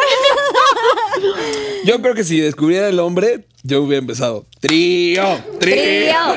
[1.84, 4.44] Yo creo que si descubriera el hombre, Yo hubiera empezado.
[4.60, 6.14] Trío, trío.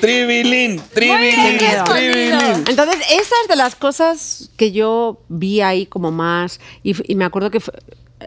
[0.00, 2.64] Tribilín, tribilín, tribilín.
[2.68, 7.60] Entonces, esas de las cosas que yo vi ahí como más, y, me acuerdo que
[7.60, 7.74] fue-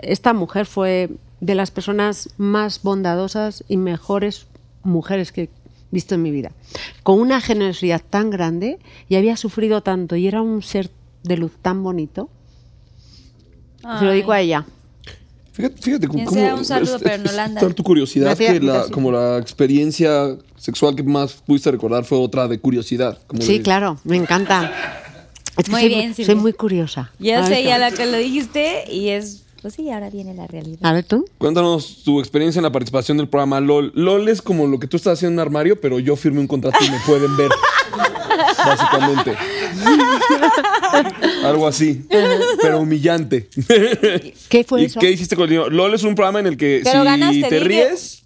[0.02, 1.10] esta mujer fue
[1.40, 4.48] de las personas más bondadosas y mejores
[4.84, 5.50] mujeres que
[5.92, 6.52] visto en mi vida,
[7.04, 10.90] con una generosidad tan grande y había sufrido tanto y era un ser
[11.24, 12.30] de luz tan bonito.
[14.00, 14.66] Se lo digo a ella.
[15.54, 16.30] Fíjate, fíjate cómo.
[16.32, 17.60] Sea, un saludo, es- pero en es Holanda.
[17.62, 18.92] tal tu curiosidad Gracias, que la, gracias.
[18.94, 23.20] como la experiencia sexual que más pudiste recordar fue otra de curiosidad.
[23.28, 24.72] como Sí, de- claro, me encanta.
[25.58, 26.42] Es que Muy soy, bien, soy Silvia.
[26.42, 27.12] muy curiosa.
[27.20, 30.48] Ya A sé, ya la que lo dijiste y es, pues sí, ahora viene la
[30.48, 30.80] realidad.
[30.82, 31.26] A ver tú.
[31.38, 33.92] Cuéntanos tu experiencia en la participación del programa LOL.
[33.96, 36.48] LOL es como lo que tú estás haciendo en un armario, pero yo firmé un
[36.48, 37.52] contrato y me pueden ver.
[38.66, 39.36] Básicamente.
[41.44, 42.06] Algo así.
[42.62, 43.50] Pero humillante.
[44.50, 45.00] ¿Qué fue ¿Y eso?
[45.00, 45.70] qué hiciste con el dinero?
[45.70, 48.24] LOL es un programa en el que Pero si ganaste te ríes,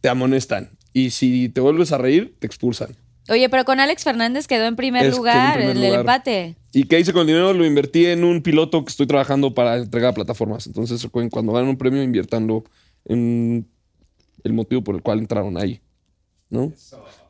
[0.00, 0.70] te amonestan.
[0.92, 2.96] Y si te vuelves a reír, te expulsan.
[3.28, 6.00] Oye, pero con Alex Fernández quedó en primer Es- en lugar, primer el, lugar.
[6.00, 6.56] empate.
[6.72, 7.52] ¿Y qué hice con el dinero?
[7.52, 10.66] Lo invertí en un piloto que estoy trabajando para entregar a plataformas.
[10.66, 12.64] Entonces, cuando ganen un premio, inviertanlo
[13.04, 13.68] en
[14.44, 15.80] el motivo por el cual entraron ahí.
[16.50, 16.72] ¿No?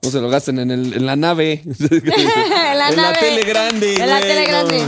[0.03, 1.63] No se lo gasten en, el- en la nave.
[1.65, 3.19] en la en la nave.
[3.21, 3.95] tele grande.
[3.95, 4.83] En la tele grande.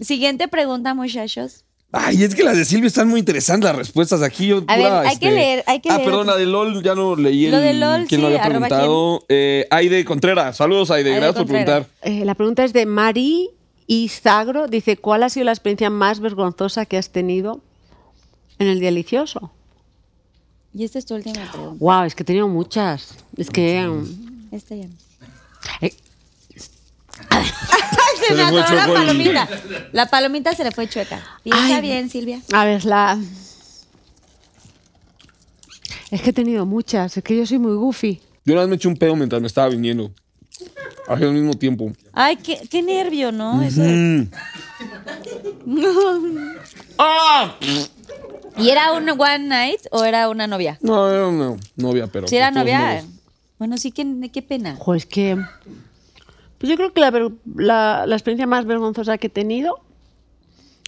[0.00, 1.64] Siguiente pregunta, muchachos.
[1.92, 4.46] Ay, es que las de Silvia están muy interesantes las respuestas aquí.
[4.46, 6.08] Yo, A pura, ver, hay que leer, hay que ah, leer.
[6.08, 8.48] perdón, la de LOL ya no leí el, Lo de LOL, quién lo sí, había
[8.48, 9.24] preguntado.
[9.28, 10.56] Eh, Aide Contreras.
[10.56, 11.10] Saludos, Aide.
[11.10, 11.86] Aide Gracias por preguntar.
[12.02, 13.50] Eh, la pregunta es de Mari
[13.88, 14.68] Izagro.
[14.68, 17.60] Dice, ¿cuál ha sido la experiencia más vergonzosa que has tenido
[18.60, 19.50] en el delicioso?
[20.72, 21.76] Y esta es tu última pregunta.
[21.80, 23.16] Wow, es que he tenido muchas.
[23.36, 23.84] Es que...
[24.52, 24.92] Esta ya no.
[25.80, 25.92] eh,
[28.26, 29.48] Se me atoró la palomita.
[29.92, 31.20] La palomita se le fue chueca.
[31.42, 31.80] Piensa Ay.
[31.82, 32.40] bien, Silvia.
[32.52, 33.18] a ver, la...
[36.10, 37.16] Es que he tenido muchas.
[37.16, 38.20] Es que yo soy muy goofy.
[38.44, 40.10] Yo una vez me eché un pedo mientras me estaba viniendo.
[41.08, 41.92] Así al mismo tiempo.
[42.12, 43.62] Ay, qué, qué nervio, ¿no?
[43.62, 44.28] Eso de-
[46.98, 47.56] ¡Ah!
[48.56, 50.78] ¿Y era un one night o era una novia?
[50.82, 52.28] No, era una novia, pero.
[52.28, 52.78] Si era todos novia.
[52.80, 53.04] modos.
[53.58, 54.74] Bueno, sí, qué, qué pena.
[54.78, 55.36] Ojo, es que...
[56.60, 57.10] Pues yo creo que la,
[57.56, 59.80] la- la experiencia más vergonzosa que he tenido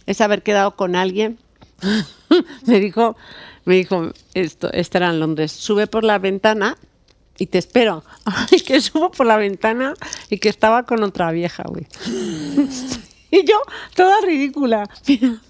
[0.07, 1.39] es haber quedado con alguien.
[2.67, 3.17] me dijo,
[3.65, 6.77] me dijo, esto, esto era en Londres, sube por la ventana
[7.39, 8.05] y te espero.
[8.25, 9.95] Ay, que subo por la ventana
[10.29, 11.87] y que estaba con otra vieja, güey.
[13.31, 13.57] y yo,
[13.97, 14.89] toda ridícula.
[15.09, 15.41] Mira,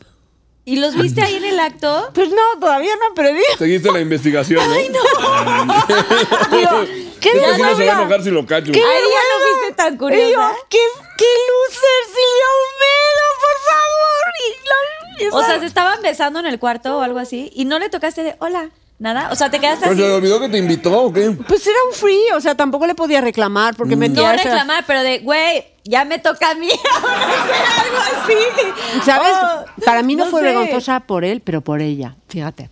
[0.64, 2.10] ¿Y los viste ahí en el acto?
[2.14, 4.74] Pues no, todavía no, pero digo, Seguiste la investigación, ¿no?
[6.56, 6.84] digo,
[7.20, 8.70] ¿qué Este sí no se va a enojar si lo cacho.
[8.72, 10.52] Ahí ya no viste tan curiosa.
[10.68, 10.78] ¿qué,
[11.18, 14.22] qué loser, Silvia Olmedo, por favor.
[14.38, 17.78] Y la- O sea, se estaban besando en el cuarto o algo así y no
[17.80, 18.70] le tocaste de hola,
[19.02, 19.28] nada.
[19.30, 20.02] O sea, te quedaste Pues así.
[20.02, 21.30] se le olvidó que te invitó o qué?
[21.32, 24.84] Pues era un free, o sea, tampoco le podía reclamar porque metía No esa- reclamar,
[24.86, 29.00] pero de, güey, ya me toca a mí ahora hacer algo así.
[29.04, 29.32] ¿Sabes?
[29.42, 30.46] Oh, Para mí no, fue sé.
[30.46, 32.16] vergonzosa por él, pero por ella.
[32.28, 32.70] Fíjate.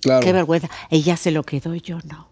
[0.00, 0.24] Claro.
[0.24, 0.70] Qué vergüenza.
[0.88, 2.28] Ella se lo quedó, yo no.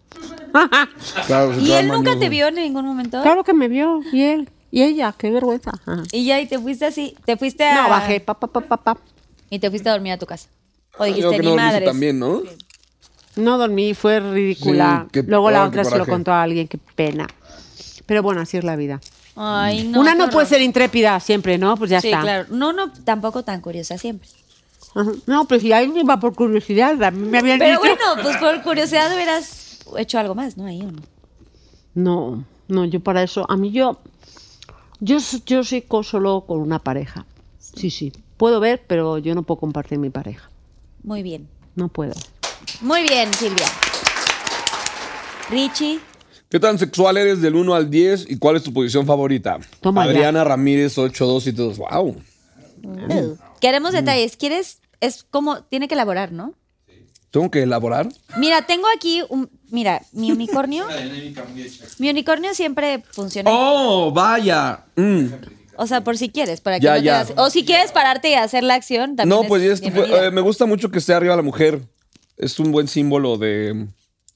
[1.27, 2.19] claro se ¿Y él nunca mañoso.
[2.19, 3.21] te vio en ningún momento?
[3.21, 5.71] Claro que me vio, y él, y ella, qué vergüenza.
[5.85, 6.03] Ajá.
[6.11, 7.83] Y ya, y te fuiste así, te fuiste a...
[7.83, 8.97] No, bajé, pa, pa, pa, pa, pa.
[9.49, 10.47] Y te fuiste a dormir a tu casa.
[10.97, 11.85] O Yo dijiste, que ni no hice madres.
[11.85, 12.41] también, ¿no?
[13.37, 15.03] No dormí, fue ridícula.
[15.05, 17.27] Sí, qué- Luego la ay, otra se lo contó a alguien, qué pena.
[18.05, 18.99] Pero bueno, así es la vida.
[19.35, 19.99] Ay, no.
[20.01, 20.33] Una no horror.
[20.33, 21.75] puede ser intrépida siempre, ¿no?
[21.77, 22.21] Pues ya Sí, está.
[22.21, 22.47] claro.
[22.49, 24.27] No, no, tampoco tan curiosa siempre.
[24.95, 25.11] Ajá.
[25.27, 27.81] No, pero si alguien iba por curiosidad, a mí me habían Pero dicho.
[27.81, 30.65] bueno, pues por curiosidad hubieras hecho algo más, ¿no?
[30.65, 31.01] Ahí o no.
[31.93, 33.99] No, no, yo para eso, a mí yo,
[34.99, 37.25] yo, yo soy co- solo con una pareja.
[37.59, 40.49] Sí, sí, puedo ver, pero yo no puedo compartir mi pareja.
[41.03, 41.47] Muy bien.
[41.75, 42.13] No puedo.
[42.81, 43.65] Muy bien, Silvia.
[45.49, 45.99] Richie.
[46.49, 49.57] ¿Qué tan sexual eres del 1 al 10 y cuál es tu posición favorita?
[49.81, 50.11] Toma ya.
[50.11, 51.77] Adriana Ramírez 8272.
[51.77, 53.37] Wow.
[53.59, 54.37] Queremos detalles.
[54.37, 54.79] ¿Quieres?
[55.01, 56.53] Es como, tiene que elaborar, ¿no?
[57.31, 58.07] ¿Tengo que elaborar?
[58.37, 59.49] Mira, tengo aquí un.
[59.69, 60.85] Mira, mi unicornio.
[61.99, 63.49] mi unicornio siempre funciona.
[63.53, 64.85] Oh, vaya.
[64.95, 65.25] Mm.
[65.75, 67.13] O sea, por si quieres, para que Ya, no te ya.
[67.25, 69.29] das- O si quieres pararte y hacer la acción, también.
[69.37, 71.81] No, es pues es- eh, me gusta mucho que esté arriba la mujer.
[72.37, 73.87] Es un buen símbolo de mm,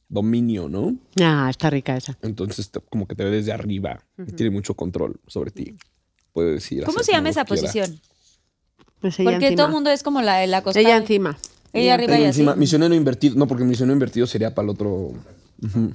[0.10, 0.96] dominio, ¿no?
[1.22, 2.18] Ah, está rica esa.
[2.22, 5.76] Entonces, te- como que te ve desde arriba y tiene mucho control sobre ti.
[6.34, 6.84] Puede decir.
[6.84, 7.62] ¿Cómo se llama esa quiera.
[7.62, 8.00] posición?
[9.00, 9.58] Pues ella Porque encima.
[9.58, 10.82] todo el mundo es como la, la costada.
[10.86, 11.38] Ella encima.
[11.74, 12.42] Ella arriba Ella y así.
[12.42, 12.56] encima.
[12.56, 13.36] Misionero invertido.
[13.36, 15.14] No, porque misionero invertido sería para el otro.
[15.64, 15.94] Ujú.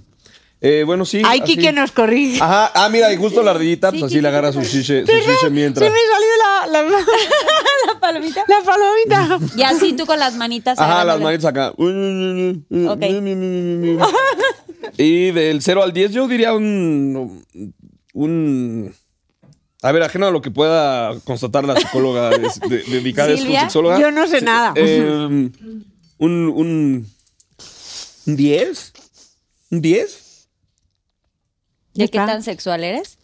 [0.61, 1.20] Eh, bueno, sí.
[1.24, 1.57] Ay, así.
[1.57, 2.43] Kike nos corrige.
[2.43, 2.70] Ajá.
[2.74, 5.51] Ah, mira, y justo la ardillita, pues Sí, así le agarra su shiche, su shiche
[5.51, 5.87] mientras.
[5.87, 8.45] Se me salió la, la, la palomita.
[8.49, 9.39] La palomita.
[9.57, 10.78] Y así tú con las manitas.
[10.78, 11.70] Ajá, las manitas acá.
[11.77, 13.03] Ok.
[14.99, 17.45] Y del 0 al 10 yo diría un...
[18.15, 18.95] un
[19.83, 23.47] a ver, ajeno a lo que pueda constatar la psicóloga de- de- dedicada a esto,
[23.51, 24.01] sexóloga.
[24.01, 24.73] yo no sé nada.
[24.74, 25.53] Eh, un,
[26.19, 27.07] un,
[28.27, 28.93] un 10.
[29.70, 30.23] ¿Un 10?
[31.97, 33.18] ¿De qué tan sexual eres?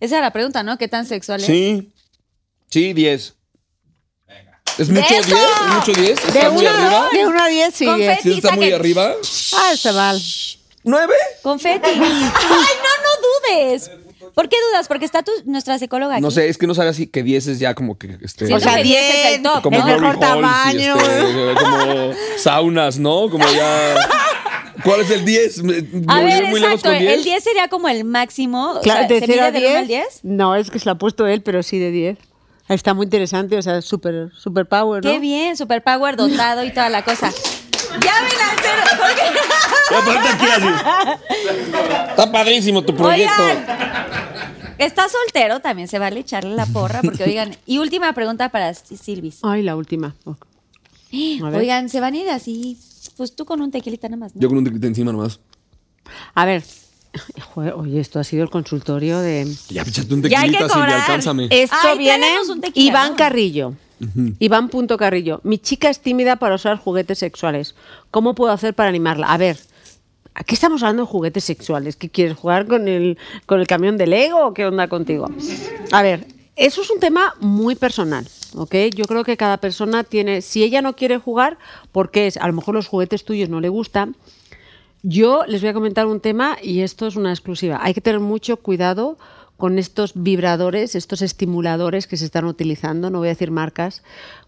[0.00, 0.78] Esa era la pregunta, ¿no?
[0.78, 1.46] ¿Qué tan sexual eres?
[1.54, 1.92] Sí.
[2.70, 3.34] Sí, 10.
[4.78, 5.26] ¿Es mucho 10?
[5.26, 5.36] ¡Eso!
[5.36, 6.06] ¿Es mucho 10?
[6.32, 7.08] De ¿Está muy arriba?
[7.10, 7.84] una, de una a diez, sí.
[7.84, 8.06] Confeti.
[8.06, 8.22] diez.
[8.22, 8.80] ¿Sí está muy Saquen.
[8.80, 9.12] arriba?
[9.54, 10.16] Ah, está mal.
[10.84, 11.08] ¿9?
[11.42, 11.90] Confeti.
[11.90, 13.90] Ay, no, no dudes.
[14.34, 14.88] ¿Por qué dudas?
[14.88, 16.22] Porque está tu, nuestra psicóloga aquí.
[16.22, 18.16] No sé, es que no sabe así que 10 es ya como que...
[18.22, 19.86] Este, O sea, que 10 es el top, como el ¿no?
[19.86, 20.96] mejor holes y, tamaño.
[20.96, 23.28] este, como saunas, ¿no?
[23.28, 23.94] Como ya...
[24.84, 25.62] ¿Cuál es el 10?
[25.62, 25.74] Me-
[26.08, 26.88] A volví ver, muy lejos exacto.
[26.90, 27.12] con 10.
[27.18, 28.78] El 10 sería como el máximo.
[28.82, 30.04] Claro, o sea, de ¿se 0 mide a del 1 al 10.
[30.04, 30.20] 10?
[30.24, 32.18] No, es que se lo ha puesto él, pero sí de 10.
[32.68, 35.10] Está muy interesante, o sea, super, super power, ¿no?
[35.10, 37.30] Qué bien, superpower dotado y toda la cosa.
[37.30, 38.82] Llamen al cero.
[38.98, 42.08] porque- Aparte aquí así.
[42.10, 43.42] Está padrísimo tu proyecto.
[43.42, 43.66] Oigan,
[44.78, 49.40] está soltero, también se vale echarle la porra, porque oigan, y última pregunta para Silvis.
[49.42, 50.14] Ay, la última.
[50.24, 50.36] Oh.
[51.54, 52.78] Oigan, se van a ir así,
[53.10, 54.40] pues tú con un tequilita nada más, ¿no?
[54.40, 55.40] Yo con un tequilita encima nomás.
[56.34, 56.62] A ver.
[57.54, 59.46] Joder, oye, esto ha sido el consultorio de...
[59.68, 61.00] Ya, échate un Ya hay que tequilita, Silvia, cobrar.
[61.00, 61.48] alcánzame.
[61.50, 62.26] Esto Ay, viene
[62.60, 63.16] tequila, Iván ¿no?
[63.16, 63.74] Carrillo.
[64.38, 65.40] Iván punto Carrillo.
[65.44, 67.74] Mi chica es tímida para usar juguetes sexuales.
[68.10, 69.26] ¿Cómo puedo hacer para animarla?
[69.32, 69.58] A ver,
[70.34, 71.96] aquí estamos hablando de juguetes sexuales.
[71.96, 75.30] ¿Qué quieres jugar con el, con el camión de Lego o qué onda contigo?
[75.92, 76.26] A ver,
[76.56, 78.74] eso es un tema muy personal, ¿ok?
[78.94, 81.58] Yo creo que cada persona tiene, si ella no quiere jugar,
[81.92, 84.16] porque es, a lo mejor los juguetes tuyos no le gustan,
[85.02, 87.80] yo les voy a comentar un tema y esto es una exclusiva.
[87.82, 89.18] Hay que tener mucho cuidado
[89.56, 94.02] con estos vibradores, estos estimuladores que se están utilizando, no voy a decir marcas,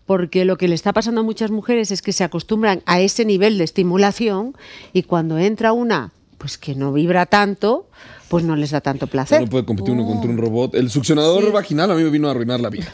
[0.06, 3.24] porque lo que le está pasando a muchas mujeres es que se acostumbran a ese
[3.24, 4.56] nivel de estimulación
[4.93, 7.89] y cuando entra una pues que no vibra tanto,
[8.29, 9.41] pues no les da tanto placer.
[9.41, 10.75] No puede competir uno contra un robot.
[10.75, 12.87] El succionador vaginal a mí me vino a arruinar la vida.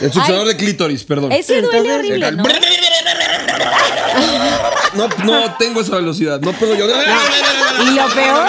[0.00, 1.30] El succionador de clítoris, perdón.
[1.32, 2.44] Ese duele Entonces, horrible, El- ¿no?
[4.94, 6.40] No, no tengo esa velocidad.
[6.40, 6.86] No puedo yo.
[6.86, 8.48] Y lo peor.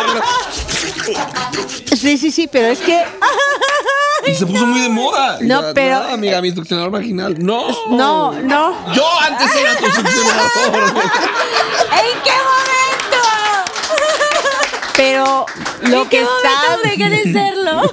[1.95, 3.03] Sí, sí, sí, pero es que
[4.27, 5.37] Y se puso muy de moda.
[5.41, 7.35] No, Ya, pero- No, amiga, mi succionador vaginal.
[7.43, 7.67] No.
[7.89, 8.93] no, no.
[8.93, 10.75] Yo antes era tu succionador.
[11.93, 12.44] ¿En qué momento?
[14.97, 15.45] Pero
[15.89, 17.05] lo ¿En que qué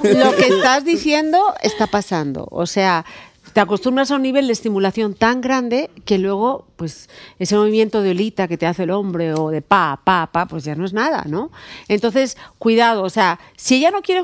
[0.13, 2.47] lo estás diciendo está pasando.
[2.49, 3.05] O sea,
[3.53, 7.09] te acostumbras a un nivel de estimulación tan grande que luego, pues,
[7.39, 10.63] ese movimiento de olita que te hace el hombre o de pa, pa, pa, pues
[10.63, 11.51] ya no es nada, ¿no?
[11.87, 13.03] Entonces, cuidado.
[13.03, 14.23] O sea, si ella no quiere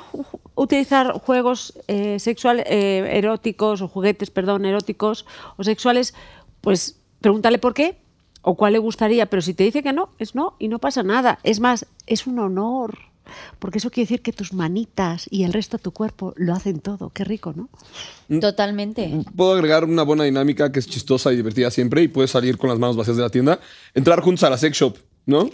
[0.56, 5.26] utilizar juegos eh, sexuales, eh, eróticos o juguetes, perdón, eróticos
[5.57, 6.15] o sexuales,
[6.61, 7.97] pues pregúntale por qué
[8.41, 9.25] o cuál le gustaría.
[9.27, 11.39] Pero si te dice que no, es no y no pasa nada.
[11.43, 12.97] Es más, es un honor.
[13.59, 16.79] Porque eso quiere decir que tus manitas y el resto de tu cuerpo lo hacen
[16.79, 17.11] todo.
[17.11, 17.69] Qué rico, ¿no?
[18.39, 19.23] Totalmente.
[19.35, 22.69] Puedo agregar una buena dinámica que es chistosa y divertida siempre y puedes salir con
[22.69, 23.59] las manos vacías de la tienda.
[23.93, 25.49] Entrar juntos a la sex shop, ¿no?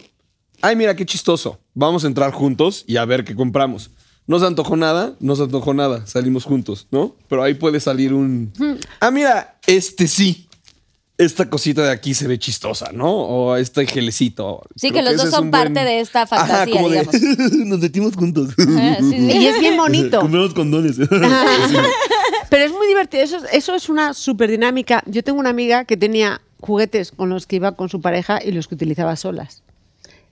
[0.61, 1.59] Ay, mira, qué chistoso.
[1.73, 3.91] Vamos a entrar juntos y a ver qué compramos.
[4.27, 6.07] No se antojó nada, no se antojó nada.
[6.07, 7.15] Salimos juntos, ¿no?
[7.27, 8.51] Pero ahí puede salir un...
[8.99, 10.44] Ah, mira, este sí.
[11.17, 13.09] Esta cosita de aquí se ve chistosa, ¿no?
[13.09, 14.63] O este gelecito.
[14.75, 17.51] Sí, Creo que los dos son parte de esta fantasía, como de, digamos.
[17.65, 18.49] Nos metimos juntos.
[18.59, 19.15] Ah, sí, sí.
[19.31, 20.19] Y es bien bonito.
[20.19, 20.97] Compramos condones.
[22.49, 23.23] Pero es muy divertido.
[23.23, 25.03] Eso, eso es una súper dinámica.
[25.05, 28.51] Yo tengo una amiga que tenía juguetes con los que iba con su pareja y
[28.51, 29.63] los que utilizaba solas.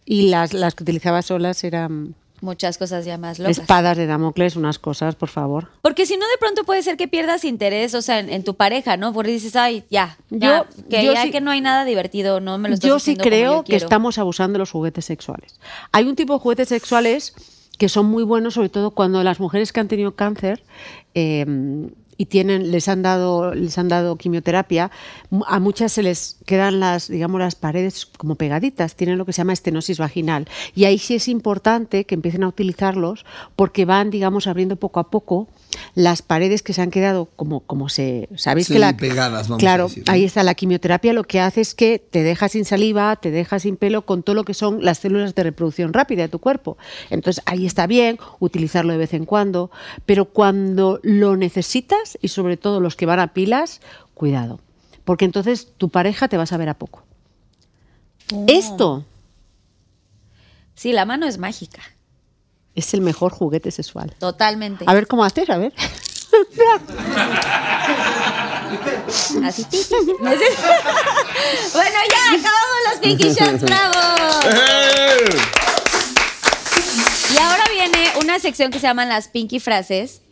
[0.05, 3.57] Y las, las que utilizaba solas eran Muchas cosas ya más locas.
[3.57, 5.69] espadas de Damocles, unas cosas, por favor.
[5.81, 8.55] Porque si no, de pronto puede ser que pierdas interés, o sea, en, en tu
[8.55, 9.13] pareja, ¿no?
[9.13, 12.41] Porque dices, ay, ya, ya, Yo- que yo ya sí- que no hay nada divertido,
[12.41, 15.05] no me lo estás Yo sí como creo yo que estamos abusando de los juguetes
[15.05, 15.57] sexuales.
[15.93, 17.33] Hay un tipo de juguetes sexuales
[17.77, 20.63] que son muy buenos, sobre todo cuando las mujeres que han tenido cáncer
[21.15, 21.45] eh,
[22.17, 24.91] y tienen, les han dado, les han dado quimioterapia,
[25.47, 29.39] a muchas se les quedan las, digamos, las paredes como pegaditas, tienen lo que se
[29.39, 30.47] llama estenosis vaginal.
[30.75, 33.25] Y ahí sí es importante que empiecen a utilizarlos
[33.55, 35.47] porque van, digamos, abriendo poco a poco
[35.95, 38.29] las paredes que se han quedado como, como se.
[38.35, 38.95] ¿Sabéis Sí, que la.
[38.95, 40.13] pegadas, vamos a claro, decir, ¿no?
[40.13, 43.59] ahí está la quimioterapia, lo que hace es que te deja sin saliva, te deja
[43.59, 46.77] sin pelo con todo lo que son las células de reproducción rápida de tu cuerpo.
[47.09, 49.71] Entonces ahí está bien utilizarlo de vez en cuando,
[50.05, 53.81] pero cuando lo necesitas y sobre todo los que van a pilas,
[54.13, 54.59] cuidado,
[55.03, 57.03] porque entonces tu pareja te va a saber a poco.
[58.33, 58.45] Oh.
[58.47, 59.05] Esto
[60.75, 61.81] Sí, la mano es mágica,
[62.75, 64.15] es el mejor juguete sexual.
[64.19, 64.85] totalmente.
[64.87, 65.73] A ver cómo haces, a ver.
[69.43, 69.65] Así.
[70.19, 70.37] bueno,
[72.09, 73.99] ya acabamos los Pinky Shots, bravo.
[77.31, 80.22] Y ahora viene una sección que se llaman las Pinky Frases.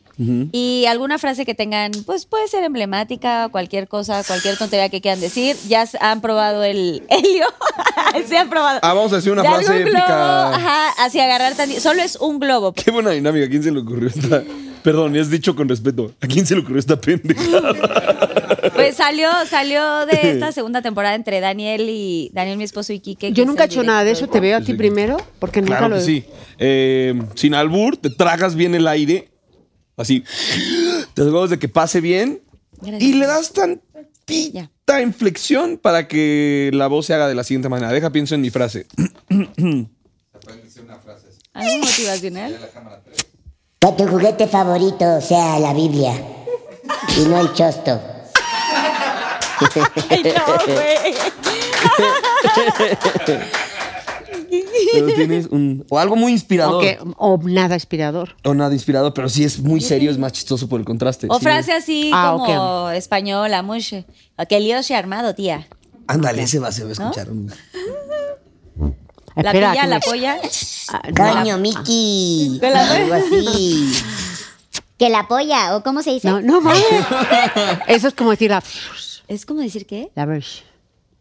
[0.52, 5.20] Y alguna frase que tengan, pues puede ser emblemática, cualquier cosa, cualquier tontería que quieran
[5.20, 5.56] decir.
[5.68, 7.46] Ya han probado el helio.
[8.28, 8.80] Se han probado.
[8.84, 10.56] Ah, vamos a decir una De frase algún globo, épica.
[10.56, 11.70] ajá, así agarrar tan...
[11.72, 12.74] Solo es un globo.
[12.74, 13.46] Qué buena dinámica.
[13.46, 14.44] ¿A quién se le ocurrió esta?
[14.84, 16.12] Perdón, has dicho con respeto.
[16.22, 17.74] ¿A quién se le ocurrió esta pendejada?
[18.74, 23.28] Pues salió, salió de esta segunda temporada entre Daniel y Daniel, mi esposo, y Quique.
[23.28, 25.62] que Yo es nunca he hecho nada de eso, te veo a ti primero, porque
[25.62, 26.26] nunca Claro lo que sí.
[26.58, 29.30] Eh, sin albur, te tragas bien el aire.
[30.02, 30.24] Así.
[31.14, 32.42] Te aseguras de que pase bien.
[32.82, 33.02] Gracias.
[33.02, 37.92] Y le das tantita inflexión para que la voz se haga de la siguiente manera.
[37.92, 38.88] Deja, pienso en mi frase.
[41.54, 42.58] ¿Algo motivacional?
[43.80, 46.14] Que tu juguete favorito sea la Biblia
[47.18, 48.00] y no el chosto.
[50.10, 50.32] Ay, no,
[50.66, 51.16] güey.
[54.94, 55.86] Pero tienes un.
[55.90, 56.76] O algo muy inspirador.
[56.76, 58.36] O, que- o nada inspirador.
[58.44, 61.28] O nada inspirador, pero sí es muy serio, es más chistoso por el contraste.
[61.30, 61.44] O Sí.
[61.44, 64.04] frase así Ah, como española, mucho.
[64.50, 65.68] Que el lío se ha armado, tía.
[66.08, 67.30] Ándale, ese va, se va a escuchar.
[67.30, 67.52] un-
[69.36, 70.38] La Espera, pilla, la me- polla.
[70.90, 71.34] Ah, no.
[71.40, 72.58] Coño, Miki.
[72.60, 73.92] ¿Con la- Algo así.
[74.98, 76.28] Que la polla, o cómo se dice.
[76.30, 76.84] No, no mames.
[77.88, 78.62] Eso es como decir la.
[79.28, 80.12] ¿Es como decir qué?
[80.16, 80.46] la ver-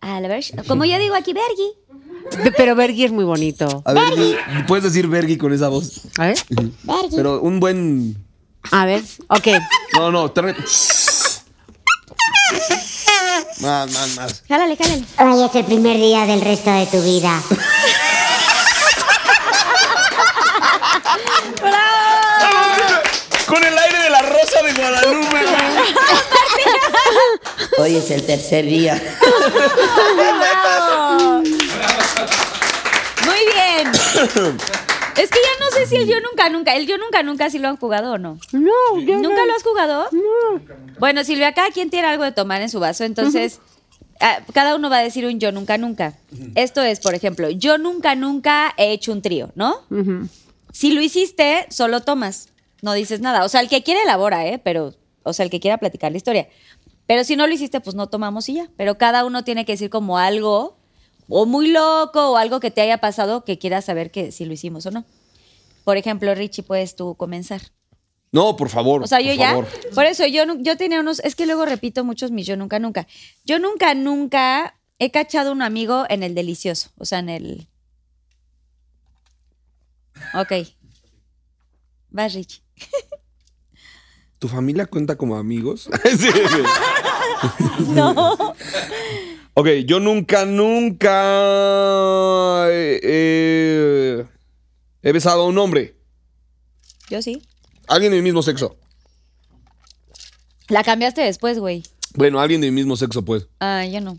[0.01, 1.73] A la ver, como yo digo aquí, Bergi.
[2.57, 3.83] Pero Bergi es muy bonito.
[3.85, 4.13] A ver,
[4.67, 6.01] puedes decir Bergi con esa voz.
[6.19, 6.39] A ver.
[6.49, 7.17] Vergi.
[7.17, 8.17] Pero un buen.
[8.71, 9.03] A ver.
[9.29, 9.49] Ok.
[9.95, 10.55] No, no, tra-
[13.61, 14.43] Más, más, más.
[14.49, 15.05] Jálale, jálale.
[15.37, 17.41] Hoy es el primer día del resto de tu vida.
[23.47, 25.37] Con el aire de la rosa de Guadalupe.
[27.83, 28.95] Hoy es el tercer día.
[33.25, 33.91] Muy bien.
[35.17, 36.75] Es que ya no sé si el yo nunca, nunca.
[36.75, 38.39] El yo nunca, nunca si lo han jugado o no.
[38.53, 40.07] No, yo ¿Nunca lo has jugado?
[40.99, 43.61] Bueno, Silvia, cada quien tiene algo de tomar en su vaso, entonces
[44.21, 46.15] ah, cada uno va a decir un yo nunca, nunca.
[46.55, 49.83] Esto es, por ejemplo, yo nunca, nunca he hecho un trío, ¿no?
[50.73, 52.49] Si lo hiciste, solo tomas,
[52.83, 53.45] no dices nada.
[53.45, 54.61] O sea, el que quiere elabora, ¿eh?
[54.63, 56.49] Pero, o sea, el que quiera platicar la historia.
[57.07, 58.69] Pero si no lo hiciste, pues no tomamos y ya.
[58.77, 60.79] Pero cada uno tiene que decir como algo,
[61.31, 64.53] o muy loco, o algo que te haya pasado que quieras saber que si lo
[64.53, 65.05] hicimos o no.
[65.85, 67.63] Por ejemplo, Richie, puedes tú comenzar.
[68.33, 69.03] No, por favor.
[69.03, 69.49] O sea, yo por ya.
[69.51, 69.69] favor.
[69.95, 71.21] Por eso yo, yo tenía unos.
[71.21, 73.07] Es que luego repito muchos mis yo nunca, nunca.
[73.45, 76.91] Yo nunca, nunca he cachado un amigo en el delicioso.
[76.99, 77.69] O sea, en el.
[80.35, 80.53] Ok.
[82.11, 82.63] Vas, Richie.
[84.39, 85.89] ¿Tu familia cuenta como amigos?
[86.11, 86.63] Sí, sí.
[87.89, 88.55] No.
[89.61, 91.11] Ok, yo nunca, nunca
[92.71, 94.25] eh, eh,
[95.03, 95.97] he besado a un hombre.
[97.11, 97.43] Yo sí.
[97.87, 98.79] Alguien de mi mismo sexo.
[100.69, 101.83] La cambiaste después, güey.
[102.15, 103.49] Bueno, alguien de mi mismo sexo, pues.
[103.59, 104.19] Ah, yo no.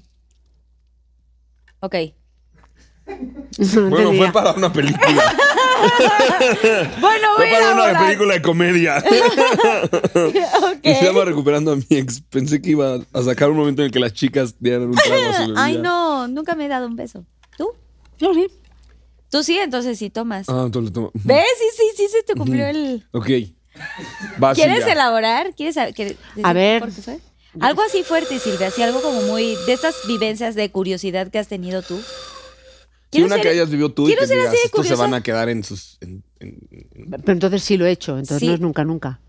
[1.80, 1.96] Ok.
[3.58, 5.36] No Bueno, fue para una película.
[7.00, 9.04] Bueno, Fue para una película de comedia.
[10.84, 12.22] Y se llama Recuperando a mi ex.
[12.22, 15.30] Pensé que iba a sacar un momento en el que las chicas dieran un trago
[15.30, 16.28] a su Ay, no.
[16.28, 17.26] Nunca me he dado un beso.
[17.58, 17.70] ¿Tú?
[18.20, 18.48] Yo sí.
[19.30, 20.48] Tú sí, entonces sí tomas.
[20.50, 21.12] Ah, entonces lo tomo.
[21.14, 21.46] ¿Ves?
[21.58, 23.06] Sí, sí, sí, se te cumplió el.
[23.12, 23.28] Ok.
[24.54, 25.54] ¿Quieres elaborar?
[25.56, 26.82] ¿Quieres saber- quieres decir A ver.
[26.82, 27.20] por qué fue?
[27.60, 31.48] Algo así fuerte, Silvia, así algo como muy de estas vivencias de curiosidad que has
[31.48, 32.00] tenido tú.
[33.12, 34.86] Sí, Quiero una ser- que hayas vivido tú y que ser digas, así de estos
[34.86, 35.04] se curiosa".
[35.04, 35.98] van a quedar en sus...
[36.00, 36.58] en- en-
[36.96, 38.48] en- Pero entonces sí lo he hecho, entonces Sí.
[38.48, 39.20] no es nunca, nunca.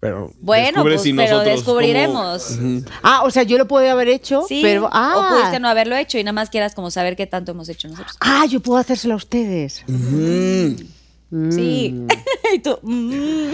[0.00, 2.58] pero Bueno, pues, si pero descubriremos.
[3.02, 4.88] Ah, o sea, yo lo puedo haber hecho, Sí, pero.
[4.92, 7.68] Ah, o pudiste no haberlo hecho y nada más quieras como saber qué tanto hemos
[7.68, 8.16] hecho nosotros.
[8.20, 9.82] ah, yo puedo hacérselo a ustedes.
[9.88, 10.86] Sí.
[12.54, 13.52] y tú, mm.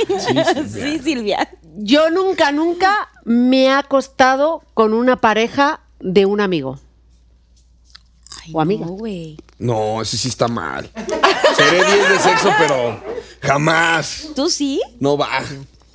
[0.68, 1.48] sí, Silvia.
[1.76, 6.80] Yo nunca, nunca me he acostado con una pareja de un amigo.
[8.52, 8.86] O amiga.
[8.86, 9.36] No, güey.
[9.58, 10.90] No, ese sí está mal.
[11.56, 13.02] Seré 10 de sexo, pero
[13.42, 14.28] jamás.
[14.34, 14.80] ¿Tú sí?
[15.00, 15.42] No va.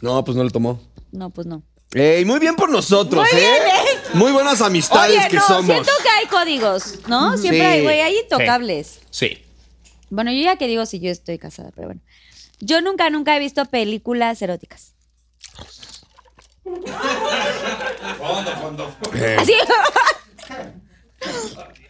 [0.01, 0.79] No, pues no le tomó.
[1.11, 1.63] No, pues no.
[1.93, 3.43] Ey, muy bien por nosotros, Muy ¿eh?
[3.45, 3.99] bien, ¿eh?
[4.15, 5.65] Muy buenas amistades Oye, que no, somos.
[5.65, 7.37] siento que hay códigos, ¿no?
[7.37, 8.99] Siempre Sí, hay, güey, hay intocables.
[9.11, 9.37] Sí.
[10.09, 12.01] Bueno, yo ya que digo si yo estoy casada, pero bueno.
[12.59, 14.93] Yo nunca, nunca he visto películas eróticas.
[19.13, 19.53] Eh, Así.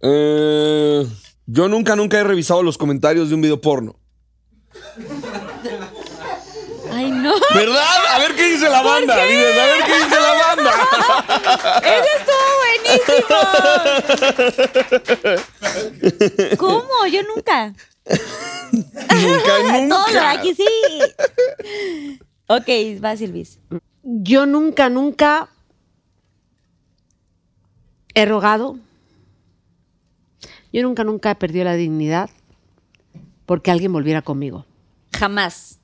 [0.00, 1.06] eh,
[1.46, 3.96] yo nunca, nunca he revisado los comentarios de un video porno.
[6.92, 7.34] Ay, no.
[7.54, 8.06] ¿Verdad?
[8.12, 9.16] A ver qué dice la banda.
[9.24, 10.72] Dices, a ver qué dice la banda.
[16.56, 17.06] ¿Cómo?
[17.10, 17.74] Yo nunca.
[18.04, 19.88] Nunca, nunca.
[19.88, 20.68] Todo aquí sí.
[22.46, 22.68] Ok,
[23.02, 23.58] va Silvis.
[24.02, 25.48] Yo nunca, nunca
[28.14, 28.76] he rogado.
[30.74, 32.28] Yo nunca, nunca he perdido la dignidad
[33.46, 34.66] porque alguien volviera conmigo.
[35.16, 35.78] Jamás.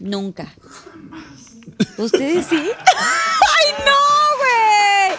[0.00, 0.52] Nunca.
[1.96, 2.56] ¿Ustedes sí?
[2.58, 5.16] ¡Ay, no, güey!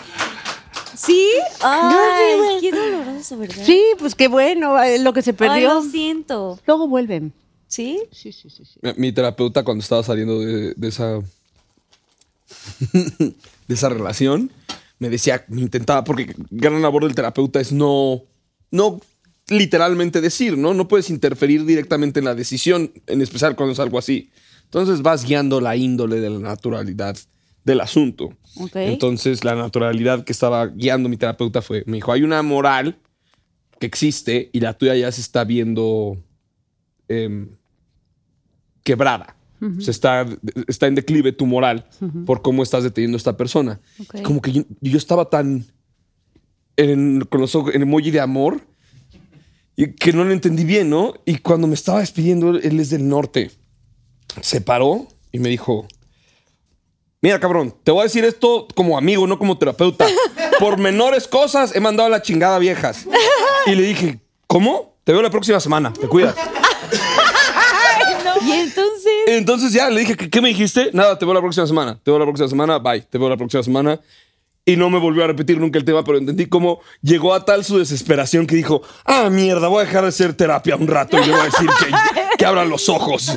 [0.94, 1.30] ¿Sí?
[1.62, 3.64] Ay, qué doloroso, ¿verdad?
[3.66, 5.76] Sí, pues qué bueno, eh, lo que se Ay, perdió.
[5.76, 6.60] lo siento.
[6.68, 7.32] Luego vuelven.
[7.70, 8.04] ¿Sí?
[8.12, 8.66] Sí, sí, sí.
[8.66, 8.78] sí.
[8.98, 11.14] Mi terapeuta cuando estaba saliendo de, de esa
[12.92, 13.34] de
[13.70, 14.52] esa relación
[15.00, 18.24] me decía, me intentaba porque gran labor del terapeuta es no
[18.72, 19.00] no
[19.50, 20.74] literalmente decir, ¿no?
[20.74, 24.30] No puedes interferir directamente en la decisión, en especial cuando es algo así.
[24.66, 27.18] Entonces vas guiando la índole de la naturalidad
[27.64, 28.34] del asunto.
[28.74, 32.98] Entonces la naturalidad que estaba guiando mi terapeuta fue, me dijo, hay una moral
[33.80, 36.18] que existe y la tuya ya se está viendo
[37.08, 37.50] em,
[38.84, 39.37] quebrada.
[39.80, 40.26] Se está,
[40.68, 41.88] está en declive tu moral
[42.26, 43.80] por cómo estás deteniendo a esta persona.
[44.00, 44.22] Ok.
[44.22, 45.66] Como que yo, yo estaba tan
[46.78, 48.62] en, con los ojos, en emoji de amor
[49.76, 51.14] y que no lo entendí bien, ¿no?
[51.26, 53.52] Y cuando me estaba despidiendo, él es del norte.
[54.42, 55.88] Se paró y me dijo,
[57.22, 60.08] mira cabrón, te voy a decir esto como amigo, no como terapeuta.
[60.60, 63.06] Por menores cosas he mandado a la chingada viejas.
[63.66, 64.98] Y le dije, ¿cómo?
[65.04, 66.36] Te veo la próxima semana, te cuidas.
[68.48, 68.97] Y entonces.
[69.28, 70.90] Entonces ya le dije, ¿qué, qué me dijiste?
[70.94, 72.00] Nada, te veo la próxima semana.
[72.02, 73.02] Te veo la próxima semana, bye.
[73.02, 74.00] Te veo la próxima semana.
[74.64, 77.66] Y no me volvió a repetir nunca el tema, pero entendí cómo llegó a tal
[77.66, 81.26] su desesperación que dijo, ah, mierda, voy a dejar de hacer terapia un rato y
[81.26, 83.34] le voy a decir que, que abran los ojos.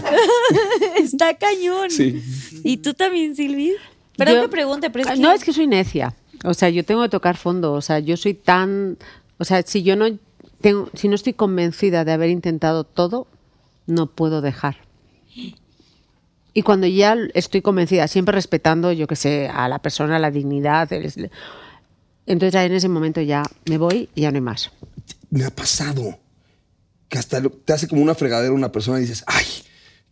[0.97, 1.91] Está cañón.
[1.91, 2.23] Sí.
[2.65, 3.75] ¿Y tú también, Silvi?
[4.17, 5.21] Perdón Yo- que pregunte, pero es que...
[5.21, 6.15] No, es que soy necia.
[6.45, 7.73] O sea, yo tengo que tocar fondo.
[7.73, 8.97] O sea, yo soy tan.
[9.39, 10.07] O sea, si yo no
[10.61, 13.27] tengo, si no estoy convencida de haber intentado todo,
[13.87, 14.77] no puedo dejar.
[16.53, 20.93] Y cuando ya estoy convencida, siempre respetando, yo que sé, a la persona, la dignidad,
[20.93, 21.31] el-
[22.27, 24.71] entonces ya en ese momento ya me voy y ya no hay más.
[25.31, 26.19] Me ha pasado
[27.09, 29.45] que hasta lo- te hace como una fregadera una persona y dices, ay,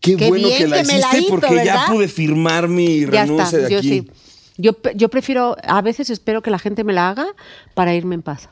[0.00, 1.86] qué, Qué bueno que la que me la hiciste hizo, porque ya ¿verdad?
[1.88, 3.88] pude firmar mi Ya renuncia está, de yo aquí.
[3.88, 4.10] sí.
[4.60, 7.26] Yo, yo prefiero, a veces espero que la gente me la haga
[7.74, 8.48] para irme en paz.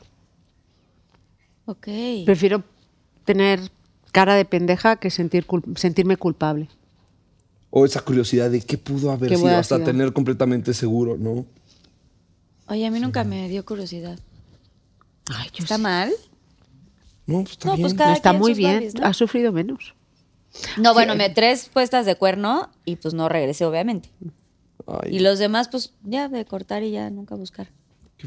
[1.65, 1.87] Ok.
[2.25, 2.63] Prefiero
[3.25, 3.59] tener
[4.13, 5.45] cara de pendeja que sentir
[5.75, 6.69] sentirme culpable.
[7.69, 9.85] O esa curiosidad de qué pudo haber ¿Qué sido hasta sido?
[9.85, 11.45] tener completamente seguro, ¿no?
[12.67, 14.17] Oye, a mí nunca me dio curiosidad.
[15.29, 15.81] Ay, yo ¿Está sí.
[15.81, 16.11] mal?
[17.25, 17.83] No, pues está No, bien.
[17.83, 18.73] pues cada No, está quien muy bien.
[18.75, 19.05] Barbies, ¿no?
[19.05, 19.93] Ha sufrido menos.
[20.77, 24.09] No, bueno, me tres puestas de cuerno y pues no regresé, obviamente.
[24.87, 27.69] Ay, Y los demás, pues ya de cortar y ya nunca buscar.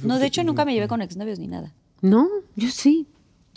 [0.03, 1.73] No, de hecho nunca me llevé con exnovios ni nada.
[2.03, 3.07] No, yo sí.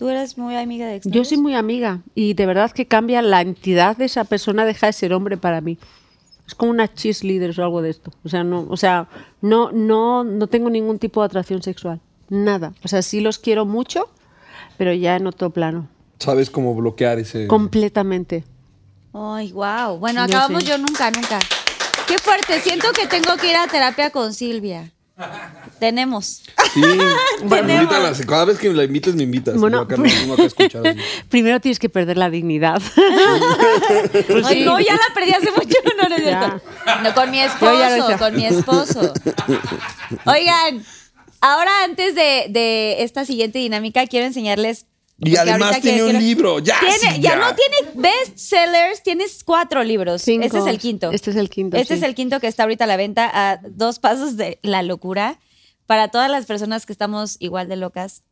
[0.04, 1.16] ¿Tú eres muy amiga de exnovios?
[1.16, 4.88] Yo soy muy amiga y de verdad que cambia la entidad de esa persona, deja
[4.88, 5.78] de ser hombre para mí.
[6.46, 8.12] Es como una cheerleader o algo de esto.
[8.26, 9.08] O sea, no, o sea,
[9.40, 12.02] no, no, no tengo ningún tipo de atracción sexual.
[12.28, 12.74] Nada.
[12.84, 14.10] O sea, sí los quiero mucho,
[14.78, 15.88] pero ya en otro plano.
[16.20, 17.48] Sabes cómo bloquear ese...
[17.48, 18.44] Completamente.
[19.14, 20.00] Ay, wow.
[20.00, 20.70] Bueno, Yo acabamos sí.
[20.70, 21.40] yo nunca, nunca.
[22.10, 22.60] Qué fuerte.
[22.60, 24.92] Siento que tengo que ir a terapia con Silvia.
[25.80, 26.41] Tenemos.
[26.73, 26.81] Sí,
[27.41, 28.14] invítala.
[28.27, 29.56] Cada vez que me la invites, me invitas.
[29.57, 30.03] Bueno, no
[30.34, 30.56] así.
[31.30, 32.81] Primero tienes que perder la dignidad.
[34.45, 35.77] Ay, no, ya la perdí hace mucho.
[36.02, 36.61] No, no Ya.
[37.03, 39.14] No, con mi esposo, con mi esposo.
[40.26, 40.84] Oigan,
[41.41, 44.88] ahora antes de, de esta siguiente dinámica, quiero enseñarles.
[45.19, 46.60] Y porque además tiene quiero- un libro.
[46.60, 47.31] Ya, Tiene- sí, ya.
[47.31, 47.35] ya.
[47.38, 50.22] no tiene bestsellers, tienes cuatro libros.
[50.22, 50.45] Cinco.
[50.45, 51.11] Este es el quinto.
[51.11, 51.99] Este es el quinto, Este sí.
[51.99, 55.40] es el quinto que está ahorita a la venta a dos pasos de la locura.
[55.85, 58.23] Para todas las personas que estamos igual de locas,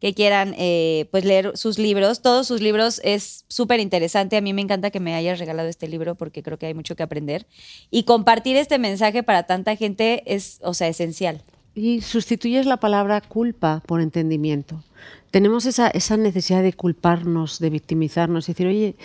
[0.00, 2.20] que quieran eh, pues leer sus libros.
[2.20, 4.36] Todos sus libros es súper interesante.
[4.36, 6.96] A mí me encanta que me hayas regalado este libro porque creo que hay mucho
[6.96, 7.46] que aprender.
[7.90, 11.42] Y compartir este mensaje para tanta gente es, o sea, esencial.
[11.76, 14.82] Y sustituyes la palabra culpa por entendimiento.
[15.30, 18.96] Tenemos esa, esa necesidad de culparnos, de victimizarnos, y decir, oye,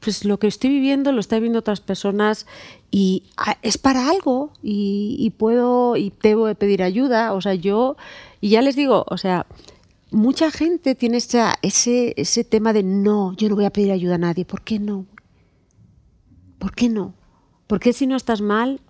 [0.00, 2.48] pues lo que estoy viviendo lo están viendo otras personas
[2.90, 7.32] y ah, es para algo y, puedo y debo de pedir ayuda.
[7.32, 7.96] O sea, yo,
[8.40, 9.46] y ya les digo, o sea,
[10.10, 14.18] mucha gente tiene ese, ese tema de no, yo no voy a pedir ayuda a
[14.18, 14.44] nadie.
[14.44, 15.06] ¿Por qué no?
[16.58, 17.14] ¿Por qué no?
[17.68, 18.80] ¿Por qué si no estás mal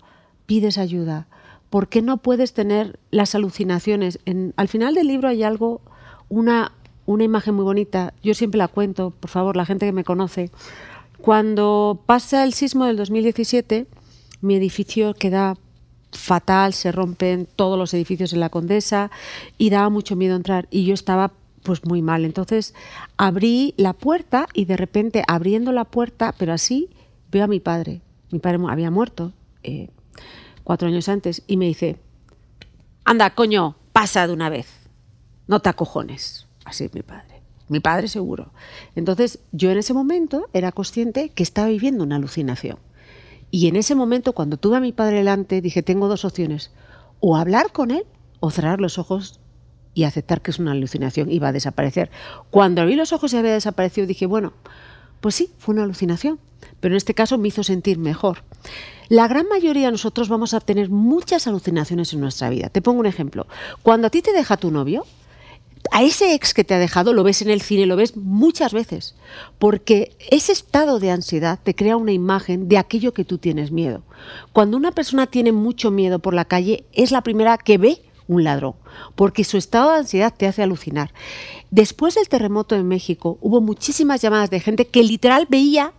[0.46, 1.28] pides ayuda?
[1.70, 4.18] ¿Por qué no puedes tener las alucinaciones?
[4.24, 5.80] En, al final del libro hay algo,
[6.28, 6.72] una,
[7.06, 8.14] una imagen muy bonita.
[8.22, 10.50] Yo siempre la cuento, por favor, la gente que me conoce.
[11.20, 13.86] Cuando pasa el sismo del 2017,
[14.42, 15.56] mi edificio queda
[16.12, 19.10] fatal, se rompen todos los edificios en la Condesa
[19.58, 21.32] y daba mucho miedo entrar y yo estaba
[21.62, 22.24] pues muy mal.
[22.24, 22.74] Entonces
[23.16, 26.90] abrí la puerta y de repente abriendo la puerta, pero así,
[27.30, 28.00] veo a mi padre.
[28.30, 29.32] Mi padre había muerto
[29.62, 29.88] eh,
[30.66, 31.96] cuatro años antes y me dice,
[33.04, 34.66] anda, coño, pasa de una vez,
[35.46, 36.48] no te acojones.
[36.64, 37.40] Así es mi padre.
[37.68, 38.50] Mi padre seguro.
[38.96, 42.78] Entonces yo en ese momento era consciente que estaba viviendo una alucinación.
[43.52, 46.72] Y en ese momento, cuando tuve a mi padre delante, dije, tengo dos opciones.
[47.20, 48.04] O hablar con él
[48.40, 49.38] o cerrar los ojos
[49.94, 52.10] y aceptar que es una alucinación y va a desaparecer.
[52.50, 54.52] Cuando abrí los ojos y había desaparecido, dije, bueno,
[55.20, 56.38] pues sí, fue una alucinación.
[56.80, 58.42] Pero en este caso me hizo sentir mejor.
[59.08, 62.68] La gran mayoría de nosotros vamos a tener muchas alucinaciones en nuestra vida.
[62.68, 63.46] Te pongo un ejemplo.
[63.82, 65.04] Cuando a ti te deja tu novio,
[65.92, 68.72] a ese ex que te ha dejado lo ves en el cine, lo ves muchas
[68.72, 69.14] veces,
[69.58, 74.02] porque ese estado de ansiedad te crea una imagen de aquello que tú tienes miedo.
[74.52, 78.44] Cuando una persona tiene mucho miedo por la calle, es la primera que ve un
[78.44, 78.74] ladrón,
[79.14, 81.12] porque su estado de ansiedad te hace alucinar.
[81.70, 85.92] Después del terremoto en México, hubo muchísimas llamadas de gente que literal veía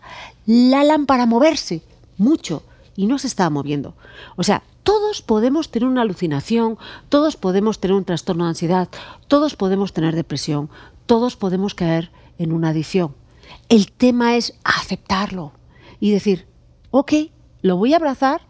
[0.45, 1.81] la lámpara moverse,
[2.17, 2.63] mucho,
[2.95, 3.95] y no se estaba moviendo.
[4.35, 6.77] O sea, todos podemos tener una alucinación,
[7.09, 8.89] todos podemos tener un trastorno de ansiedad,
[9.27, 10.69] todos podemos tener depresión,
[11.05, 13.13] todos podemos caer en una adicción.
[13.69, 15.53] El tema es aceptarlo
[15.99, 16.47] y decir,
[16.91, 17.13] ok,
[17.61, 18.46] lo voy a abrazar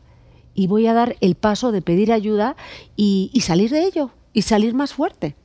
[0.57, 2.55] y voy a dar el paso de pedir ayuda
[2.95, 5.35] y, y salir de ello y salir más fuerte.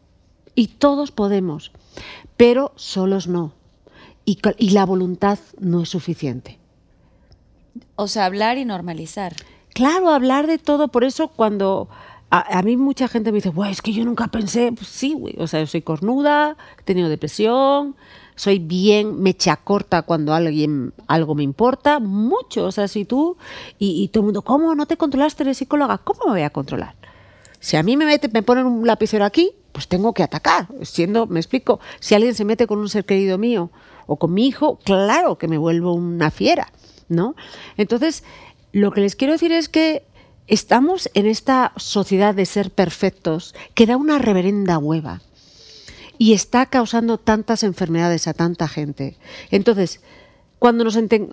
[0.54, 1.70] Y todos podemos,
[2.38, 3.52] pero solos no.
[4.24, 4.38] Y,
[4.70, 6.58] la voluntad no es suficiente.
[7.94, 9.36] O sea, hablar y normalizar.
[9.74, 10.88] Claro, hablar de todo.
[10.88, 11.90] Por eso cuando
[12.30, 15.12] a, a mí mucha gente me dice, "Buah, es que yo nunca pensé, pues sí,
[15.12, 15.34] güey.
[15.38, 17.96] O sea, yo soy cornuda, he tenido depresión,
[18.34, 22.66] soy bien mecha corta cuando alguien algo me importa, mucho.
[22.66, 23.36] O sea, si tú
[23.78, 25.98] y, todo el mundo, ¿cómo no te controlaste, eres psicóloga?
[25.98, 26.94] ¿Cómo me voy a controlar?
[27.60, 30.66] Si a mí me mete, me ponen un lapicero aquí, pues tengo que atacar.
[30.82, 33.70] Siendo, me explico, si alguien se mete con un ser querido mío
[34.06, 36.72] o con mi hijo, claro que me vuelvo una fiera,
[37.08, 37.36] ¿no?
[37.76, 38.24] Entonces,
[38.72, 40.04] lo que les quiero decir es que
[40.48, 45.20] estamos en esta sociedad de ser perfectos que da una reverenda hueva
[46.22, 49.16] y está causando tantas enfermedades a tanta gente.
[49.50, 50.00] Entonces,
[50.60, 51.32] cuando nos enten-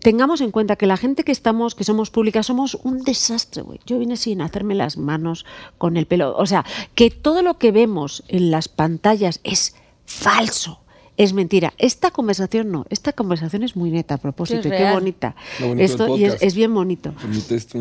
[0.00, 3.80] tengamos en cuenta que la gente que estamos, que somos públicas, somos un desastre, güey.
[3.84, 5.44] Yo vine sin hacerme las manos
[5.76, 6.34] con el pelo.
[6.38, 6.64] O sea,
[6.94, 9.74] que todo lo que vemos en las pantallas es
[10.06, 10.80] falso.
[11.18, 11.74] Es mentira.
[11.76, 12.86] Esta conversación no.
[12.88, 14.62] Esta conversación es muy neta a propósito.
[14.62, 14.94] Sí, y qué real.
[14.94, 15.36] bonita.
[15.76, 17.12] Esto y es, es bien bonito.
[17.50, 17.78] Esto.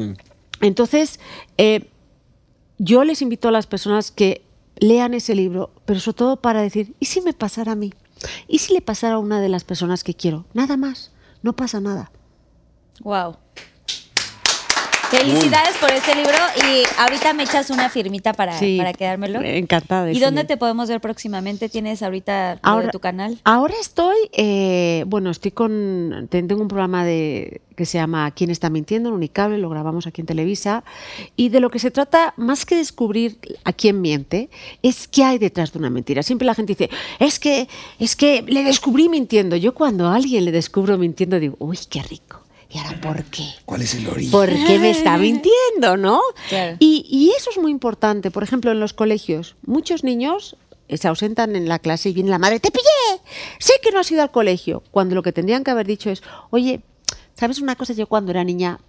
[0.59, 1.21] Entonces,
[1.57, 1.87] eh,
[2.79, 4.41] yo les invito a las personas que
[4.79, 7.93] lean ese libro, pero sobre todo para decir, ¿y si me pasara a mí?
[8.47, 10.45] ¿Y si le pasara a una de las personas que quiero?
[10.53, 11.11] Nada más,
[11.41, 12.11] no pasa nada.
[13.01, 13.37] Wow.
[15.09, 16.37] Felicidades por este libro
[16.67, 19.41] y ahorita me echas una firmita para, Sí, para quedármelo.
[19.41, 21.67] encantada de ¿Y dónde te podemos ver próximamente?
[21.67, 23.39] ¿Tienes ahorita de tu canal?
[23.43, 28.49] Ahora estoy, eh, bueno, estoy con, ten- tengo un programa de que se llama ¿Quién
[28.51, 29.09] está mintiendo?
[29.09, 30.83] en Unicable, lo grabamos aquí en Televisa,
[31.35, 34.49] y de lo que se trata, más que descubrir a quién miente,
[34.83, 36.21] es qué hay detrás de una mentira.
[36.21, 37.67] Siempre la gente dice, es que,
[37.97, 39.55] es que le descubrí mintiendo.
[39.55, 42.41] Yo cuando a alguien le descubro mintiendo digo, uy, qué rico.
[42.69, 43.47] ¿Y ahora por qué?
[43.65, 44.31] ¿Cuál es el origen?
[44.31, 46.21] ¿Por qué me está mintiendo, no?
[46.49, 46.77] Claro.
[46.79, 48.29] Y, y eso es muy importante.
[48.29, 50.55] Por ejemplo, en los colegios, muchos niños
[50.87, 53.21] eh, se ausentan en la clase y viene la madre, ¡te pillé!
[53.59, 54.83] Sé que no has ido al colegio.
[54.91, 56.81] Cuando lo que tendrían que haber dicho es, oye,
[57.35, 57.93] ¿sabes una cosa?
[57.93, 58.79] Yo cuando era niña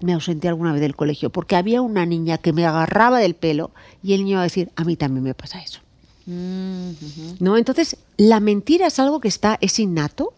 [0.00, 3.70] me ausenté alguna vez del colegio porque había una niña que me agarraba del pelo
[4.02, 5.80] y el niño iba a decir, a mí también me pasa eso.
[6.26, 7.56] ¿No?
[7.56, 10.32] Entonces, la mentira es algo que está, es innato,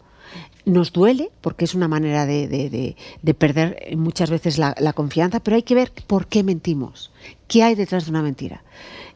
[0.65, 4.93] nos duele, porque es una manera de, de- de- de perder muchas veces la, la
[4.93, 7.11] confianza, pero hay que ver por qué mentimos,
[7.47, 8.63] qué hay detrás de una mentira.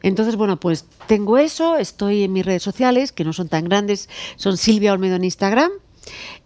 [0.02, 4.08] Entonces, bueno, pues tengo eso, estoy en mis redes sociales, que no son tan grandes,
[4.36, 5.70] son Silvia Olmedo en Instagram,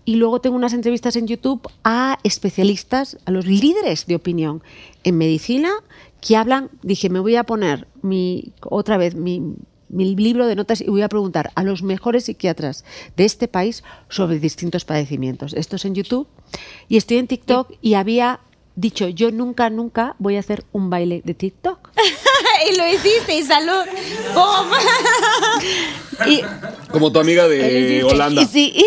[0.05, 4.63] y luego tengo unas entrevistas en YouTube a especialistas, a los líderes de opinión
[5.05, 5.71] en medicina,
[6.21, 9.43] que hablan, dije, me voy a poner mi, otra vez mi,
[9.95, 12.85] mi libro de notas y voy a preguntar a los mejores psiquiatras
[13.17, 15.55] de este país sobre distintos padecimientos.
[15.55, 16.29] Esto es en YouTube
[16.89, 18.41] y estoy en TikTok y había
[18.77, 21.91] dicho, yo nunca, nunca voy a hacer un baile de TikTok.
[22.71, 23.85] y lo hiciste, y salud.
[26.91, 28.43] Como tu amiga de Holanda.
[28.43, 28.85] y si, y-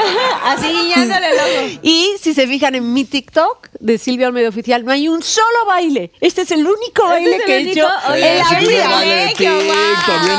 [0.44, 1.78] Así guiñándole el ojo.
[1.82, 5.46] y si se fijan en mi TikTok de Silvia Olmedo Oficial, no hay un solo
[5.66, 6.12] baile.
[6.20, 8.88] Este es el único baile es el que he hecho Oye, en la vida.
[8.88, 9.34] baile.
[9.38, 9.70] Bien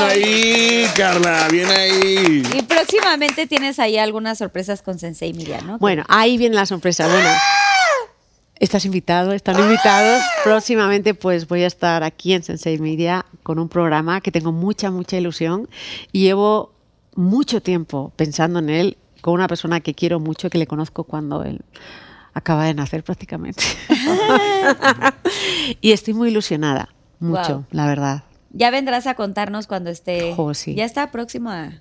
[0.03, 2.43] ahí, Carla, bien ahí.
[2.55, 5.77] Y próximamente tienes ahí algunas sorpresas con Sensei Miriam, ¿no?
[5.79, 7.07] Bueno, ahí viene la sorpresa.
[7.07, 7.29] Bueno,
[8.61, 10.23] estás invitado, están invitados.
[10.43, 14.91] Próximamente, pues voy a estar aquí en Sensei Media con un programa que tengo mucha,
[14.91, 15.67] mucha ilusión
[16.11, 16.73] y llevo
[17.15, 21.43] mucho tiempo pensando en él con una persona que quiero mucho, que le conozco cuando
[21.43, 21.61] él
[22.33, 23.63] acaba de nacer prácticamente.
[25.81, 26.89] y estoy muy ilusionada,
[27.19, 27.65] mucho, Wow.
[27.71, 28.23] la verdad.
[28.51, 30.33] Ya vendrás a contarnos cuando esté.
[30.37, 30.75] Oh, sí.
[30.75, 31.71] Ya está próximo a.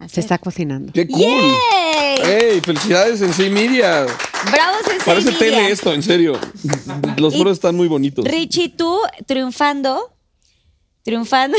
[0.00, 0.92] a Se está cocinando.
[0.92, 1.20] ¡Qué cool!
[1.22, 2.18] ¡Yay!
[2.24, 2.60] ¡Ey!
[2.60, 4.06] ¡Felicidades en sí, Media!
[4.50, 5.38] ¡Bravo, Sensei Parece Miriam!
[5.38, 6.38] tele esto, en serio.
[7.16, 8.24] Los foros están muy bonitos.
[8.24, 10.12] Richie, tú triunfando.
[11.02, 11.56] Triunfando.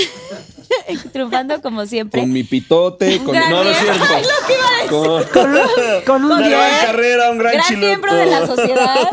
[1.14, 2.22] triunfando como siempre.
[2.22, 3.34] Con mi pitote, con...
[3.34, 4.04] gran No, no es cierto.
[4.10, 4.76] Ay, lo que iba a
[5.22, 5.32] decir.
[5.34, 7.88] Con, Con un una gran carrera, un gran, Gran chiloto.
[7.88, 9.08] miembro de la sociedad.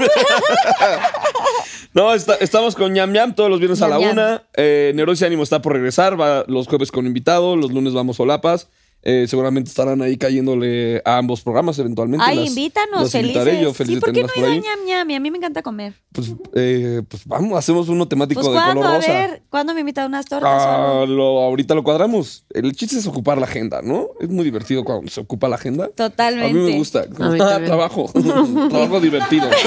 [1.94, 4.12] No, está- estamos con ñam ñam todos los viernes a la Ñam.
[4.12, 4.42] una.
[4.56, 6.20] Eh, Neurosis Ánimo está por regresar.
[6.20, 7.56] Va los jueves con invitado.
[7.56, 8.68] Los lunes vamos solapas.
[9.10, 12.22] Eh, seguramente estarán ahí cayéndole a ambos programas eventualmente.
[12.28, 13.36] Ay, Las- invítanos, las felices.
[13.39, 15.10] invitaré yo, feliz sí, ¿por qué no he por ido a ñam ñam?
[15.10, 15.94] Y a mí me encanta comer.
[16.12, 18.82] Pues, eh, pues vamos, hacemos uno temático Pues de ¿cuándo?
[18.82, 19.12] color A rosa.
[19.12, 20.51] ver, ¿cuándo me invitan unas tortas?
[20.52, 22.44] Ah, lo, ahorita lo cuadramos.
[22.51, 24.09] El chiste es ocupar la agenda, ¿no?
[24.20, 25.89] Es muy divertido cuando se ocupa la agenda.
[25.89, 26.51] Totalmente.
[26.51, 27.06] A mí me gusta.
[27.18, 28.10] A mí Ah, trabajo.
[28.68, 29.48] trabajo divertido.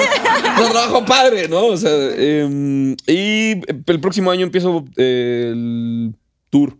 [0.57, 1.65] No, trabajo padre, ¿no?
[1.65, 3.51] O sea, eh, y
[3.89, 6.13] el próximo año empiezo eh, el
[6.49, 6.77] tour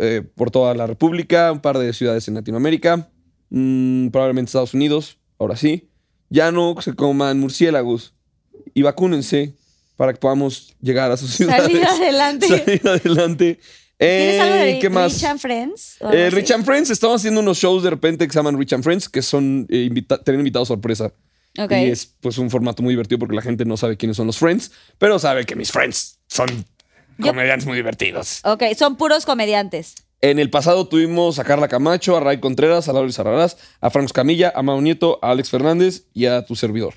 [0.00, 3.08] eh, por toda la República, un par de ciudades en Latinoamérica,
[3.50, 5.88] mm, probablemente Estados Unidos, ahora sí.
[6.28, 8.14] Ya no se coman murciélagos
[8.74, 9.54] y vacúnense
[9.96, 11.64] para que podamos llegar a sus ciudades.
[11.64, 12.46] Salir adelante.
[12.48, 13.60] Salir adelante.
[13.98, 15.12] ¿Tienes algo de Eh, ¿Qué más?
[15.12, 15.96] Rich and Friends?
[16.12, 16.30] Eh?
[16.30, 19.08] Rich and Friends, estamos haciendo unos shows de repente que se llaman Rich and Friends,
[19.08, 21.12] que son eh, invita- tener invitados sorpresa.
[21.58, 21.72] Ok.
[21.72, 24.38] Y es pues un formato muy divertido porque la gente no sabe quiénes son los
[24.38, 26.46] friends, pero sabe que mis friends son
[27.20, 28.40] Yo- comediantes muy divertidos.
[28.44, 29.94] Ok, son puros comediantes.
[30.22, 34.12] En el pasado tuvimos a Carla Camacho, a Ray Contreras, a Laura Sarrarás, a Franco
[34.12, 36.94] Camilla, a Mau Nieto, a Alex Fernández y a tu servidor.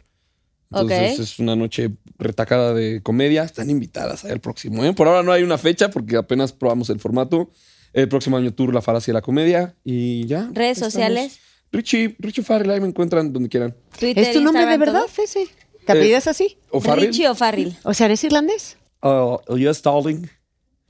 [0.72, 1.20] Entonces Ok.
[1.20, 3.44] es una noche retacada de comedia.
[3.44, 4.84] Están invitadas al próximo.
[4.84, 4.94] ¿eh?
[4.94, 7.50] Por ahora no hay una fecha porque apenas probamos el formato.
[7.94, 10.50] El próximo año tour La Falacia de la Comedia y ya.
[10.52, 10.94] Redes estamos.
[10.94, 11.40] sociales.
[11.72, 13.76] Richie, Richie Farrell, ahí me encuentran donde quieran.
[14.00, 15.48] Twitter, ¿Es tu nombre de Instagram, verdad, ese?
[15.86, 16.58] ¿Te apellidas así?
[16.72, 17.08] ¿O Farrell?
[17.08, 17.76] Richie o Farrell.
[17.84, 18.78] O sea, ¿eres irlandés?
[19.04, 20.28] Oh, yes, darling.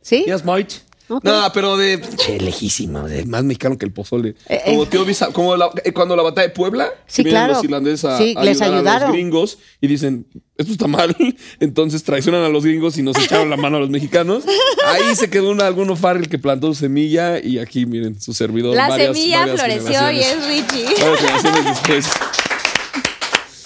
[0.01, 0.23] ¿Sí?
[0.25, 0.75] Yes, mate.
[1.09, 1.23] Ok.
[1.25, 4.35] No, pero de che, lejísima, de más mexicano que el pozole.
[4.47, 4.87] Eh, como eh.
[4.89, 7.53] tío Visa- como la- eh, cuando la batalla de Puebla, Sí, claro.
[7.53, 9.01] los irlandeses a, Sí, a les ayudar a ayudaron.
[9.09, 10.25] los gringos y dicen,
[10.57, 11.13] esto está mal,
[11.59, 14.43] entonces traicionan a los gringos y nos echaron la mano a los mexicanos.
[14.87, 18.73] Ahí se quedó un, alguno Farrell que plantó semilla y aquí miren, su servidor.
[18.75, 20.85] La varias- semilla varias floreció y es Richie.
[20.85, 22.05] Varias generaciones después.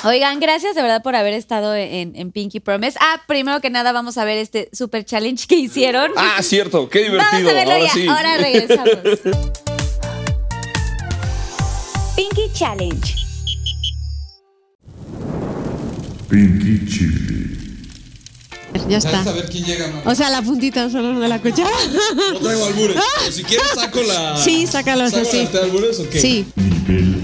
[0.03, 2.97] Oigan, gracias de verdad por haber estado en, en Pinky Promise.
[3.01, 6.11] Ah, primero que nada vamos a ver este super challenge que hicieron.
[6.15, 7.31] Ah, cierto, qué divertido.
[7.31, 7.93] Vamos a verlo Ahora ya.
[7.93, 8.07] sí.
[8.07, 8.89] Ahora regresamos.
[12.15, 13.15] Pinky Challenge.
[16.29, 17.47] Pinky Chili.
[18.89, 19.21] Ya está.
[19.21, 20.05] a ver quién llega más.
[20.05, 21.69] O sea, la puntita solo de la cuchara.
[22.33, 22.97] No traigo albures.
[23.19, 24.37] pero si quieres saco la.
[24.37, 25.45] Sí, sácalos ¿Saco así.
[25.47, 26.19] de albures o qué?
[26.21, 27.16] Sí, Nivel 1.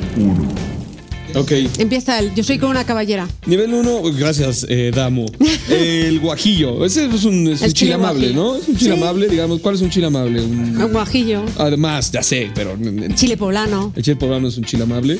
[1.36, 1.52] Ok.
[1.80, 2.32] empieza él.
[2.36, 3.28] Yo soy con una caballera.
[3.46, 5.26] Nivel 1, gracias, eh, Damo.
[5.70, 6.86] El guajillo.
[6.86, 8.44] Ese es un, es un El chile chile amable, guajillo.
[8.44, 8.56] ¿no?
[8.58, 9.02] Es un chile Sí.
[9.02, 9.60] amable, digamos.
[9.62, 10.42] ¿Cuál es un chile amable?
[10.42, 11.44] Un- Un guajillo.
[11.58, 12.74] Además, ya sé, pero.
[12.74, 13.92] El Chile poblano.
[14.02, 15.20] chile poblano es un chile amable.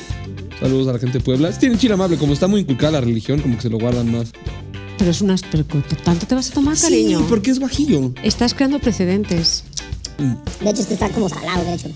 [0.60, 1.50] Saludos a la gente de Puebla.
[1.50, 4.30] Tienen chile amable, como está muy inculcada la religión, como que se lo guardan más.
[4.98, 5.42] Pero es unas.
[5.50, 5.64] Pero
[6.04, 7.18] ¿tanto te vas a tomar, cariño?
[7.18, 8.12] Sí, porque es guajillo.
[8.22, 9.64] Estás creando precedentes.
[10.62, 11.88] De hecho, este está como salado, de hecho.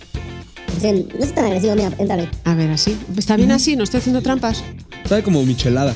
[0.82, 2.28] No es tan agresivo, mira, entrale.
[2.44, 2.96] A ver, así.
[3.16, 4.62] Está bien así, no estoy haciendo trampas.
[5.08, 5.94] Sabe como michelada.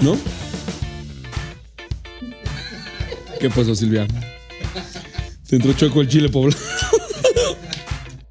[0.00, 0.16] ¿No?
[3.40, 4.06] ¿Qué pasó, Silvia?
[5.48, 6.56] Te entró chueco el chile poblano.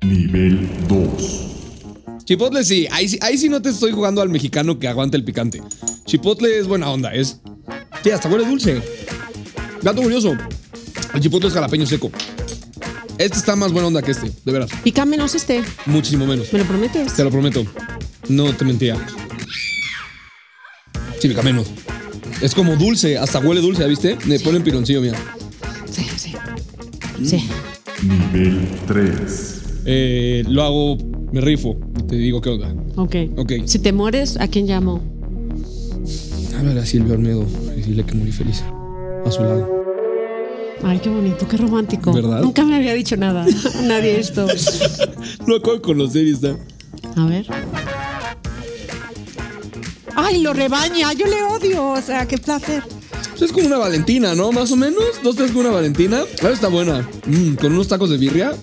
[0.02, 2.23] Nivel 2.
[2.23, 2.88] Chipotle sí.
[2.91, 5.61] Ahí, sí, ahí sí no te estoy jugando al mexicano que aguanta el picante.
[6.06, 7.41] Chipotle es buena onda, es.
[8.03, 8.82] Sí, hasta huele dulce.
[9.82, 10.36] Gato curioso.
[11.14, 12.10] El chipotle es jalapeño seco.
[13.22, 14.72] Este está más buena onda que este, de veras.
[14.84, 15.61] Pica menos este.
[15.85, 16.52] Muchísimo menos.
[16.52, 17.14] ¿Me lo prometes?
[17.14, 17.64] Te lo prometo.
[18.30, 18.98] No te mentía.
[21.19, 21.68] Sí, pica menos.
[22.41, 24.18] Es como dulce, hasta huele dulce, ¿ya viste?
[24.26, 25.19] Me ponen pironcillo, mira.
[25.91, 26.34] Sí, sí.
[27.23, 27.48] Sí.
[28.02, 29.61] Nivel 3.
[29.85, 30.98] Eh, lo hago,
[31.31, 31.77] me rifo.
[32.07, 32.73] Te digo qué onda.
[32.95, 33.15] Ok.
[33.38, 33.52] Ok.
[33.65, 34.99] Si te mueres, ¿a quién llamo?
[36.57, 37.45] a ver a Silvia Olmedo
[37.77, 38.64] y dile que morí feliz
[39.26, 39.80] a su lado.
[40.83, 42.11] Ay, qué bonito, qué romántico.
[42.13, 42.41] ¿Verdad?
[42.41, 43.45] Nunca me había dicho nada.
[43.83, 44.47] Nadie esto.
[45.45, 46.55] Lo acabo de conocer y está.
[47.15, 47.45] A ver.
[50.15, 51.13] Ay, lo rebaña.
[51.13, 51.89] Yo le odio.
[51.91, 52.83] O sea, qué placer.
[53.39, 54.51] Es como una Valentina, ¿no?
[54.51, 55.03] Más o menos.
[55.23, 56.21] Dos, tres como una Valentina.
[56.41, 57.07] Ahora está buena.
[57.25, 58.53] Mm, con unos tacos de birria.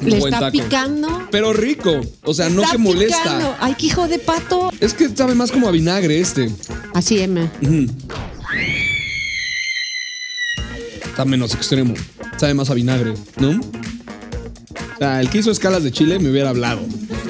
[0.00, 0.52] Un Le buen está taco.
[0.62, 1.08] picando.
[1.30, 2.00] Pero rico.
[2.24, 3.22] O sea, no Está que molesta.
[3.22, 3.54] picando.
[3.60, 4.70] Ay, qué hijo de pato.
[4.80, 6.50] Es que sabe más como a vinagre este.
[6.94, 7.48] Así, M.
[7.62, 7.86] Ujú.
[11.16, 11.94] Está menos extremo.
[12.36, 13.48] Sabe más a vinagre, ¿no?
[13.52, 16.80] O sea, el que hizo escalas de chile me hubiera hablado.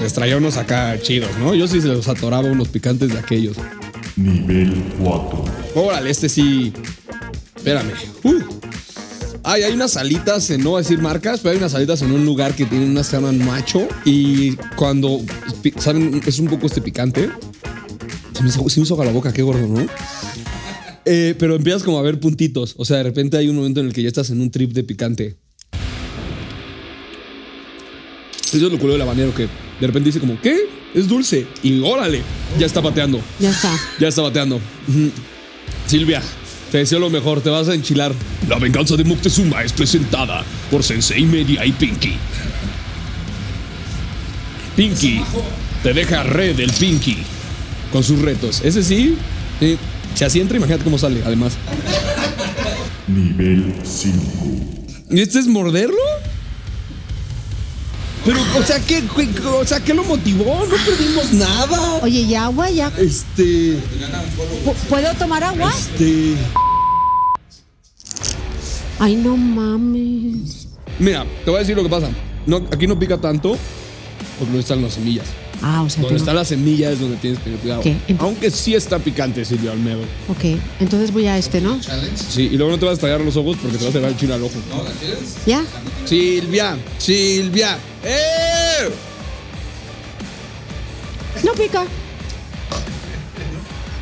[0.03, 1.55] Les traía unos acá chidos, ¿no?
[1.55, 3.57] Yo sí se los atoraba unos picantes de aquellos.
[4.17, 5.45] Nivel 4.
[5.77, 6.73] Órale, este sí.
[7.55, 7.93] Espérame.
[8.25, 8.41] Uh.
[9.45, 12.11] Ay, hay unas salitas, en- no voy a decir marcas, pero hay unas salitas en
[12.11, 13.87] un lugar que tienen unas que llaman macho.
[14.05, 15.21] Y cuando,
[15.79, 16.21] ¿saben?
[16.27, 17.31] Es un poco este picante.
[18.37, 19.87] Se me hizo, se me hizo agua la boca, qué gordo, ¿no?
[21.09, 22.75] Eh, pero empiezas como a ver puntitos.
[22.77, 24.73] O sea, de repente hay un momento en el que ya estás en un trip
[24.73, 25.37] de picante.
[28.53, 29.45] Eso es lo culo del habanero que
[29.81, 30.57] de repente dice como, ¿qué?
[30.95, 31.47] Es dulce.
[31.63, 32.23] Y órale,
[32.59, 33.21] ya está pateando.
[33.39, 33.73] Ya está.
[34.01, 34.61] Ya está bateando.
[35.87, 36.21] Silvia,
[36.73, 38.13] te deseo lo mejor, te vas a enchilar.
[38.49, 42.15] La venganza de Moctezuma es presentada por Sensei Media y Pinky.
[44.75, 45.21] Pinky,
[45.83, 47.19] te deja red el Pinky
[47.93, 48.61] con sus retos.
[48.65, 49.17] Ese sí,
[49.61, 49.77] eh,
[50.17, 51.53] si así entra, imagínate cómo sale, además.
[53.07, 54.19] Nivel 5.
[55.11, 55.97] ¿Y este es morderlo?
[58.25, 60.67] Pero, o sea, ¿qué, qué- o sea, ¿qué lo motivó?
[60.69, 62.01] No perdimos nada.
[62.03, 62.69] Oye, ¿y agua?
[62.71, 62.91] ¿Ya?
[62.99, 63.75] Este,
[64.65, 65.71] ¿Pu- ¿Puedo tomar agua?
[65.79, 66.35] este.
[68.99, 70.67] Ay, no mames.
[70.99, 72.09] Mira, te voy a decir lo que pasa.
[72.47, 73.57] No, aquí no pica tanto
[74.39, 75.27] porque no están las semillas.
[75.63, 77.83] Ah, o sea, Donde tengo- está la semilla es donde tienes que tener cuidado.
[78.19, 80.03] Aunque sí está picante, Silvia Olmedo.
[80.29, 81.79] Ok, entonces voy a este, ¿no?
[82.31, 84.11] Sí, y luego no te vas a estallar los ojos porque te vas a pegar
[84.11, 84.55] el chino al ojo.
[85.47, 85.65] ¿Ya?
[86.05, 87.79] Silvia, Silvia.
[88.05, 88.89] ¡Eh!
[91.45, 91.85] No pica.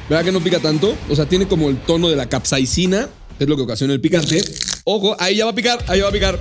[0.08, 0.96] ¿Verdad que no pica tanto?
[1.08, 3.08] O sea, tiene como el tono de la capsaicina,
[3.38, 4.42] que es lo que ocasiona el picante.
[4.84, 6.38] Ojo, ahí ya va a picar, ahí va a picar.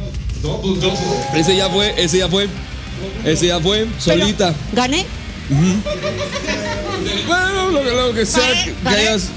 [1.35, 2.47] Ese ya fue, ese ya fue.
[3.25, 4.53] Ese ya fue, solita.
[4.73, 5.05] ¿Gané?
[7.27, 8.97] Bueno, lo que, lo que sea que, que Vale.
[9.09, 9.27] hayas.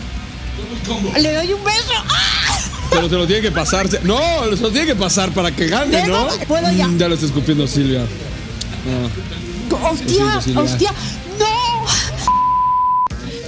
[1.20, 1.92] Le doy un beso.
[2.08, 2.58] ¡Ah!
[2.90, 3.88] Pero se lo tiene que pasar.
[4.04, 4.18] No,
[4.56, 6.28] se lo tiene que pasar para que gane, ¿no?
[6.46, 6.86] Puedo ya.
[6.88, 8.02] Mm, Ya lo está escupiendo Silvia.
[8.02, 9.08] Ah.
[9.90, 10.40] ¡Hostia!
[10.40, 10.60] Silvia.
[10.62, 10.92] ¡Hostia!
[11.38, 11.46] ¡No!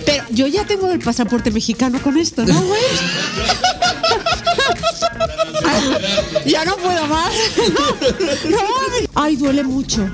[0.05, 2.81] Pero yo ya tengo el pasaporte mexicano con esto, ¿no, güey?
[6.47, 7.33] Ya no puedo más.
[8.49, 8.59] No,
[9.15, 10.09] Ay, duele mucho.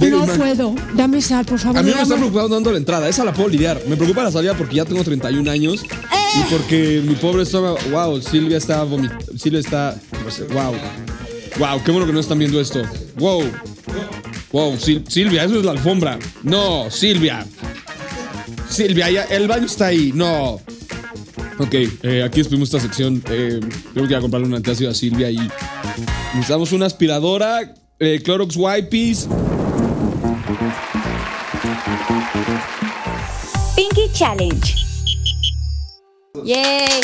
[0.00, 0.74] Pero, No man, puedo.
[0.94, 1.78] Dame sal, por favor.
[1.78, 3.80] A mí me está preocupado dando la entrada, esa la puedo lidiar.
[3.86, 7.78] Me preocupa la salida porque ya tengo 31 años y porque mi pobre estómago.
[7.90, 9.24] Wow, Silvia está vomitando.
[9.38, 9.96] Silvia está.
[10.24, 10.74] no sé, Wow.
[11.58, 12.82] Wow, qué bueno que no están viendo esto.
[13.16, 13.44] Wow.
[14.50, 16.18] Wow, Sil- Silvia, eso es la alfombra.
[16.42, 17.46] No, Silvia.
[18.68, 20.10] Silvia, ya, el baño está ahí.
[20.14, 20.60] No.
[21.58, 23.22] Ok, eh, aquí despedimos esta sección.
[23.30, 23.60] Eh,
[23.94, 25.38] tengo que ir a comprarle un antiácido a Silvia y
[26.34, 29.28] necesitamos una aspiradora, eh, Clorox Wipes.
[33.76, 34.74] Pinky Challenge.
[36.44, 37.00] ¡Yay!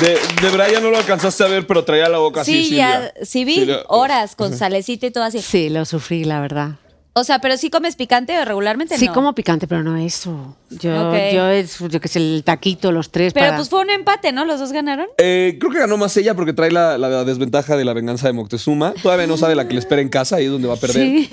[0.00, 2.52] De, de Brian no lo alcanzaste a ver, pero traía la boca así.
[2.52, 3.12] Sí, Silvia.
[3.18, 3.82] ya, sí vi Silvia.
[3.88, 5.42] horas con salecita y todo así.
[5.42, 6.70] Sí, lo sufrí, la verdad.
[7.12, 9.12] O sea, pero sí comes picante o regularmente Sí, no.
[9.12, 10.56] como picante, pero no eso.
[10.70, 11.14] Yo, Ok.
[11.34, 13.32] yo es, yo que sé, el taquito, los tres.
[13.32, 14.44] Pero para- pues fue un empate, ¿no?
[14.44, 15.06] Los dos ganaron.
[15.18, 18.32] Eh, creo que ganó más ella porque trae la, la desventaja de la venganza de
[18.32, 18.94] Moctezuma.
[19.02, 21.02] Todavía no sabe la que le espera en casa, ahí es donde va a perder.
[21.02, 21.30] Sí.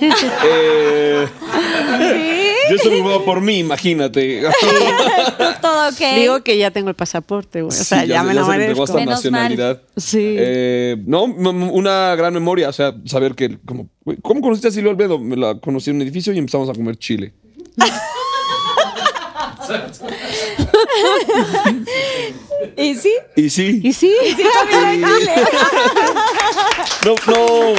[0.50, 1.28] Eh,
[2.70, 4.42] Yo estoy preocupado por mí, imagínate.
[5.62, 6.16] Todo ok.
[6.16, 7.78] Digo que ya tengo el pasaporte, güey.
[7.78, 8.84] O sea, Sí, ya, me lo entregó merezco.
[8.84, 9.82] hasta Menos nacionalidad.
[9.96, 10.36] Sí.
[10.38, 14.92] Eh, no, una gran memoria, o sea, saber que, como, güey, ¿cómo conociste a Silvia
[14.92, 15.20] Albedo?
[15.20, 17.34] Me la conocí en un edificio y empezamos a comer chile.
[22.78, 23.14] ¿Y sí?
[23.36, 24.14] Y sí, ¿Y sí?
[27.06, 27.74] no, no.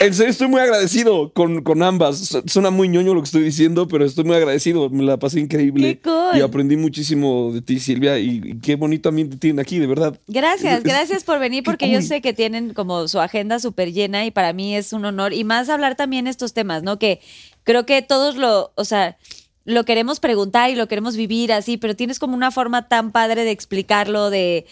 [0.00, 2.18] En serio, estoy muy agradecido con, con ambas.
[2.18, 4.88] Su- Suena muy ñoño lo que estoy diciendo, pero estoy muy agradecido.
[4.90, 5.96] Me la pasé increíble.
[5.96, 6.38] Qué cool.
[6.38, 8.18] Y aprendí muchísimo de ti, Silvia.
[8.18, 10.18] Y, y qué bonito ambiente tienen aquí, de verdad.
[10.28, 14.24] Gracias, Es- gracias por venir porque yo sé que tienen como su agenda súper llena
[14.24, 16.98] y para mí es un honor y más hablar también estos temas, ¿no?
[16.98, 17.20] Que
[17.64, 19.16] creo que todos lo, o sea,
[19.64, 23.44] lo queremos preguntar y lo queremos vivir así, pero tienes como una forma tan padre
[23.44, 24.64] de explicarlo, de...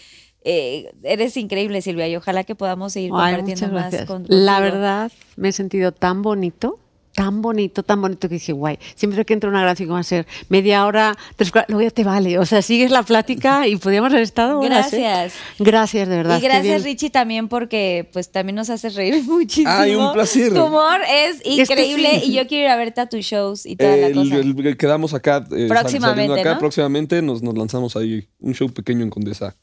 [0.49, 4.05] eh, eres increíble, Silvia, y ojalá que podamos seguir Ay, compartiendo más gracias.
[4.07, 4.75] con La contigo.
[4.77, 6.79] verdad, me he sentido tan bonito.
[7.17, 10.27] tan bonito, tan bonito que dije, guay, siempre que entra una gracia va a ser
[10.49, 12.37] media hora, tres cuartos, luego ya te vale.
[12.37, 14.99] O sea, sigues la plática y podríamos haber estado horas, ¿eh?
[15.01, 15.33] Gracias.
[15.57, 16.37] Gracias, de verdad.
[16.37, 16.83] Y gracias.
[16.83, 19.67] Richie también porque pues también nos haces reír muchísimo.
[19.71, 20.53] Ay, un placer.
[20.53, 22.29] Tu humor es que increíble sí.
[22.29, 24.35] y yo quiero ir a verte a tus shows y toda la El- cosa.
[24.35, 25.43] el- el- quedamos acá.
[25.57, 26.59] eh, Próximamente, acá, ¿no?
[26.59, 29.55] Próximamente nos, nos lanzamos ahí un show pequeño en Condesa.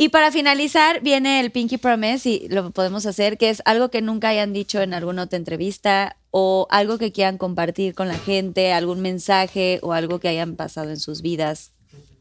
[0.00, 4.00] Y para finalizar viene el Pinky Promise y lo podemos hacer, que es algo que
[4.00, 8.72] nunca hayan dicho en alguna otra entrevista o algo que quieran compartir con la gente,
[8.72, 11.72] algún mensaje o algo que hayan pasado en sus vidas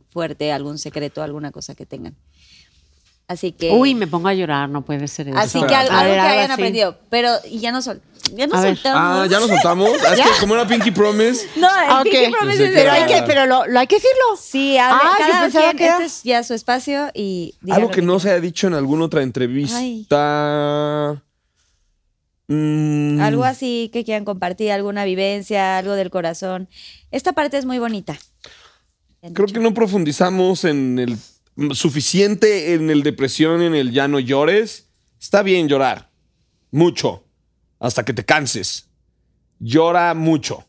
[0.10, 2.16] fuerte, algún secreto, alguna cosa que tengan.
[3.30, 5.38] Así que Uy, me pongo a llorar, no puede ser eso.
[5.38, 6.54] así que algo ver, que hayan así.
[6.62, 8.02] aprendido, pero y ya no sol,
[8.34, 8.76] ya no A ver.
[8.76, 9.02] soltamos.
[9.04, 9.90] Ah, ya nos soltamos.
[10.14, 11.46] Es que como era Pinky Promise.
[11.58, 12.00] No, el Ah.
[12.04, 14.38] Pinky Promise es Pero hay que, pero lo, lo hay que decirlo.
[14.42, 17.92] Sí, Ah, yo cada pensaba quien, que era- este es ya su espacio y Algo
[17.92, 19.78] que no se haya dicho en alguna otra entrevista.
[22.48, 26.70] Mm, Algo así que quieran compartir, alguna vivencia, algo del corazón.
[27.12, 28.18] Esta parte es muy bonita.
[29.34, 31.18] Creo que no profundizamos en el
[31.72, 34.88] suficiente en el depresión, en el ya no llores.
[35.20, 36.12] Está bien llorar.
[36.72, 37.24] Mucho.
[37.80, 38.88] Hasta que te canses.
[39.60, 40.66] Llora mucho.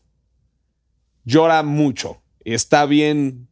[1.23, 2.21] Llora mucho.
[2.43, 3.47] Está bien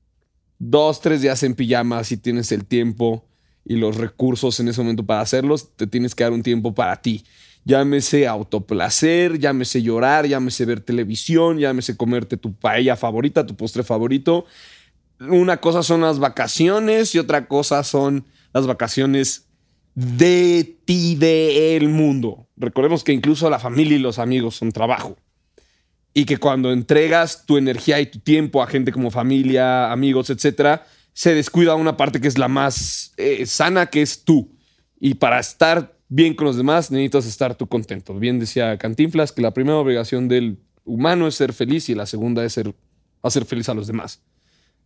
[0.60, 3.26] dos, tres días en pijama si tienes el tiempo
[3.64, 5.76] y los recursos en ese momento para hacerlos.
[5.76, 7.24] Te tienes que dar un tiempo para ti.
[7.66, 14.46] Llámese autoplacer, llámese llorar, llámese ver televisión, llámese comerte tu paella favorita, tu postre favorito.
[15.20, 19.48] Una cosa son las vacaciones y otra cosa son las vacaciones
[19.96, 22.48] de ti, del mundo.
[22.56, 25.18] Recordemos que incluso la familia y los amigos son trabajo.
[26.14, 30.86] Y que cuando entregas tu energía y tu tiempo a gente como familia, amigos, etcétera,
[31.14, 34.56] se descuida una parte que es la más eh, sana, que es tú.
[35.00, 38.14] Y para estar bien con los demás, necesitas estar tú contento.
[38.14, 42.46] Bien decía Cantinflas que la primera obligación del humano es ser feliz y la segunda
[42.46, 42.76] es ser,
[43.24, 44.22] hacer feliz a los demás.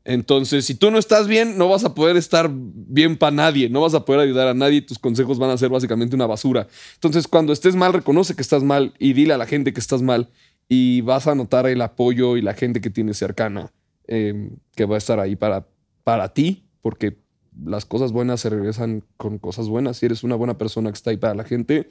[0.03, 3.81] Entonces, si tú no estás bien, no vas a poder estar bien para nadie, no
[3.81, 6.67] vas a poder ayudar a nadie, tus consejos van a ser básicamente una basura.
[6.95, 10.01] Entonces, cuando estés mal, reconoce que estás mal y dile a la gente que estás
[10.01, 10.29] mal
[10.67, 13.71] y vas a notar el apoyo y la gente que tienes cercana
[14.07, 15.67] eh, que va a estar ahí para,
[16.03, 17.17] para ti, porque
[17.63, 19.97] las cosas buenas se regresan con cosas buenas.
[19.97, 21.89] Si eres una buena persona que está ahí para la gente,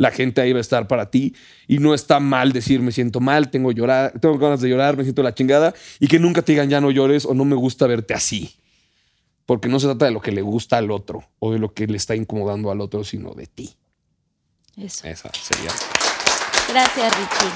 [0.00, 1.34] la gente ahí va a estar para ti
[1.68, 5.02] y no está mal decir me siento mal, tengo, llorar, tengo ganas de llorar, me
[5.02, 7.86] siento la chingada y que nunca te digan ya no llores o no me gusta
[7.86, 8.56] verte así.
[9.44, 11.86] Porque no se trata de lo que le gusta al otro o de lo que
[11.86, 13.74] le está incomodando al otro, sino de ti.
[14.74, 15.06] Eso.
[15.06, 15.70] Esa sería.
[16.70, 17.52] Gracias, Richie.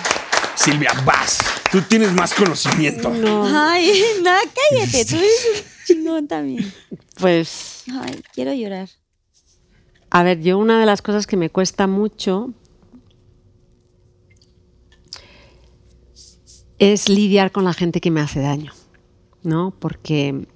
[0.54, 1.38] Silvia, vas.
[1.72, 3.10] Tú tienes más conocimiento.
[3.10, 4.32] Ay, no,
[4.70, 6.74] cállate, tú eres un chingón también.
[7.18, 8.90] Pues, Ay, quiero llorar.
[10.14, 12.50] A ver, yo una de las cosas que me cuesta mucho
[16.78, 18.72] es lidiar con la gente que me hace daño,
[19.42, 19.74] ¿no?
[19.76, 20.46] Porque,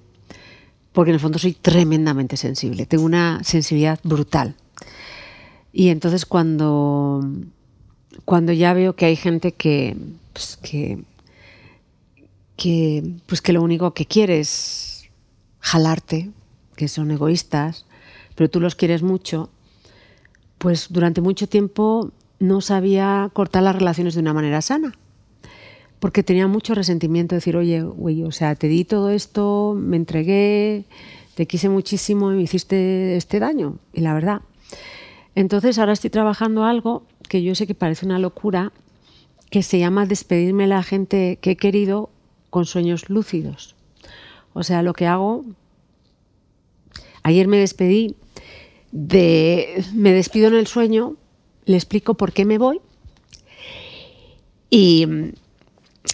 [0.92, 4.54] porque en el fondo soy tremendamente sensible, tengo una sensibilidad brutal.
[5.72, 7.28] Y entonces cuando,
[8.24, 9.96] cuando ya veo que hay gente que,
[10.34, 11.02] pues, que,
[12.56, 15.08] que, pues que lo único que quiere es
[15.58, 16.30] jalarte,
[16.76, 17.87] que son egoístas,
[18.38, 19.50] pero tú los quieres mucho,
[20.58, 24.96] pues durante mucho tiempo no sabía cortar las relaciones de una manera sana.
[25.98, 30.84] Porque tenía mucho resentimiento, decir, oye, güey, o sea, te di todo esto, me entregué,
[31.34, 33.78] te quise muchísimo y me hiciste este daño.
[33.92, 34.42] Y la verdad.
[35.34, 38.70] Entonces ahora estoy trabajando algo que yo sé que parece una locura,
[39.50, 42.10] que se llama despedirme de la gente que he querido
[42.50, 43.74] con sueños lúcidos.
[44.52, 45.44] O sea, lo que hago
[47.22, 48.14] Ayer me despedí
[48.92, 49.84] de.
[49.94, 51.14] Me despido en el sueño,
[51.66, 52.80] le explico por qué me voy
[54.70, 55.06] y,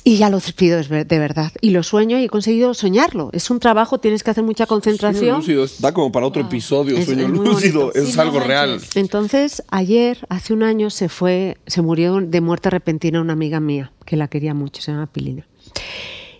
[0.05, 1.53] y ya lo despido de verdad.
[1.61, 3.31] Y lo sueño y he conseguido soñarlo.
[3.33, 5.37] Es un trabajo, tienes que hacer mucha Sueño concentración.
[5.39, 8.81] lúcido, da como para otro episodio, Es- sueño es lúcido, es Sí, no algo real.
[8.95, 13.93] Entonces, ayer, hace un año, se fue, se murió de muerte repentina una amiga mía,
[14.05, 15.47] que la quería mucho, se llama Pilina.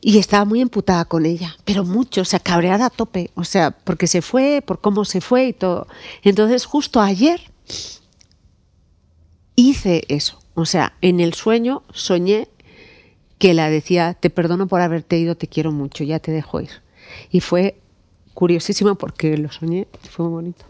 [0.07, 3.71] Y estaba muy emputada con ella, pero mucho, o sea, cabreada a tope, o sea,
[3.71, 5.87] porque se fue, por cómo se fue y todo.
[6.23, 7.41] Entonces, justo ayer
[9.57, 12.49] hice eso, o sea, en el sueño soñé
[13.39, 16.83] que la decía, te perdono por haberte ido, te quiero mucho, ya te dejo ir.
[17.31, 17.81] Y fue
[18.35, 20.67] curiosísimo porque lo soñé, fue muy bonito.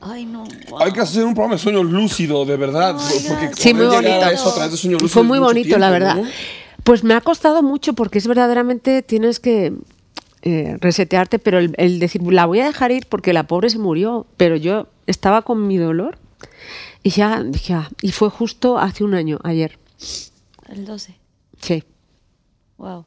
[0.00, 0.42] Ay, no.
[0.80, 2.96] Hay que hacer un programa de sueño lúcido, de verdad.
[3.28, 4.30] porque Sí, muy bonito.
[4.30, 6.16] eso a través de sueño lúcido Fue muy bonito, la verdad.
[6.16, 6.24] ¿no?
[6.84, 9.72] Pues me ha costado mucho porque es verdaderamente tienes que
[10.42, 13.78] eh, resetearte, pero el, el decir, la voy a dejar ir porque la pobre se
[13.78, 16.18] murió, pero yo estaba con mi dolor
[17.02, 19.78] y ya dije, ah, y fue justo hace un año, ayer.
[20.68, 21.14] El 12.
[21.60, 21.84] Sí.
[22.78, 23.04] Wow.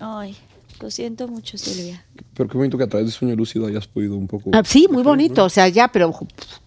[0.00, 0.36] Ay,
[0.82, 2.04] lo siento mucho, Silvia.
[2.34, 4.50] Pero qué bonito que a través de sueño lúcido hayas podido un poco.
[4.52, 5.44] Ah, sí, muy bonito.
[5.44, 6.12] O sea, ya, pero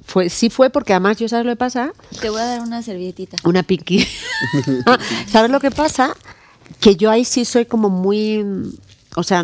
[0.04, 1.92] fue, sí fue porque además yo, ¿sabes lo que pasa?
[2.22, 3.38] Te voy a dar una servilletita.
[3.44, 4.08] Una piqui.
[5.28, 6.16] ¿Sabes lo que pasa?
[6.80, 8.44] Que yo ahí sí soy como muy.
[9.18, 9.44] O sea,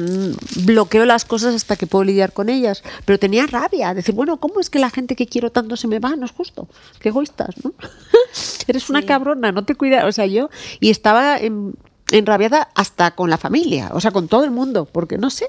[0.66, 2.84] bloqueo las cosas hasta que puedo lidiar con ellas.
[3.06, 3.94] Pero tenía rabia.
[3.94, 6.16] Decir, bueno, ¿cómo es que la gente que quiero tanto se me va?
[6.16, 6.68] No es justo.
[7.00, 7.74] Qué egoístas, ¿no?
[8.68, 10.06] Eres una cabrona, no te cuidas.
[10.06, 10.50] O sea, yo.
[10.80, 11.74] Y estaba en-
[12.12, 13.90] enrabiada hasta con la familia.
[13.94, 14.86] O sea, con todo el mundo.
[14.86, 15.48] Porque no sé.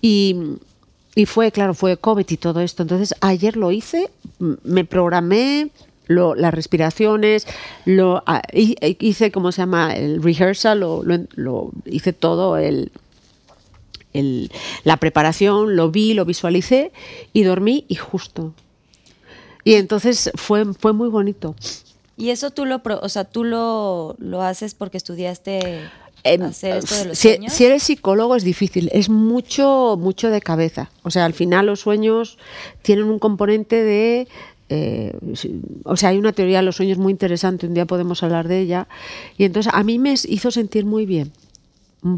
[0.00, 0.36] Y.
[1.26, 2.82] Fue, claro, fue COVID y todo esto.
[2.82, 4.10] Entonces, ayer lo hice,
[4.64, 5.70] me programé
[6.08, 7.46] lo- las respiraciones,
[7.84, 9.94] lo ah, hi- hice, ¿cómo se llama?
[9.94, 12.58] El rehearsal, lo, hice todo,
[14.82, 16.90] la preparación, lo vi, lo visualicé
[17.32, 18.52] y dormí y justo.
[19.62, 21.54] Y entonces fue muy bonito.
[22.16, 25.90] Y eso tú lo, o sea, tú lo, lo haces porque estudiaste
[26.26, 27.52] Em, hacer esto de los si, sueños.
[27.52, 30.90] si eres psicólogo es difícil, es mucho, mucho de cabeza.
[31.02, 32.38] O sea, al final los sueños
[32.80, 34.26] tienen un componente de...
[34.70, 35.12] eh,
[35.84, 38.60] o sea, hay una teoría de los sueños muy interesante, un día podemos hablar de
[38.60, 38.88] ella.
[39.36, 41.30] Y entonces a mí me hizo sentir muy bien.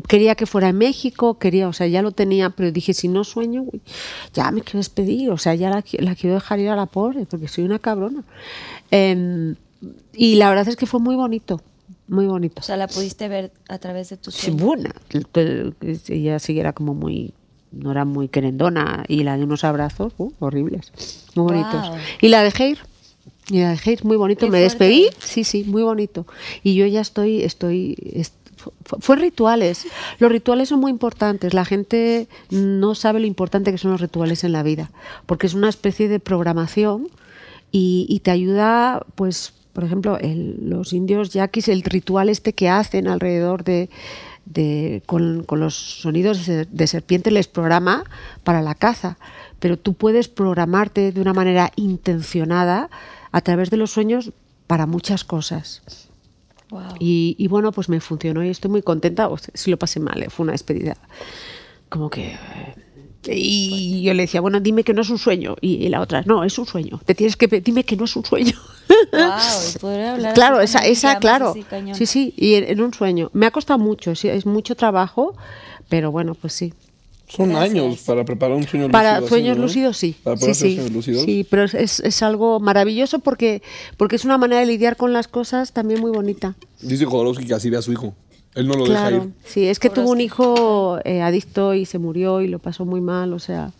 [0.09, 3.25] Quería que fuera en México, quería, o sea, ya lo tenía, pero dije, si no
[3.25, 3.81] sueño, uy,
[4.35, 7.27] ya me quiero despedir, o sea, ya la, la quiero dejar ir a la pobre,
[7.27, 8.23] porque soy una cabrona.
[8.91, 9.57] Em,
[10.15, 11.61] y la verdad es que fue muy bonito,
[12.09, 12.61] muy bonito.
[12.61, 14.63] O sea, la pudiste ver a través de tus Sí, sueños.
[14.63, 14.95] buena.
[15.33, 15.73] Te-
[16.09, 17.35] Ella sí era como muy,
[17.73, 20.93] no era muy querendona y la de unos abrazos uh, horribles,
[21.35, 21.91] muy bonitos.
[22.21, 22.79] Y la dejé ir.
[23.49, 24.41] Y la dejé ir muy bonito.
[24.47, 24.65] Qué Me fuerte.
[24.85, 26.27] despedí, sí, sí, muy bonito.
[26.63, 29.87] Y yo ya estoy, estoy, est- fu- fue rituales.
[30.19, 31.55] Los rituales son muy importantes.
[31.55, 34.91] La gente no sabe lo importante que son los rituales en la vida,
[35.27, 37.09] porque es una especie de programación
[37.71, 42.71] y, y te ayuda, pues, por ejemplo, el- los indios yaquis, el ritual este que
[42.71, 43.91] hacen alrededor de,
[44.47, 48.05] de- con, con los sonidos de, serpiente les programa
[48.43, 49.19] para la caza,
[49.61, 52.89] pero tú puedes programarte de una manera intencionada
[53.33, 54.33] a través de los sueños
[54.67, 55.83] para muchas cosas.
[56.71, 56.95] Wow.
[56.99, 59.29] Y, y bueno, pues me funcionó y estoy muy contenta.
[59.29, 60.31] O sea, sí lo pasé mal, ¿eh?
[60.31, 60.97] fue una despedida.
[61.91, 62.35] Como que.
[63.29, 65.57] Y yo le decía, bueno, dime que no es un sueño.
[65.61, 67.01] Y, la otra, no, es un sueño.
[67.05, 67.47] Te tienes que.
[67.61, 68.53] Dime que no es un sueño.
[69.13, 69.21] Wow,
[69.75, 71.51] y podría hablar claro, así esa, esa claro.
[71.51, 71.65] así.
[71.95, 73.31] Sí, sí, y en, en un sueño.
[73.33, 75.35] Me ha costado mucho, sí, es mucho trabajo,
[75.89, 76.73] pero bueno, pues sí.
[77.29, 77.71] Son Gracias.
[77.75, 79.25] años para preparar un sueño Para lúcido.
[79.27, 79.63] así, sueños ¿no?
[79.65, 80.15] lúcidos, sí.
[80.23, 80.75] Para sí, sí.
[80.77, 81.23] sueños lúcidos.
[81.25, 83.63] Sí, pero es, es- es algo maravilloso porque,
[83.97, 86.55] porque es una manera de lidiar con las cosas también muy bonita.
[86.81, 88.15] Dice Jodorowsky que así ve a su hijo.
[88.57, 89.31] Él no lo deja Claro, ir.
[89.45, 93.01] sí, es que tuvo un hijo eh, adicto y se murió y lo pasó muy
[93.01, 93.73] mal, o sea.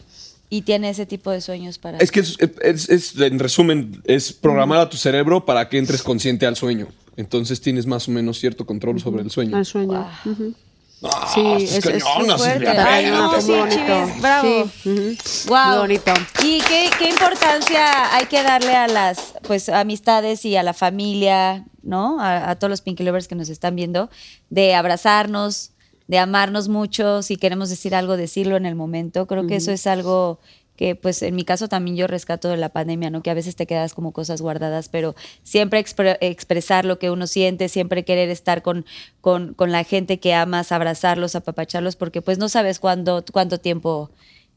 [0.49, 1.99] Y tiene ese tipo de sueños para.
[1.99, 6.03] Es que es, es- es- en resumen, es programar a tu cerebro para que entres
[6.05, 6.87] consciente al sueño.
[7.17, 9.57] Entonces tienes más o menos cierto control sobre el sueño.
[9.57, 10.07] Al sueño.
[10.25, 10.55] Ujú.
[11.03, 12.69] Ah, Sí, es- es- fuerte.
[12.69, 13.71] Ay, no, Ay, sí, no, güey.
[13.71, 14.07] sí, bonito.
[14.07, 14.49] Chivis, bravo.
[14.83, 15.49] Sí, ujú.
[15.49, 15.69] Wow.
[15.69, 16.13] Muy bonito.
[16.43, 21.65] Y qué, qué importancia hay que darle a las pues amistades y a la familia,
[21.83, 22.19] ¿no?
[22.21, 24.09] A, a todos los Pinky Lovers que nos están viendo,
[24.49, 25.73] de abrazarnos,
[26.09, 29.27] de amarnos mucho, si queremos decir algo, decirlo en el momento.
[29.27, 30.41] Creo que eso es algo
[30.77, 33.23] que pues en mi caso también yo rescato de la pandemia, ¿no?
[33.23, 37.27] Que a veces te quedas como cosas guardadas, pero siempre expre- expresar lo que uno
[37.27, 38.85] siente, siempre querer estar con,
[39.21, 44.11] con, con la gente que amas, abrazarlos, apapacharlos, porque pues no sabes cuándo, cuánto tiempo,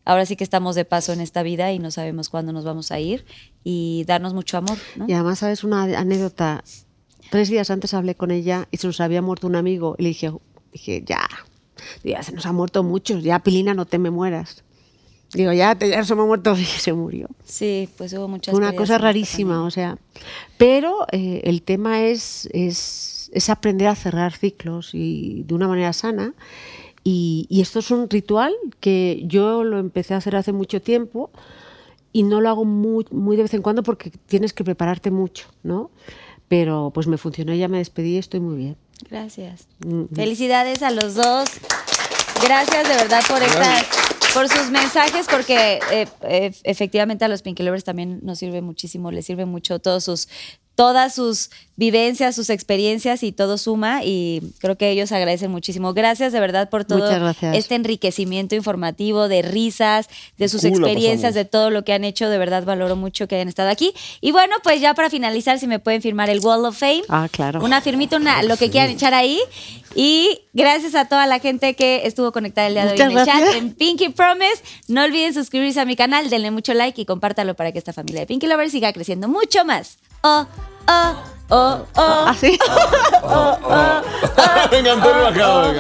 [0.05, 2.91] ahora sí que estamos de paso en esta vida y no sabemos cuándo nos vamos
[2.91, 3.25] a ir
[3.63, 5.05] y darnos mucho amor, ¿no?
[5.07, 6.63] Y además, ¿sabes una anécdota?
[7.29, 9.95] Tres días antes hablé con ella y se nos había muerto un amigo.
[9.99, 10.31] Y le dije,
[10.73, 11.21] dije ya,
[12.03, 14.63] ya se nos ha muerto muchos, ya Pilina, no te me mueras.
[15.33, 17.27] Digo, ya, te- ya se me ha muerto y se murió.
[17.45, 19.97] Sí, pues hubo muchas Una cosa rarísima, o sea.
[20.57, 25.93] Pero eh, el tema es, es, es aprender a cerrar ciclos y de una manera
[25.93, 26.33] sana.
[27.03, 31.31] Y, y esto es un ritual que yo lo empecé a hacer hace mucho tiempo
[32.11, 35.47] y no lo hago muy, muy de vez en cuando porque tienes que prepararte mucho,
[35.63, 35.91] ¿no?
[36.49, 38.75] Pero pues me funcionó, ya me despedí y estoy muy bien.
[39.09, 39.67] Gracias.
[39.85, 41.49] Mm, Felicidades a los dos.
[42.43, 43.85] Gracias de verdad por estas,
[44.33, 49.11] por sus mensajes, porque eh, eh, efectivamente a los Pinky Lovers también nos sirve muchísimo,
[49.11, 50.27] les sirve mucho todos sus,
[50.79, 55.93] todas sus vivencias, sus experiencias y todo suma y creo que ellos agradecen muchísimo.
[55.93, 60.07] Gracias de verdad por todo este enriquecimiento informativo de risas,
[60.37, 61.35] de sus experiencias, pasamos.
[61.35, 62.29] de todo lo que han hecho.
[62.29, 63.91] De verdad valoro mucho que hayan estado aquí.
[64.21, 67.03] Y bueno, pues ya para finalizar, si me pueden firmar el Wall of Fame.
[67.09, 67.61] Ah, claro.
[67.61, 69.37] Una firmita, una, lo que quieran echar ahí.
[69.95, 73.25] Y gracias a toda la gente que estuvo conectada el día de hoy en el
[73.25, 74.63] chat en Pinky Promise.
[74.87, 78.21] No olviden suscribirse a mi canal, denle mucho like y compártalo para que esta familia
[78.21, 79.97] de Pinky Lovers siga creciendo mucho más.
[80.23, 80.45] Oh,
[80.87, 81.15] oh,
[81.49, 82.25] oh, oh.
[82.27, 82.59] Así.
[84.71, 85.73] Me encantó el bajado,